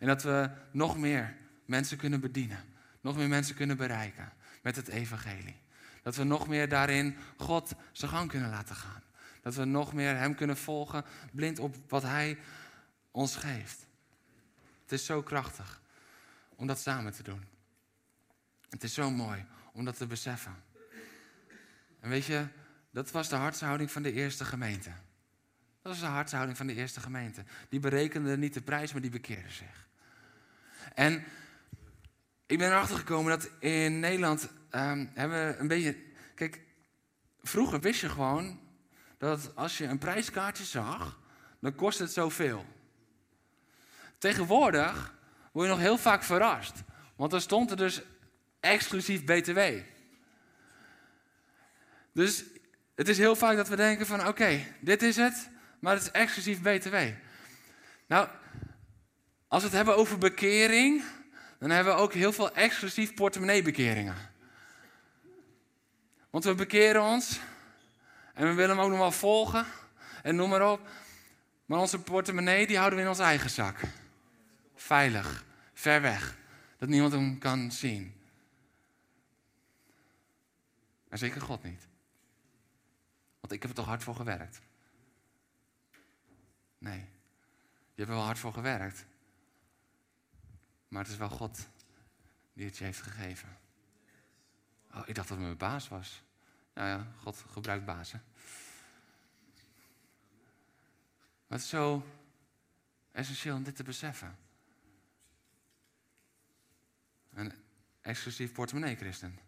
En 0.00 0.06
dat 0.06 0.22
we 0.22 0.50
nog 0.70 0.98
meer 0.98 1.36
mensen 1.64 1.96
kunnen 1.96 2.20
bedienen. 2.20 2.64
Nog 3.00 3.16
meer 3.16 3.28
mensen 3.28 3.54
kunnen 3.54 3.76
bereiken 3.76 4.32
met 4.62 4.76
het 4.76 4.88
evangelie. 4.88 5.56
Dat 6.02 6.16
we 6.16 6.24
nog 6.24 6.48
meer 6.48 6.68
daarin 6.68 7.16
God 7.36 7.72
zijn 7.92 8.10
gang 8.10 8.28
kunnen 8.28 8.50
laten 8.50 8.76
gaan. 8.76 9.02
Dat 9.42 9.54
we 9.54 9.64
nog 9.64 9.92
meer 9.92 10.16
Hem 10.16 10.34
kunnen 10.34 10.56
volgen, 10.56 11.04
blind 11.32 11.58
op 11.58 11.76
wat 11.88 12.02
Hij 12.02 12.38
ons 13.10 13.36
geeft. 13.36 13.83
Het 14.84 14.92
is 14.92 15.04
zo 15.04 15.22
krachtig 15.22 15.80
om 16.56 16.66
dat 16.66 16.78
samen 16.78 17.12
te 17.12 17.22
doen. 17.22 17.44
Het 18.68 18.82
is 18.82 18.94
zo 18.94 19.10
mooi 19.10 19.46
om 19.72 19.84
dat 19.84 19.96
te 19.96 20.06
beseffen. 20.06 20.62
En 22.00 22.08
weet 22.10 22.24
je, 22.24 22.46
dat 22.90 23.10
was 23.10 23.28
de 23.28 23.36
hartshouding 23.36 23.90
van 23.90 24.02
de 24.02 24.12
eerste 24.12 24.44
gemeente. 24.44 24.90
Dat 25.82 25.92
was 25.92 26.00
de 26.00 26.06
hartshouding 26.06 26.56
van 26.56 26.66
de 26.66 26.74
eerste 26.74 27.00
gemeente. 27.00 27.44
Die 27.68 27.80
berekende 27.80 28.36
niet 28.36 28.54
de 28.54 28.62
prijs, 28.62 28.92
maar 28.92 29.02
die 29.02 29.10
bekeerde 29.10 29.50
zich. 29.50 29.88
En 30.94 31.24
ik 32.46 32.58
ben 32.58 32.68
erachter 32.68 32.96
gekomen 32.96 33.38
dat 33.38 33.50
in 33.58 34.00
Nederland 34.00 34.48
um, 34.70 35.10
hebben 35.14 35.48
we 35.48 35.56
een 35.56 35.68
beetje. 35.68 35.96
Kijk, 36.34 36.60
vroeger 37.42 37.80
wist 37.80 38.00
je 38.00 38.08
gewoon 38.08 38.60
dat 39.18 39.56
als 39.56 39.78
je 39.78 39.84
een 39.84 39.98
prijskaartje 39.98 40.64
zag, 40.64 41.20
dan 41.60 41.74
kost 41.74 41.98
het 41.98 42.12
zoveel. 42.12 42.64
Tegenwoordig 44.18 45.14
word 45.52 45.66
je 45.66 45.72
nog 45.72 45.82
heel 45.82 45.98
vaak 45.98 46.22
verrast. 46.22 46.82
Want 47.16 47.30
dan 47.30 47.40
stond 47.40 47.70
er 47.70 47.76
dus 47.76 48.02
exclusief 48.60 49.24
BTW. 49.24 49.60
Dus 52.12 52.44
het 52.94 53.08
is 53.08 53.18
heel 53.18 53.36
vaak 53.36 53.56
dat 53.56 53.68
we 53.68 53.76
denken 53.76 54.06
van 54.06 54.26
oké, 54.26 54.64
dit 54.80 55.02
is 55.02 55.16
het, 55.16 55.50
maar 55.78 55.94
het 55.94 56.02
is 56.02 56.10
exclusief 56.10 56.60
BTW. 56.60 56.96
Nou, 58.06 58.28
als 59.48 59.62
we 59.62 59.68
het 59.68 59.76
hebben 59.76 59.96
over 59.96 60.18
bekering, 60.18 61.02
dan 61.58 61.70
hebben 61.70 61.94
we 61.94 62.00
ook 62.00 62.12
heel 62.12 62.32
veel 62.32 62.54
exclusief 62.54 63.14
portemonneebekeringen. 63.14 64.16
Want 66.30 66.44
we 66.44 66.54
bekeren 66.54 67.02
ons 67.02 67.40
en 68.34 68.48
we 68.48 68.54
willen 68.54 68.76
hem 68.76 68.84
ook 68.84 68.90
nog 68.90 68.98
wel 68.98 69.12
volgen 69.12 69.66
en 70.22 70.36
noem 70.36 70.48
maar 70.48 70.72
op. 70.72 70.88
Maar 71.66 71.78
onze 71.78 71.98
portemonnee 71.98 72.66
die 72.66 72.76
houden 72.76 72.98
we 72.98 73.04
in 73.04 73.10
onze 73.10 73.22
eigen 73.22 73.50
zak. 73.50 73.80
Veilig, 74.74 75.44
ver 75.72 76.00
weg, 76.00 76.38
dat 76.78 76.88
niemand 76.88 77.12
hem 77.12 77.38
kan 77.38 77.72
zien. 77.72 78.20
Maar 81.08 81.18
zeker 81.18 81.40
God 81.40 81.62
niet. 81.62 81.88
Want 83.40 83.52
ik 83.52 83.62
heb 83.62 83.70
er 83.70 83.76
toch 83.76 83.86
hard 83.86 84.02
voor 84.02 84.16
gewerkt. 84.16 84.60
Nee, 86.78 86.98
je 87.94 88.00
hebt 88.00 88.08
er 88.08 88.16
wel 88.16 88.24
hard 88.24 88.38
voor 88.38 88.52
gewerkt. 88.52 89.06
Maar 90.88 91.02
het 91.02 91.12
is 91.12 91.18
wel 91.18 91.30
God 91.30 91.68
die 92.52 92.66
het 92.66 92.76
je 92.76 92.84
heeft 92.84 93.02
gegeven. 93.02 93.56
Oh, 94.92 95.08
ik 95.08 95.14
dacht 95.14 95.28
dat 95.28 95.36
het 95.36 95.46
mijn 95.46 95.56
baas 95.56 95.88
was. 95.88 96.22
Nou 96.74 96.88
ja, 96.88 97.06
God 97.22 97.44
gebruikt 97.50 97.84
bazen. 97.84 98.22
Maar 101.46 101.58
het 101.58 101.60
is 101.60 101.68
zo 101.68 102.06
essentieel 103.12 103.56
om 103.56 103.62
dit 103.62 103.76
te 103.76 103.82
beseffen. 103.82 104.36
Een 107.34 107.52
exclusief 108.00 108.52
portemonnee, 108.52 108.96
christen. 108.96 109.38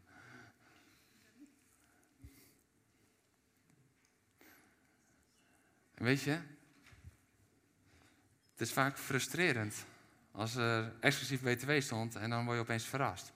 weet 6.06 6.22
je, 6.22 6.30
het 8.50 8.60
is 8.60 8.72
vaak 8.72 8.98
frustrerend 8.98 9.86
als 10.30 10.54
er 10.54 10.92
exclusief 11.00 11.40
BTW 11.42 11.80
stond 11.80 12.16
en 12.16 12.30
dan 12.30 12.44
word 12.44 12.56
je 12.56 12.62
opeens 12.62 12.84
verrast. 12.84 13.32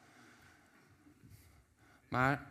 Maar 2.09 2.47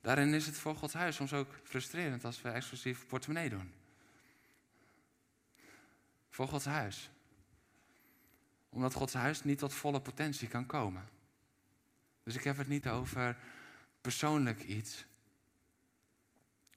daarin 0.00 0.34
is 0.34 0.46
het 0.46 0.56
voor 0.56 0.76
Gods 0.76 0.94
huis 0.94 1.16
soms 1.16 1.32
ook 1.32 1.54
frustrerend 1.64 2.24
als 2.24 2.42
we 2.42 2.48
exclusief 2.48 3.06
portemonnee 3.06 3.48
doen. 3.48 3.72
Voor 6.30 6.48
Gods 6.48 6.64
huis. 6.64 7.10
Omdat 8.72 8.94
Gods 8.94 9.12
huis 9.12 9.44
niet 9.44 9.58
tot 9.58 9.74
volle 9.74 10.00
potentie 10.00 10.48
kan 10.48 10.66
komen. 10.66 11.08
Dus 12.22 12.34
ik 12.34 12.44
heb 12.44 12.56
het 12.56 12.68
niet 12.68 12.88
over 12.88 13.36
persoonlijk 14.00 14.62
iets, 14.62 15.04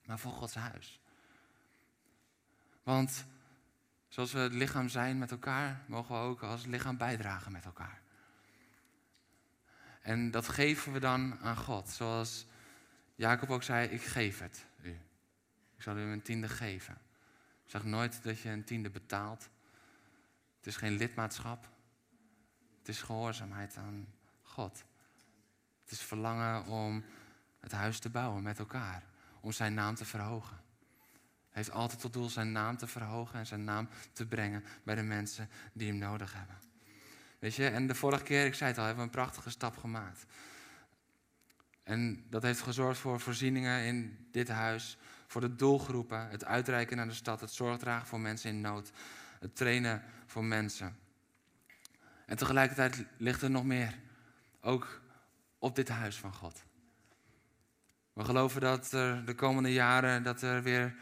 maar 0.05 0.19
voor 0.19 0.31
Gods 0.31 0.53
huis. 0.53 0.99
Want 2.83 3.25
zoals 4.07 4.31
we 4.31 4.39
het 4.39 4.53
lichaam 4.53 4.89
zijn 4.89 5.17
met 5.17 5.31
elkaar, 5.31 5.83
mogen 5.87 6.15
we 6.15 6.21
ook 6.21 6.43
als 6.43 6.65
lichaam 6.65 6.97
bijdragen 6.97 7.51
met 7.51 7.65
elkaar. 7.65 8.01
En 10.01 10.31
dat 10.31 10.47
geven 10.47 10.93
we 10.93 10.99
dan 10.99 11.39
aan 11.39 11.57
God. 11.57 11.89
Zoals 11.89 12.45
Jacob 13.15 13.49
ook 13.49 13.63
zei, 13.63 13.87
ik 13.87 14.01
geef 14.01 14.39
het 14.39 14.65
u. 14.81 14.89
Ik 15.75 15.81
zal 15.81 15.97
u 15.97 16.01
een 16.01 16.21
tiende 16.21 16.49
geven. 16.49 16.97
Zeg 17.65 17.83
nooit 17.83 18.23
dat 18.23 18.39
je 18.39 18.49
een 18.49 18.63
tiende 18.63 18.89
betaalt. 18.89 19.49
Het 20.57 20.67
is 20.67 20.75
geen 20.75 20.97
lidmaatschap. 20.97 21.73
Het 22.85 22.95
is 22.95 23.01
gehoorzaamheid 23.01 23.77
aan 23.77 24.07
God. 24.41 24.83
Het 25.83 25.91
is 25.91 26.01
verlangen 26.01 26.65
om 26.65 27.03
het 27.59 27.71
huis 27.71 27.99
te 27.99 28.09
bouwen 28.09 28.43
met 28.43 28.59
elkaar. 28.59 29.03
Om 29.41 29.51
zijn 29.51 29.73
naam 29.73 29.95
te 29.95 30.05
verhogen 30.05 30.63
heeft 31.55 31.71
altijd 31.71 31.99
tot 31.99 32.13
doel 32.13 32.29
zijn 32.29 32.51
naam 32.51 32.77
te 32.77 32.87
verhogen 32.87 33.39
en 33.39 33.45
zijn 33.45 33.63
naam 33.63 33.89
te 34.13 34.27
brengen 34.27 34.63
bij 34.83 34.95
de 34.95 35.01
mensen 35.01 35.49
die 35.73 35.87
hem 35.87 35.97
nodig 35.97 36.33
hebben. 36.33 36.55
Weet 37.39 37.55
je, 37.55 37.67
en 37.67 37.87
de 37.87 37.95
vorige 37.95 38.23
keer, 38.23 38.45
ik 38.45 38.53
zei 38.53 38.69
het 38.69 38.79
al, 38.79 38.85
hebben 38.85 39.03
we 39.05 39.09
een 39.11 39.15
prachtige 39.17 39.49
stap 39.49 39.77
gemaakt. 39.77 40.25
En 41.83 42.25
dat 42.29 42.43
heeft 42.43 42.61
gezorgd 42.61 42.99
voor 42.99 43.19
voorzieningen 43.19 43.85
in 43.85 44.27
dit 44.31 44.47
huis, 44.47 44.97
voor 45.27 45.41
de 45.41 45.55
doelgroepen, 45.55 46.29
het 46.29 46.45
uitreiken 46.45 46.97
naar 46.97 47.07
de 47.07 47.13
stad, 47.13 47.41
het 47.41 47.51
zorgdragen 47.51 48.07
voor 48.07 48.19
mensen 48.19 48.49
in 48.49 48.61
nood, 48.61 48.91
het 49.39 49.55
trainen 49.55 50.03
voor 50.25 50.43
mensen. 50.43 50.97
En 52.25 52.37
tegelijkertijd 52.37 53.05
ligt 53.17 53.41
er 53.41 53.49
nog 53.49 53.63
meer, 53.63 53.93
ook 54.61 55.01
op 55.59 55.75
dit 55.75 55.89
huis 55.89 56.17
van 56.17 56.33
God. 56.33 56.63
We 58.13 58.25
geloven 58.25 58.61
dat 58.61 58.91
er 58.91 59.25
de 59.25 59.35
komende 59.35 59.73
jaren 59.73 60.23
dat 60.23 60.41
er 60.41 60.63
weer 60.63 60.95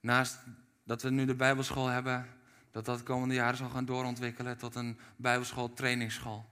Naast 0.00 0.38
dat 0.84 1.02
we 1.02 1.10
nu 1.10 1.24
de 1.24 1.34
Bijbelschool 1.34 1.86
hebben, 1.86 2.26
dat 2.70 2.84
dat 2.84 2.98
de 2.98 3.04
komende 3.04 3.34
jaren 3.34 3.56
zal 3.56 3.68
gaan 3.68 3.84
doorontwikkelen 3.84 4.58
tot 4.58 4.74
een 4.74 4.98
bijbelschool, 5.16 5.72
trainingsschool. 5.72 6.48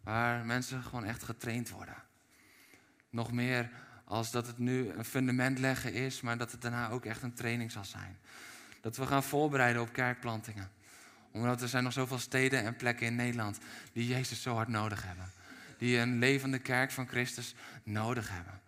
Waar 0.00 0.44
mensen 0.44 0.82
gewoon 0.82 1.04
echt 1.04 1.22
getraind 1.22 1.70
worden. 1.70 1.94
Nog 3.10 3.32
meer 3.32 3.70
als 4.04 4.30
dat 4.30 4.46
het 4.46 4.58
nu 4.58 4.90
een 4.90 5.04
fundament 5.04 5.58
leggen 5.58 5.92
is, 5.92 6.20
maar 6.20 6.38
dat 6.38 6.52
het 6.52 6.62
daarna 6.62 6.90
ook 6.90 7.04
echt 7.04 7.22
een 7.22 7.34
training 7.34 7.70
zal 7.70 7.84
zijn. 7.84 8.18
Dat 8.80 8.96
we 8.96 9.06
gaan 9.06 9.22
voorbereiden 9.22 9.82
op 9.82 9.92
kerkplantingen. 9.92 10.70
Omdat 11.38 11.62
er 11.62 11.68
zijn 11.68 11.84
nog 11.84 11.92
zoveel 11.92 12.18
steden 12.18 12.64
en 12.64 12.76
plekken 12.76 13.06
in 13.06 13.14
Nederland 13.14 13.58
die 13.92 14.06
Jezus 14.06 14.42
zo 14.42 14.54
hard 14.54 14.68
nodig 14.68 15.02
hebben. 15.02 15.30
Die 15.78 15.98
een 15.98 16.18
levende 16.18 16.58
kerk 16.58 16.90
van 16.90 17.08
Christus 17.08 17.54
nodig 17.82 18.28
hebben. 18.30 18.60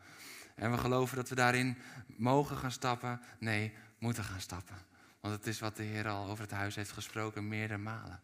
En 0.55 0.71
we 0.71 0.79
geloven 0.79 1.17
dat 1.17 1.29
we 1.29 1.35
daarin 1.35 1.77
mogen 2.07 2.57
gaan 2.57 2.73
stappen. 2.73 3.21
Nee, 3.39 3.73
moeten 3.99 4.25
gaan 4.25 4.41
stappen. 4.41 4.77
Want 5.21 5.35
het 5.35 5.47
is 5.47 5.61
wat 5.61 5.77
de 5.77 5.83
Heer 5.83 6.09
al 6.09 6.29
over 6.29 6.43
het 6.43 6.53
huis 6.53 6.75
heeft 6.75 6.93
gesproken 6.93 7.49
meerdere 7.49 7.79
malen. 7.79 8.21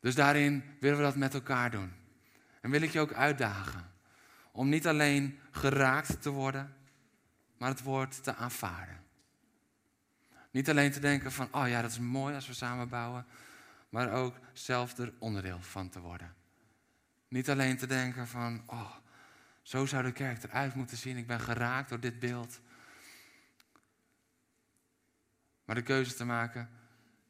Dus 0.00 0.14
daarin 0.14 0.64
willen 0.80 0.98
we 0.98 1.04
dat 1.04 1.16
met 1.16 1.34
elkaar 1.34 1.70
doen. 1.70 1.92
En 2.60 2.70
wil 2.70 2.82
ik 2.82 2.92
je 2.92 3.00
ook 3.00 3.12
uitdagen 3.12 3.90
om 4.52 4.68
niet 4.68 4.86
alleen 4.86 5.38
geraakt 5.50 6.22
te 6.22 6.30
worden, 6.30 6.74
maar 7.58 7.68
het 7.68 7.82
woord 7.82 8.22
te 8.22 8.34
aanvaarden. 8.34 9.00
Niet 10.52 10.70
alleen 10.70 10.92
te 10.92 11.00
denken 11.00 11.32
van, 11.32 11.48
oh 11.52 11.68
ja, 11.68 11.82
dat 11.82 11.90
is 11.90 11.98
mooi 11.98 12.34
als 12.34 12.46
we 12.46 12.52
samen 12.52 12.88
bouwen, 12.88 13.26
maar 13.88 14.12
ook 14.12 14.38
zelf 14.52 14.98
er 14.98 15.12
onderdeel 15.18 15.60
van 15.60 15.88
te 15.88 16.00
worden. 16.00 16.34
Niet 17.28 17.50
alleen 17.50 17.76
te 17.76 17.86
denken 17.86 18.28
van, 18.28 18.62
oh, 18.66 18.96
zo 19.62 19.86
zou 19.86 20.02
de 20.02 20.12
kerk 20.12 20.42
eruit 20.42 20.74
moeten 20.74 20.96
zien, 20.96 21.16
ik 21.16 21.26
ben 21.26 21.40
geraakt 21.40 21.88
door 21.88 22.00
dit 22.00 22.18
beeld. 22.18 22.60
Maar 25.64 25.74
de 25.74 25.82
keuze 25.82 26.14
te 26.14 26.24
maken, 26.24 26.70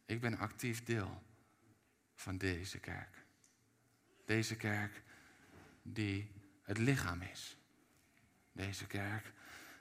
ik 0.06 0.20
ben 0.20 0.38
actief 0.38 0.84
deel 0.84 1.22
van 2.14 2.38
deze 2.38 2.78
kerk. 2.78 3.24
Deze 4.24 4.56
kerk 4.56 5.02
die 5.82 6.30
het 6.62 6.78
lichaam 6.78 7.22
is. 7.22 7.56
Deze 8.52 8.86
kerk 8.86 9.32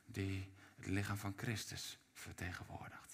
die 0.06 0.54
het 0.76 0.86
lichaam 0.86 1.18
van 1.18 1.34
Christus 1.38 1.98
vertegenwoordigt. 2.14 3.11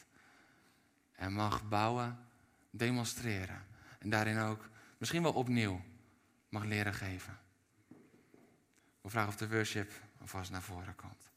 En 1.18 1.34
mag 1.34 1.68
bouwen, 1.68 2.20
demonstreren. 2.70 3.66
En 4.00 4.10
daarin 4.10 4.40
ook 4.40 4.70
misschien 4.98 5.24
wel 5.24 5.34
opnieuw 5.34 5.82
mag 6.50 6.64
leren 6.64 6.94
geven. 6.94 7.38
We 9.02 9.10
vragen 9.10 9.30
of 9.30 9.36
de 9.36 9.50
worship 9.50 9.92
alvast 10.20 10.52
naar 10.52 10.62
voren 10.62 10.96
komt. 10.96 11.30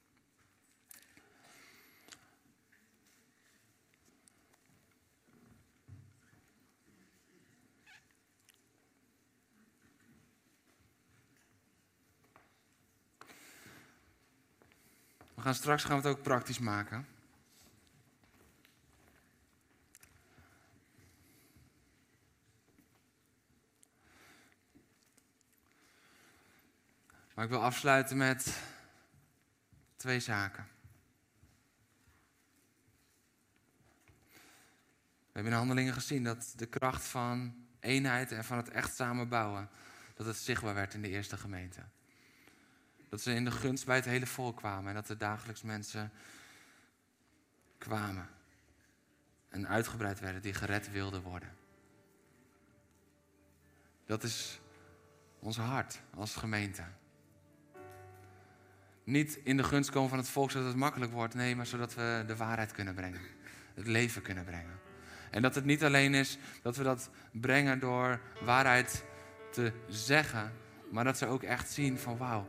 We 15.35 15.47
gaan 15.47 15.55
straks 15.55 15.85
gaan 15.85 16.01
we 16.01 16.09
het 16.09 16.17
ook 16.17 16.23
praktisch 16.23 16.59
maken. 16.59 17.07
Maar 27.41 27.49
ik 27.49 27.55
wil 27.55 27.65
afsluiten 27.65 28.17
met 28.17 28.57
twee 29.97 30.21
zaken. 30.21 30.69
We 35.03 35.33
hebben 35.33 35.53
in 35.53 35.59
handelingen 35.59 35.93
gezien 35.93 36.25
dat 36.25 36.53
de 36.57 36.67
kracht 36.67 37.07
van 37.07 37.55
eenheid 37.79 38.33
en 38.33 38.45
van 38.45 38.57
het 38.57 38.69
echt 38.69 38.95
samenbouwen, 38.95 39.69
dat 40.15 40.27
het 40.27 40.37
zichtbaar 40.37 40.75
werd 40.75 40.95
in 40.95 41.03
de 41.03 41.09
eerste 41.09 41.37
gemeente. 41.37 41.81
Dat 43.09 43.21
ze 43.21 43.35
in 43.35 43.45
de 43.45 43.51
gunst 43.51 43.87
bij 43.87 43.97
het 43.97 44.05
hele 44.05 44.27
volk 44.27 44.57
kwamen 44.57 44.89
en 44.89 44.95
dat 44.95 45.09
er 45.09 45.19
dagelijks 45.19 45.63
mensen 45.63 46.13
kwamen 47.79 48.29
en 49.49 49.69
uitgebreid 49.69 50.21
werden 50.21 50.43
die 50.43 50.55
gered 50.55 50.91
wilden 50.91 51.23
worden. 51.23 51.57
Dat 54.07 54.23
is 54.23 54.61
ons 55.39 55.57
hart 55.57 56.01
als 56.15 56.37
gemeente. 56.37 56.85
Niet 59.11 59.39
in 59.45 59.57
de 59.57 59.65
gunst 59.65 59.91
komen 59.91 60.09
van 60.09 60.19
het 60.19 60.29
volk 60.29 60.51
zodat 60.51 60.67
het 60.67 60.77
makkelijk 60.77 61.13
wordt, 61.13 61.35
nee, 61.35 61.57
maar 61.57 61.67
zodat 61.67 61.95
we 61.95 62.25
de 62.27 62.37
waarheid 62.37 62.73
kunnen 62.73 62.95
brengen. 62.95 63.21
Het 63.75 63.87
leven 63.87 64.23
kunnen 64.23 64.45
brengen. 64.45 64.81
En 65.31 65.43
dat 65.43 65.55
het 65.55 65.65
niet 65.65 65.85
alleen 65.85 66.15
is 66.15 66.39
dat 66.63 66.77
we 66.77 66.83
dat 66.83 67.11
brengen 67.33 67.79
door 67.79 68.21
waarheid 68.43 69.05
te 69.53 69.73
zeggen, 69.89 70.53
maar 70.91 71.05
dat 71.05 71.19
ze 71.19 71.27
ook 71.27 71.43
echt 71.43 71.71
zien 71.71 71.99
van 71.99 72.17
wauw, 72.17 72.49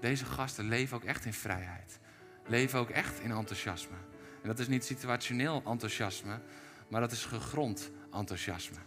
deze 0.00 0.24
gasten 0.24 0.68
leven 0.68 0.96
ook 0.96 1.04
echt 1.04 1.24
in 1.24 1.32
vrijheid. 1.32 1.98
Leven 2.46 2.78
ook 2.78 2.90
echt 2.90 3.20
in 3.20 3.30
enthousiasme. 3.30 3.96
En 4.42 4.48
dat 4.48 4.58
is 4.58 4.68
niet 4.68 4.84
situationeel 4.84 5.62
enthousiasme, 5.66 6.40
maar 6.88 7.00
dat 7.00 7.12
is 7.12 7.24
gegrond 7.24 7.90
enthousiasme. 8.12 8.78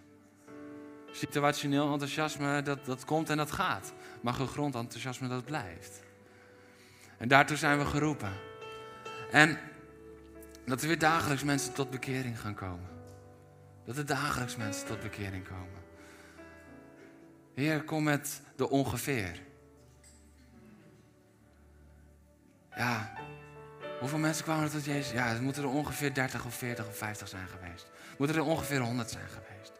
Situationeel 1.11 1.91
enthousiasme, 1.91 2.61
dat, 2.61 2.85
dat 2.85 3.05
komt 3.05 3.29
en 3.29 3.37
dat 3.37 3.51
gaat. 3.51 3.93
Maar 4.21 4.33
gegrond 4.33 4.75
enthousiasme, 4.75 5.27
dat 5.27 5.45
blijft. 5.45 6.04
En 7.17 7.27
daartoe 7.27 7.57
zijn 7.57 7.77
we 7.77 7.85
geroepen. 7.85 8.33
En 9.31 9.59
dat 10.65 10.81
er 10.81 10.87
weer 10.87 10.99
dagelijks 10.99 11.43
mensen 11.43 11.73
tot 11.73 11.89
bekering 11.89 12.39
gaan 12.39 12.55
komen. 12.55 12.89
Dat 13.85 13.97
er 13.97 14.05
dagelijks 14.05 14.55
mensen 14.55 14.87
tot 14.87 15.01
bekering 15.01 15.47
komen. 15.47 15.83
Heer, 17.53 17.83
kom 17.83 18.03
met 18.03 18.41
de 18.55 18.69
ongeveer. 18.69 19.39
Ja, 22.75 23.13
hoeveel 23.99 24.17
mensen 24.17 24.43
kwamen 24.43 24.63
er 24.63 24.71
tot 24.71 24.85
Jezus? 24.85 25.11
Ja, 25.11 25.27
het 25.27 25.41
moeten 25.41 25.63
er 25.63 25.69
ongeveer 25.69 26.13
30 26.13 26.45
of 26.45 26.55
40 26.55 26.87
of 26.87 26.97
50 26.97 27.27
zijn 27.27 27.47
geweest. 27.47 27.91
Moeten 28.17 28.35
er 28.35 28.43
ongeveer 28.43 28.79
100 28.79 29.09
zijn 29.09 29.27
geweest. 29.27 29.71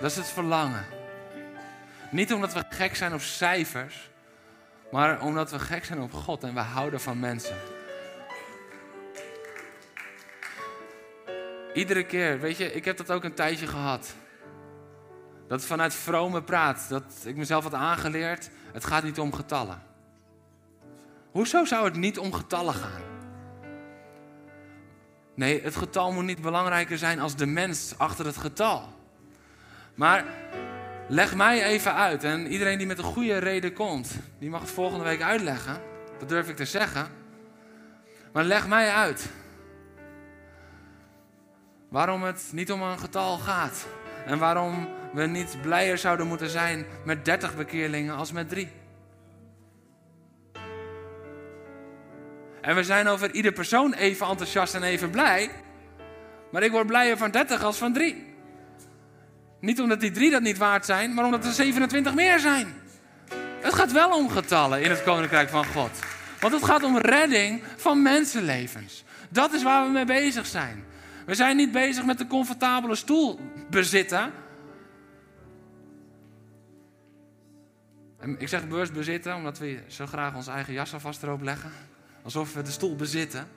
Dat 0.00 0.10
is 0.10 0.16
het 0.16 0.26
verlangen. 0.26 0.84
Niet 2.10 2.32
omdat 2.32 2.52
we 2.52 2.64
gek 2.68 2.96
zijn 2.96 3.14
op 3.14 3.20
cijfers, 3.20 4.10
maar 4.94 5.22
omdat 5.22 5.50
we 5.50 5.58
gek 5.58 5.84
zijn 5.84 6.00
op 6.00 6.12
God 6.12 6.42
en 6.42 6.54
we 6.54 6.60
houden 6.60 7.00
van 7.00 7.18
mensen. 7.18 7.56
Iedere 11.72 12.04
keer, 12.06 12.40
weet 12.40 12.56
je, 12.56 12.72
ik 12.72 12.84
heb 12.84 12.96
dat 12.96 13.12
ook 13.12 13.24
een 13.24 13.34
tijdje 13.34 13.66
gehad. 13.66 14.14
Dat 15.48 15.64
vanuit 15.64 15.94
vrome 15.94 16.42
praat, 16.42 16.88
dat 16.88 17.04
ik 17.24 17.36
mezelf 17.36 17.62
had 17.62 17.74
aangeleerd, 17.74 18.50
het 18.72 18.84
gaat 18.84 19.02
niet 19.02 19.18
om 19.18 19.32
getallen. 19.32 19.82
Hoezo 21.30 21.64
zou 21.64 21.84
het 21.84 21.96
niet 21.96 22.18
om 22.18 22.32
getallen 22.32 22.74
gaan? 22.74 23.02
Nee, 25.34 25.62
het 25.62 25.76
getal 25.76 26.12
moet 26.12 26.24
niet 26.24 26.42
belangrijker 26.42 26.98
zijn 26.98 27.20
als 27.20 27.36
de 27.36 27.46
mens 27.46 27.94
achter 27.98 28.26
het 28.26 28.36
getal. 28.36 28.88
Maar 29.94 30.24
leg 31.08 31.34
mij 31.34 31.64
even 31.64 31.94
uit. 31.94 32.24
En 32.24 32.46
iedereen 32.46 32.78
die 32.78 32.86
met 32.86 32.98
een 32.98 33.04
goede 33.04 33.38
reden 33.38 33.72
komt, 33.72 34.10
die 34.38 34.50
mag 34.50 34.60
het 34.60 34.70
volgende 34.70 35.04
week 35.04 35.22
uitleggen. 35.22 35.80
Dat 36.18 36.28
durf 36.28 36.48
ik 36.48 36.56
te 36.56 36.64
zeggen. 36.64 37.06
Maar 38.32 38.44
leg 38.44 38.68
mij 38.68 38.90
uit. 38.90 39.30
Waarom 41.88 42.22
het 42.22 42.48
niet 42.52 42.72
om 42.72 42.82
een 42.82 42.98
getal 42.98 43.38
gaat. 43.38 43.86
En 44.26 44.38
waarom 44.38 44.88
we 45.12 45.26
niet 45.26 45.56
blijer 45.62 45.98
zouden 45.98 46.26
moeten 46.26 46.50
zijn 46.50 46.86
met 47.04 47.24
30 47.24 47.56
bekeerlingen 47.56 48.16
als 48.16 48.32
met 48.32 48.48
drie. 48.48 48.68
En 52.60 52.74
we 52.74 52.84
zijn 52.84 53.08
over 53.08 53.30
ieder 53.30 53.52
persoon 53.52 53.92
even 53.92 54.26
enthousiast 54.26 54.74
en 54.74 54.82
even 54.82 55.10
blij. 55.10 55.50
Maar 56.50 56.62
ik 56.62 56.70
word 56.70 56.86
blijer 56.86 57.16
van 57.16 57.30
30 57.30 57.62
als 57.62 57.78
van 57.78 57.92
3. 57.92 58.33
Niet 59.64 59.80
omdat 59.80 60.00
die 60.00 60.10
drie 60.10 60.30
dat 60.30 60.42
niet 60.42 60.58
waard 60.58 60.84
zijn, 60.84 61.14
maar 61.14 61.24
omdat 61.24 61.44
er 61.44 61.52
27 61.52 62.14
meer 62.14 62.38
zijn. 62.38 62.74
Het 63.60 63.74
gaat 63.74 63.92
wel 63.92 64.10
om 64.10 64.28
getallen 64.28 64.82
in 64.82 64.90
het 64.90 65.02
koninkrijk 65.02 65.48
van 65.48 65.64
God. 65.64 65.90
Want 66.40 66.52
het 66.52 66.64
gaat 66.64 66.82
om 66.82 66.98
redding 66.98 67.62
van 67.76 68.02
mensenlevens. 68.02 69.04
Dat 69.28 69.52
is 69.52 69.62
waar 69.62 69.84
we 69.84 69.92
mee 69.92 70.04
bezig 70.04 70.46
zijn. 70.46 70.84
We 71.26 71.34
zijn 71.34 71.56
niet 71.56 71.72
bezig 71.72 72.04
met 72.04 72.18
de 72.18 72.26
comfortabele 72.26 72.94
stoel 72.94 73.40
bezitten. 73.70 74.32
En 78.18 78.36
ik 78.38 78.48
zeg 78.48 78.68
bewust 78.68 78.92
bezitten, 78.92 79.34
omdat 79.34 79.58
we 79.58 79.78
zo 79.86 80.06
graag 80.06 80.34
ons 80.34 80.46
eigen 80.46 80.72
jas 80.72 80.92
alvast 80.92 81.22
erop 81.22 81.42
leggen. 81.42 81.70
Alsof 82.22 82.54
we 82.54 82.62
de 82.62 82.70
stoel 82.70 82.96
bezitten. 82.96 83.48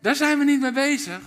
Daar 0.00 0.14
zijn 0.14 0.38
we 0.38 0.44
niet 0.44 0.60
mee 0.60 0.72
bezig. 0.72 1.20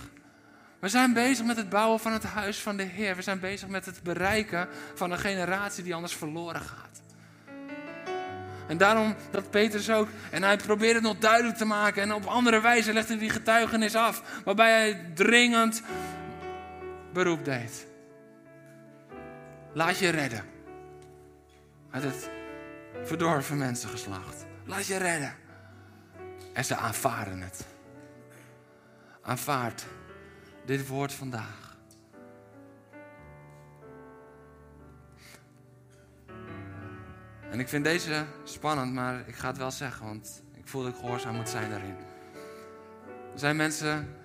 We 0.84 0.90
zijn 0.90 1.12
bezig 1.12 1.44
met 1.44 1.56
het 1.56 1.68
bouwen 1.68 2.00
van 2.00 2.12
het 2.12 2.22
huis 2.22 2.60
van 2.60 2.76
de 2.76 2.82
Heer. 2.82 3.16
We 3.16 3.22
zijn 3.22 3.40
bezig 3.40 3.68
met 3.68 3.86
het 3.86 4.02
bereiken 4.02 4.68
van 4.94 5.10
een 5.10 5.18
generatie 5.18 5.84
die 5.84 5.94
anders 5.94 6.14
verloren 6.14 6.60
gaat. 6.60 7.02
En 8.68 8.76
daarom 8.76 9.14
dat 9.30 9.50
Petrus 9.50 9.90
ook, 9.90 10.08
en 10.30 10.42
hij 10.42 10.56
probeert 10.56 10.94
het 10.94 11.02
nog 11.02 11.18
duidelijk 11.18 11.56
te 11.56 11.64
maken. 11.64 12.02
En 12.02 12.12
op 12.12 12.24
andere 12.24 12.60
wijze 12.60 12.92
legt 12.92 13.08
hij 13.08 13.18
die 13.18 13.30
getuigenis 13.30 13.94
af. 13.94 14.22
Waarbij 14.44 14.70
hij 14.70 15.10
dringend 15.14 15.82
beroep 17.12 17.44
deed. 17.44 17.86
Laat 19.72 19.98
je 19.98 20.08
redden. 20.08 20.44
Uit 21.90 22.02
het 22.02 22.30
verdorven 23.04 23.58
mensengeslacht. 23.58 24.44
Laat 24.64 24.86
je 24.86 24.96
redden. 24.96 25.34
En 26.52 26.64
ze 26.64 26.76
aanvaarden 26.76 27.40
het. 27.40 27.66
Aanvaard 29.22 29.84
dit 30.64 30.86
woord 30.86 31.12
vandaag. 31.12 31.76
En 37.50 37.60
ik 37.60 37.68
vind 37.68 37.84
deze 37.84 38.24
spannend, 38.44 38.92
maar 38.92 39.28
ik 39.28 39.34
ga 39.34 39.48
het 39.48 39.56
wel 39.56 39.70
zeggen, 39.70 40.06
want 40.06 40.42
ik 40.54 40.68
voel 40.68 40.82
dat 40.82 40.92
ik 40.92 40.98
gehoorzaam 40.98 41.34
moet 41.34 41.48
zijn 41.48 41.70
daarin. 41.70 41.96
Er 43.32 43.38
zijn 43.38 43.56
mensen 43.56 44.16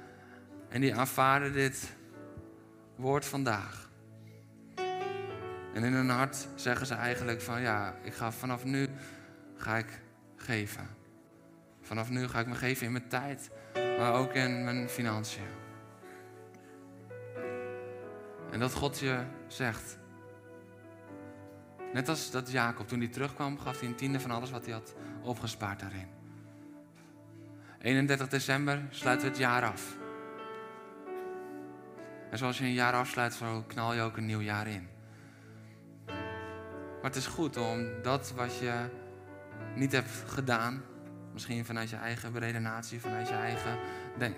en 0.70 0.82
die 0.82 0.96
aanvaarden 0.96 1.54
dit 1.54 1.94
woord 2.96 3.26
vandaag. 3.26 3.90
En 5.74 5.84
in 5.84 5.94
hun 5.94 6.10
hart 6.10 6.48
zeggen 6.56 6.88
ze 6.88 6.94
eigenlijk 6.94 7.42
van 7.42 7.62
ja, 7.62 7.96
ik 8.04 8.14
ga 8.14 8.32
vanaf 8.32 8.64
nu 8.64 8.88
ga 9.56 9.78
ik 9.78 10.02
geven. 10.36 10.88
Vanaf 11.82 12.10
nu 12.10 12.28
ga 12.28 12.40
ik 12.40 12.48
me 12.48 12.56
geven 12.56 12.86
in 12.86 12.92
mijn 12.92 13.08
tijd, 13.08 13.50
maar 13.74 14.14
ook 14.14 14.34
in 14.34 14.64
mijn 14.64 14.90
financiën. 14.90 15.59
En 18.52 18.60
dat 18.60 18.74
God 18.74 19.00
je 19.00 19.24
zegt. 19.48 19.98
Net 21.94 22.10
als 22.10 22.32
dat 22.32 22.52
Jacob, 22.52 22.88
toen 22.88 23.00
hij 23.00 23.08
terugkwam, 23.08 23.60
gaf 23.60 23.80
hij 23.80 23.90
een 23.90 23.96
tiende 23.96 24.20
van 24.20 24.32
alles 24.32 24.52
wat 24.52 24.66
hij 24.66 24.74
had 24.74 24.96
opgespaard 25.22 25.80
daarin. 25.80 26.08
31 27.82 28.28
december 28.28 28.82
sluiten 28.90 29.26
we 29.26 29.32
het 29.32 29.42
jaar 29.42 29.64
af. 29.64 29.98
En 32.32 32.38
zoals 32.38 32.58
je 32.58 32.64
een 32.64 32.74
jaar 32.74 32.94
afsluit, 32.94 33.34
zo 33.34 33.64
knal 33.68 33.94
je 33.94 34.02
ook 34.02 34.18
een 34.18 34.26
nieuw 34.26 34.42
jaar 34.42 34.68
in. 34.68 34.88
Maar 36.06 37.10
het 37.12 37.16
is 37.16 37.28
goed 37.28 37.58
om 37.58 37.88
dat 38.02 38.34
wat 38.36 38.58
je 38.58 38.90
niet 39.76 39.92
hebt 39.92 40.24
gedaan, 40.28 40.84
misschien 41.34 41.66
vanuit 41.66 41.90
je 41.90 41.96
eigen 41.96 42.32
beredenatie, 42.32 43.00
vanuit 43.00 43.28
je 43.28 43.34
eigen, 43.34 43.80
denk, 44.18 44.36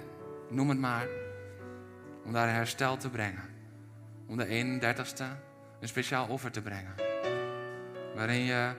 noem 0.49 0.69
het 0.69 0.79
maar, 0.79 1.07
om 2.23 2.33
daar 2.33 2.53
herstel 2.53 2.97
te 2.97 3.09
brengen. 3.09 3.50
Om 4.31 4.37
de 4.37 4.79
31ste 4.79 5.23
een 5.79 5.87
speciaal 5.87 6.27
offer 6.27 6.51
te 6.51 6.61
brengen. 6.61 6.95
Waarin 8.15 8.39
je 8.39 8.73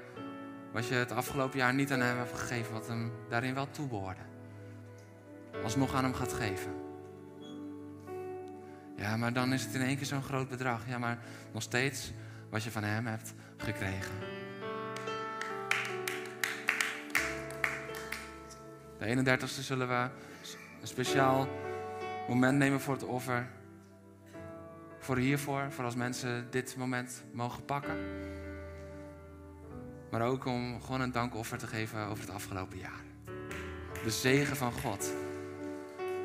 wat 0.72 0.88
je 0.88 0.94
het 0.94 1.12
afgelopen 1.12 1.58
jaar 1.58 1.74
niet 1.74 1.92
aan 1.92 2.00
hem 2.00 2.16
hebt 2.16 2.38
gegeven, 2.38 2.72
wat 2.72 2.86
hem 2.86 3.12
daarin 3.28 3.54
wel 3.54 3.70
toebehoorde. 3.70 4.20
Alsnog 5.62 5.94
aan 5.94 6.04
hem 6.04 6.14
gaat 6.14 6.32
geven. 6.32 6.72
Ja, 8.96 9.16
maar 9.16 9.32
dan 9.32 9.52
is 9.52 9.64
het 9.64 9.74
in 9.74 9.80
één 9.80 9.96
keer 9.96 10.06
zo'n 10.06 10.22
groot 10.22 10.48
bedrag. 10.48 10.86
Ja, 10.86 10.98
maar 10.98 11.18
nog 11.52 11.62
steeds 11.62 12.12
wat 12.50 12.62
je 12.62 12.70
van 12.70 12.84
hem 12.84 13.06
hebt 13.06 13.34
gekregen. 13.56 14.14
De 18.98 19.38
31ste 19.38 19.62
zullen 19.62 19.88
we 19.88 20.08
een 20.80 20.88
speciaal 20.88 21.48
moment 22.28 22.58
nemen 22.58 22.80
voor 22.80 22.94
het 22.94 23.04
offer. 23.04 23.46
Voor 25.02 25.16
hiervoor, 25.16 25.72
voor 25.72 25.84
als 25.84 25.94
mensen 25.94 26.46
dit 26.50 26.76
moment 26.76 27.24
mogen 27.32 27.64
pakken. 27.64 27.96
Maar 30.10 30.22
ook 30.22 30.44
om 30.44 30.82
gewoon 30.82 31.00
een 31.00 31.12
dankoffer 31.12 31.58
te 31.58 31.66
geven 31.66 32.06
over 32.06 32.24
het 32.24 32.32
afgelopen 32.32 32.78
jaar. 32.78 33.04
De 34.04 34.10
zegen 34.10 34.56
van 34.56 34.72
God 34.72 35.12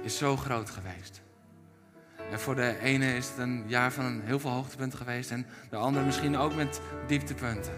is 0.04 0.18
zo 0.18 0.38
groot 0.38 0.70
geweest. 0.70 1.22
En 2.32 2.40
voor 2.40 2.56
de 2.56 2.80
ene 2.80 3.16
is 3.16 3.30
het 3.30 3.38
een 3.38 3.64
jaar 3.68 3.92
van 3.92 4.22
heel 4.24 4.40
veel 4.40 4.50
hoogtepunten 4.50 4.98
geweest. 4.98 5.32
En 5.32 5.46
de 5.70 5.76
andere 5.76 6.06
misschien 6.06 6.38
ook 6.38 6.56
met 6.56 6.82
dieptepunten. 7.08 7.76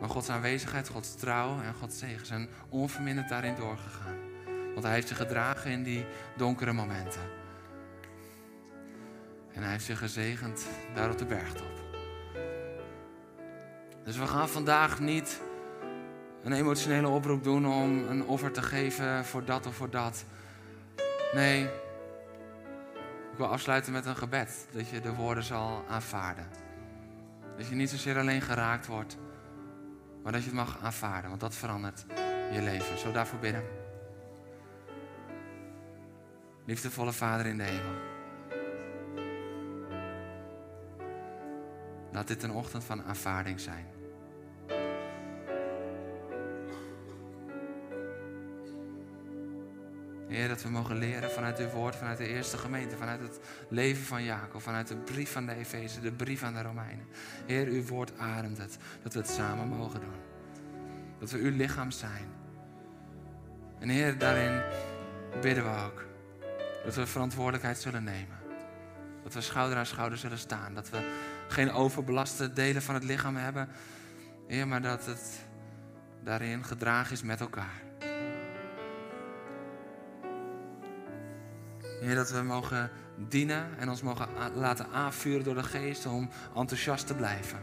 Maar 0.00 0.08
Gods 0.08 0.28
aanwezigheid, 0.28 0.88
Gods 0.88 1.14
trouw 1.14 1.60
en 1.62 1.74
Gods 1.74 1.98
zegen 1.98 2.26
zijn 2.26 2.48
onverminderd 2.68 3.28
daarin 3.28 3.54
doorgegaan. 3.54 4.16
Want 4.72 4.84
hij 4.84 4.94
heeft 4.94 5.08
zich 5.08 5.16
gedragen 5.16 5.70
in 5.70 5.82
die 5.82 6.04
donkere 6.36 6.72
momenten. 6.72 7.41
En 9.52 9.62
hij 9.62 9.70
heeft 9.70 9.84
zich 9.84 9.98
gezegend 9.98 10.66
daar 10.94 11.10
op 11.10 11.18
de 11.18 11.26
bergtop. 11.26 11.80
Dus 14.04 14.16
we 14.16 14.26
gaan 14.26 14.48
vandaag 14.48 15.00
niet 15.00 15.40
een 16.42 16.52
emotionele 16.52 17.08
oproep 17.08 17.44
doen 17.44 17.66
om 17.66 18.08
een 18.08 18.24
offer 18.24 18.52
te 18.52 18.62
geven 18.62 19.24
voor 19.24 19.44
dat 19.44 19.66
of 19.66 19.74
voor 19.74 19.90
dat. 19.90 20.24
Nee, 21.32 21.64
ik 23.32 23.38
wil 23.38 23.46
afsluiten 23.46 23.92
met 23.92 24.06
een 24.06 24.16
gebed. 24.16 24.66
Dat 24.72 24.88
je 24.88 25.00
de 25.00 25.14
woorden 25.14 25.44
zal 25.44 25.84
aanvaarden. 25.88 26.46
Dat 27.56 27.68
je 27.68 27.74
niet 27.74 27.90
zozeer 27.90 28.18
alleen 28.18 28.42
geraakt 28.42 28.86
wordt, 28.86 29.16
maar 30.22 30.32
dat 30.32 30.40
je 30.40 30.46
het 30.46 30.56
mag 30.56 30.78
aanvaarden. 30.82 31.28
Want 31.28 31.40
dat 31.40 31.54
verandert 31.54 32.04
je 32.52 32.62
leven. 32.62 32.98
Zo 32.98 33.12
daarvoor 33.12 33.38
bidden. 33.38 33.64
Liefdevolle 36.66 37.12
Vader 37.12 37.46
in 37.46 37.56
de 37.56 37.64
hemel. 37.64 38.11
Laat 42.12 42.28
dit 42.28 42.42
een 42.42 42.50
ochtend 42.50 42.84
van 42.84 43.02
aanvaarding 43.02 43.60
zijn. 43.60 43.86
Heer, 50.28 50.48
dat 50.48 50.62
we 50.62 50.68
mogen 50.68 50.98
leren 50.98 51.30
vanuit 51.30 51.58
uw 51.58 51.68
woord, 51.68 51.96
vanuit 51.96 52.18
de 52.18 52.26
eerste 52.26 52.58
gemeente, 52.58 52.96
vanuit 52.96 53.20
het 53.20 53.40
leven 53.68 54.04
van 54.04 54.24
Jacob, 54.24 54.62
vanuit 54.62 54.88
de 54.88 54.96
brief 54.96 55.32
van 55.32 55.46
de 55.46 55.54
Efeze, 55.54 56.00
de 56.00 56.12
brief 56.12 56.42
aan 56.42 56.54
de 56.54 56.62
Romeinen. 56.62 57.06
Heer, 57.46 57.66
uw 57.66 57.84
woord 57.84 58.18
ademt 58.18 58.58
het, 58.58 58.78
dat 59.02 59.12
we 59.12 59.18
het 59.18 59.28
samen 59.28 59.68
mogen 59.68 60.00
doen. 60.00 60.20
Dat 61.18 61.30
we 61.30 61.38
uw 61.38 61.56
lichaam 61.56 61.90
zijn. 61.90 62.28
En 63.78 63.88
Heer, 63.88 64.18
daarin 64.18 64.62
bidden 65.40 65.64
we 65.64 65.84
ook 65.84 66.04
dat 66.84 66.94
we 66.94 67.06
verantwoordelijkheid 67.06 67.78
zullen 67.78 68.04
nemen. 68.04 68.36
Dat 69.22 69.34
we 69.34 69.40
schouder 69.40 69.78
aan 69.78 69.86
schouder 69.86 70.18
zullen 70.18 70.38
staan. 70.38 70.74
Dat 70.74 70.90
we 70.90 71.30
geen 71.52 71.72
overbelaste 71.72 72.52
delen 72.52 72.82
van 72.82 72.94
het 72.94 73.04
lichaam 73.04 73.36
hebben. 73.36 73.68
Heer, 74.46 74.68
maar 74.68 74.82
dat 74.82 75.06
het 75.06 75.40
daarin 76.24 76.64
gedragen 76.64 77.12
is 77.12 77.22
met 77.22 77.40
elkaar. 77.40 77.82
Heer, 82.00 82.14
dat 82.14 82.30
we 82.30 82.42
mogen 82.42 82.90
dienen 83.28 83.78
en 83.78 83.88
ons 83.88 84.02
mogen 84.02 84.28
laten 84.54 84.86
aanvuren 84.92 85.44
door 85.44 85.54
de 85.54 85.62
geest 85.62 86.06
om 86.06 86.28
enthousiast 86.56 87.06
te 87.06 87.14
blijven. 87.14 87.58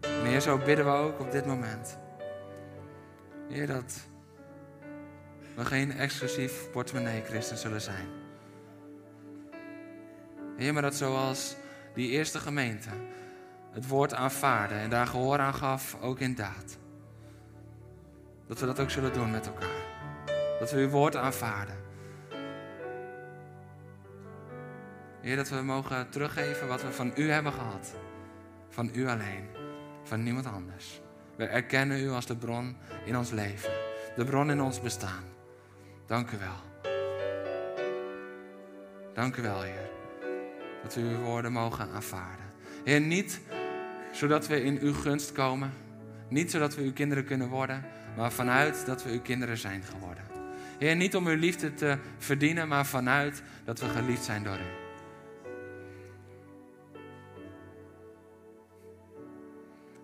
En 0.00 0.24
Heer, 0.24 0.40
zo 0.40 0.58
bidden 0.58 0.84
we 0.84 0.90
ook 0.90 1.20
op 1.20 1.30
dit 1.30 1.46
moment. 1.46 1.98
Heer, 3.48 3.66
dat 3.66 4.08
we 5.54 5.64
geen 5.64 5.92
exclusief 5.92 6.70
portemonnee-christen 6.70 7.56
zullen 7.56 7.80
zijn. 7.80 8.06
Heer, 10.56 10.72
maar 10.72 10.82
dat 10.82 10.94
zoals 10.94 11.56
die 11.96 12.10
eerste 12.10 12.38
gemeente 12.38 12.90
het 13.72 13.88
woord 13.88 14.14
aanvaarde 14.14 14.74
en 14.74 14.90
daar 14.90 15.06
gehoor 15.06 15.38
aan 15.38 15.54
gaf, 15.54 15.96
ook 16.00 16.20
in 16.20 16.34
daad. 16.34 16.78
Dat 18.46 18.60
we 18.60 18.66
dat 18.66 18.80
ook 18.80 18.90
zullen 18.90 19.12
doen 19.12 19.30
met 19.30 19.46
elkaar. 19.46 19.84
Dat 20.58 20.70
we 20.70 20.78
uw 20.78 20.88
woord 20.88 21.16
aanvaarden. 21.16 21.76
Heer, 25.20 25.36
dat 25.36 25.48
we 25.48 25.62
mogen 25.62 26.10
teruggeven 26.10 26.68
wat 26.68 26.82
we 26.82 26.92
van 26.92 27.12
u 27.14 27.30
hebben 27.30 27.52
gehad. 27.52 27.94
Van 28.68 28.90
u 28.94 29.08
alleen. 29.08 29.48
Van 30.02 30.22
niemand 30.22 30.46
anders. 30.46 31.00
We 31.36 31.44
erkennen 31.44 32.00
u 32.00 32.10
als 32.10 32.26
de 32.26 32.36
bron 32.36 32.76
in 33.04 33.16
ons 33.16 33.30
leven. 33.30 33.72
De 34.16 34.24
bron 34.24 34.50
in 34.50 34.60
ons 34.60 34.80
bestaan. 34.80 35.24
Dank 36.06 36.30
u 36.30 36.38
wel. 36.38 36.92
Dank 39.14 39.36
u 39.36 39.42
wel, 39.42 39.62
Heer. 39.62 39.95
Dat 40.82 40.94
we 40.94 41.00
uw 41.00 41.18
woorden 41.18 41.52
mogen 41.52 41.90
aanvaarden. 41.90 42.46
Heer, 42.84 43.00
niet 43.00 43.40
zodat 44.12 44.46
we 44.46 44.62
in 44.62 44.78
uw 44.80 44.92
gunst 44.92 45.32
komen. 45.32 45.72
Niet 46.28 46.50
zodat 46.50 46.74
we 46.74 46.82
uw 46.82 46.92
kinderen 46.92 47.24
kunnen 47.24 47.48
worden. 47.48 47.84
Maar 48.16 48.32
vanuit 48.32 48.86
dat 48.86 49.02
we 49.02 49.10
uw 49.10 49.20
kinderen 49.20 49.58
zijn 49.58 49.82
geworden. 49.82 50.24
Heer, 50.78 50.96
niet 50.96 51.16
om 51.16 51.26
uw 51.26 51.36
liefde 51.36 51.74
te 51.74 51.98
verdienen, 52.18 52.68
maar 52.68 52.86
vanuit 52.86 53.42
dat 53.64 53.80
we 53.80 53.88
geliefd 53.88 54.24
zijn 54.24 54.42
door 54.42 54.58
u. 54.58 54.84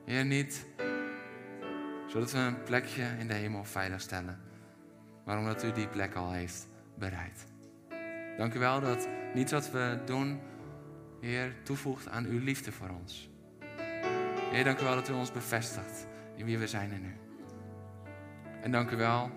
Heer, 0.04 0.24
niet 0.24 0.64
zodat 2.06 2.32
we 2.32 2.38
een 2.38 2.62
plekje 2.62 3.04
in 3.18 3.28
de 3.28 3.34
hemel 3.34 3.64
veilig 3.64 4.00
stellen, 4.00 4.40
maar 5.24 5.38
omdat 5.38 5.64
u 5.64 5.72
die 5.72 5.88
plek 5.88 6.14
al 6.14 6.32
heeft 6.32 6.68
bereid. 6.94 7.46
Dank 8.36 8.54
u 8.54 8.58
wel 8.58 8.80
dat 8.80 9.08
niets 9.34 9.52
wat 9.52 9.70
we 9.70 9.98
doen, 10.04 10.40
Heer, 11.22 11.54
toevoegt 11.62 12.08
aan 12.08 12.24
uw 12.24 12.38
liefde 12.38 12.72
voor 12.72 12.88
ons. 12.88 13.30
Heer, 14.50 14.64
dank 14.64 14.80
u 14.80 14.84
wel 14.84 14.94
dat 14.94 15.08
u 15.08 15.12
ons 15.12 15.32
bevestigt 15.32 16.06
in 16.36 16.44
wie 16.44 16.58
we 16.58 16.66
zijn 16.66 16.92
in 16.92 17.04
u. 17.04 17.16
En 18.62 18.70
dank 18.70 18.90
u 18.90 18.96
wel 18.96 19.30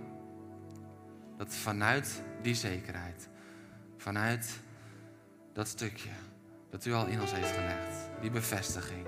dat 1.37 1.55
vanuit 1.55 2.23
die 2.41 2.55
zekerheid, 2.55 3.29
vanuit 3.97 4.59
dat 5.53 5.67
stukje 5.67 6.09
dat 6.69 6.85
u 6.85 6.93
al 6.93 7.05
in 7.05 7.21
ons 7.21 7.31
heeft 7.31 7.51
gelegd, 7.51 8.09
die 8.21 8.31
bevestiging. 8.31 9.07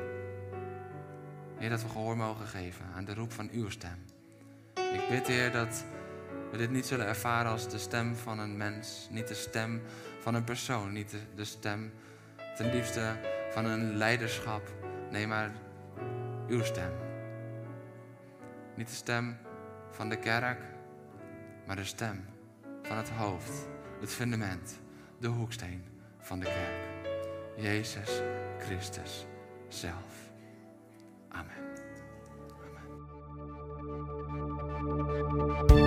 Heer, 1.57 1.69
dat 1.69 1.81
we 1.81 1.89
gehoor 1.89 2.17
mogen 2.17 2.47
geven 2.47 2.85
aan 2.95 3.05
de 3.05 3.13
roep 3.13 3.31
van 3.31 3.49
uw 3.51 3.69
stem. 3.69 4.05
Ik 4.73 5.09
bid, 5.09 5.27
Heer, 5.27 5.51
dat 5.51 5.85
we 6.51 6.57
dit 6.57 6.71
niet 6.71 6.85
zullen 6.85 7.05
ervaren 7.05 7.51
als 7.51 7.69
de 7.69 7.77
stem 7.77 8.15
van 8.15 8.39
een 8.39 8.57
mens, 8.57 9.07
niet 9.11 9.27
de 9.27 9.33
stem 9.33 9.81
van 10.19 10.33
een 10.33 10.43
persoon, 10.43 10.91
niet 10.91 11.09
de, 11.09 11.19
de 11.35 11.45
stem 11.45 11.91
ten 12.57 12.71
liefste 12.71 13.15
van 13.49 13.65
een 13.65 13.95
leiderschap. 13.95 14.61
Nee, 15.11 15.27
maar 15.27 15.51
uw 16.47 16.63
stem. 16.63 16.91
Niet 18.75 18.87
de 18.87 18.93
stem 18.93 19.37
van 19.91 20.09
de 20.09 20.19
kerk, 20.19 20.59
maar 21.65 21.75
de 21.75 21.83
stem 21.83 22.25
van 22.83 22.97
het 22.97 23.09
hoofd, 23.09 23.67
het 23.99 24.09
fundament, 24.09 24.79
de 25.19 25.27
hoeksteen 25.27 25.83
van 26.19 26.39
de 26.39 26.45
kerk. 26.45 26.85
Jezus 27.55 28.21
Christus 28.59 29.25
zelf. 29.67 30.31
Amen. 31.29 31.67
Bedankt 35.67 35.86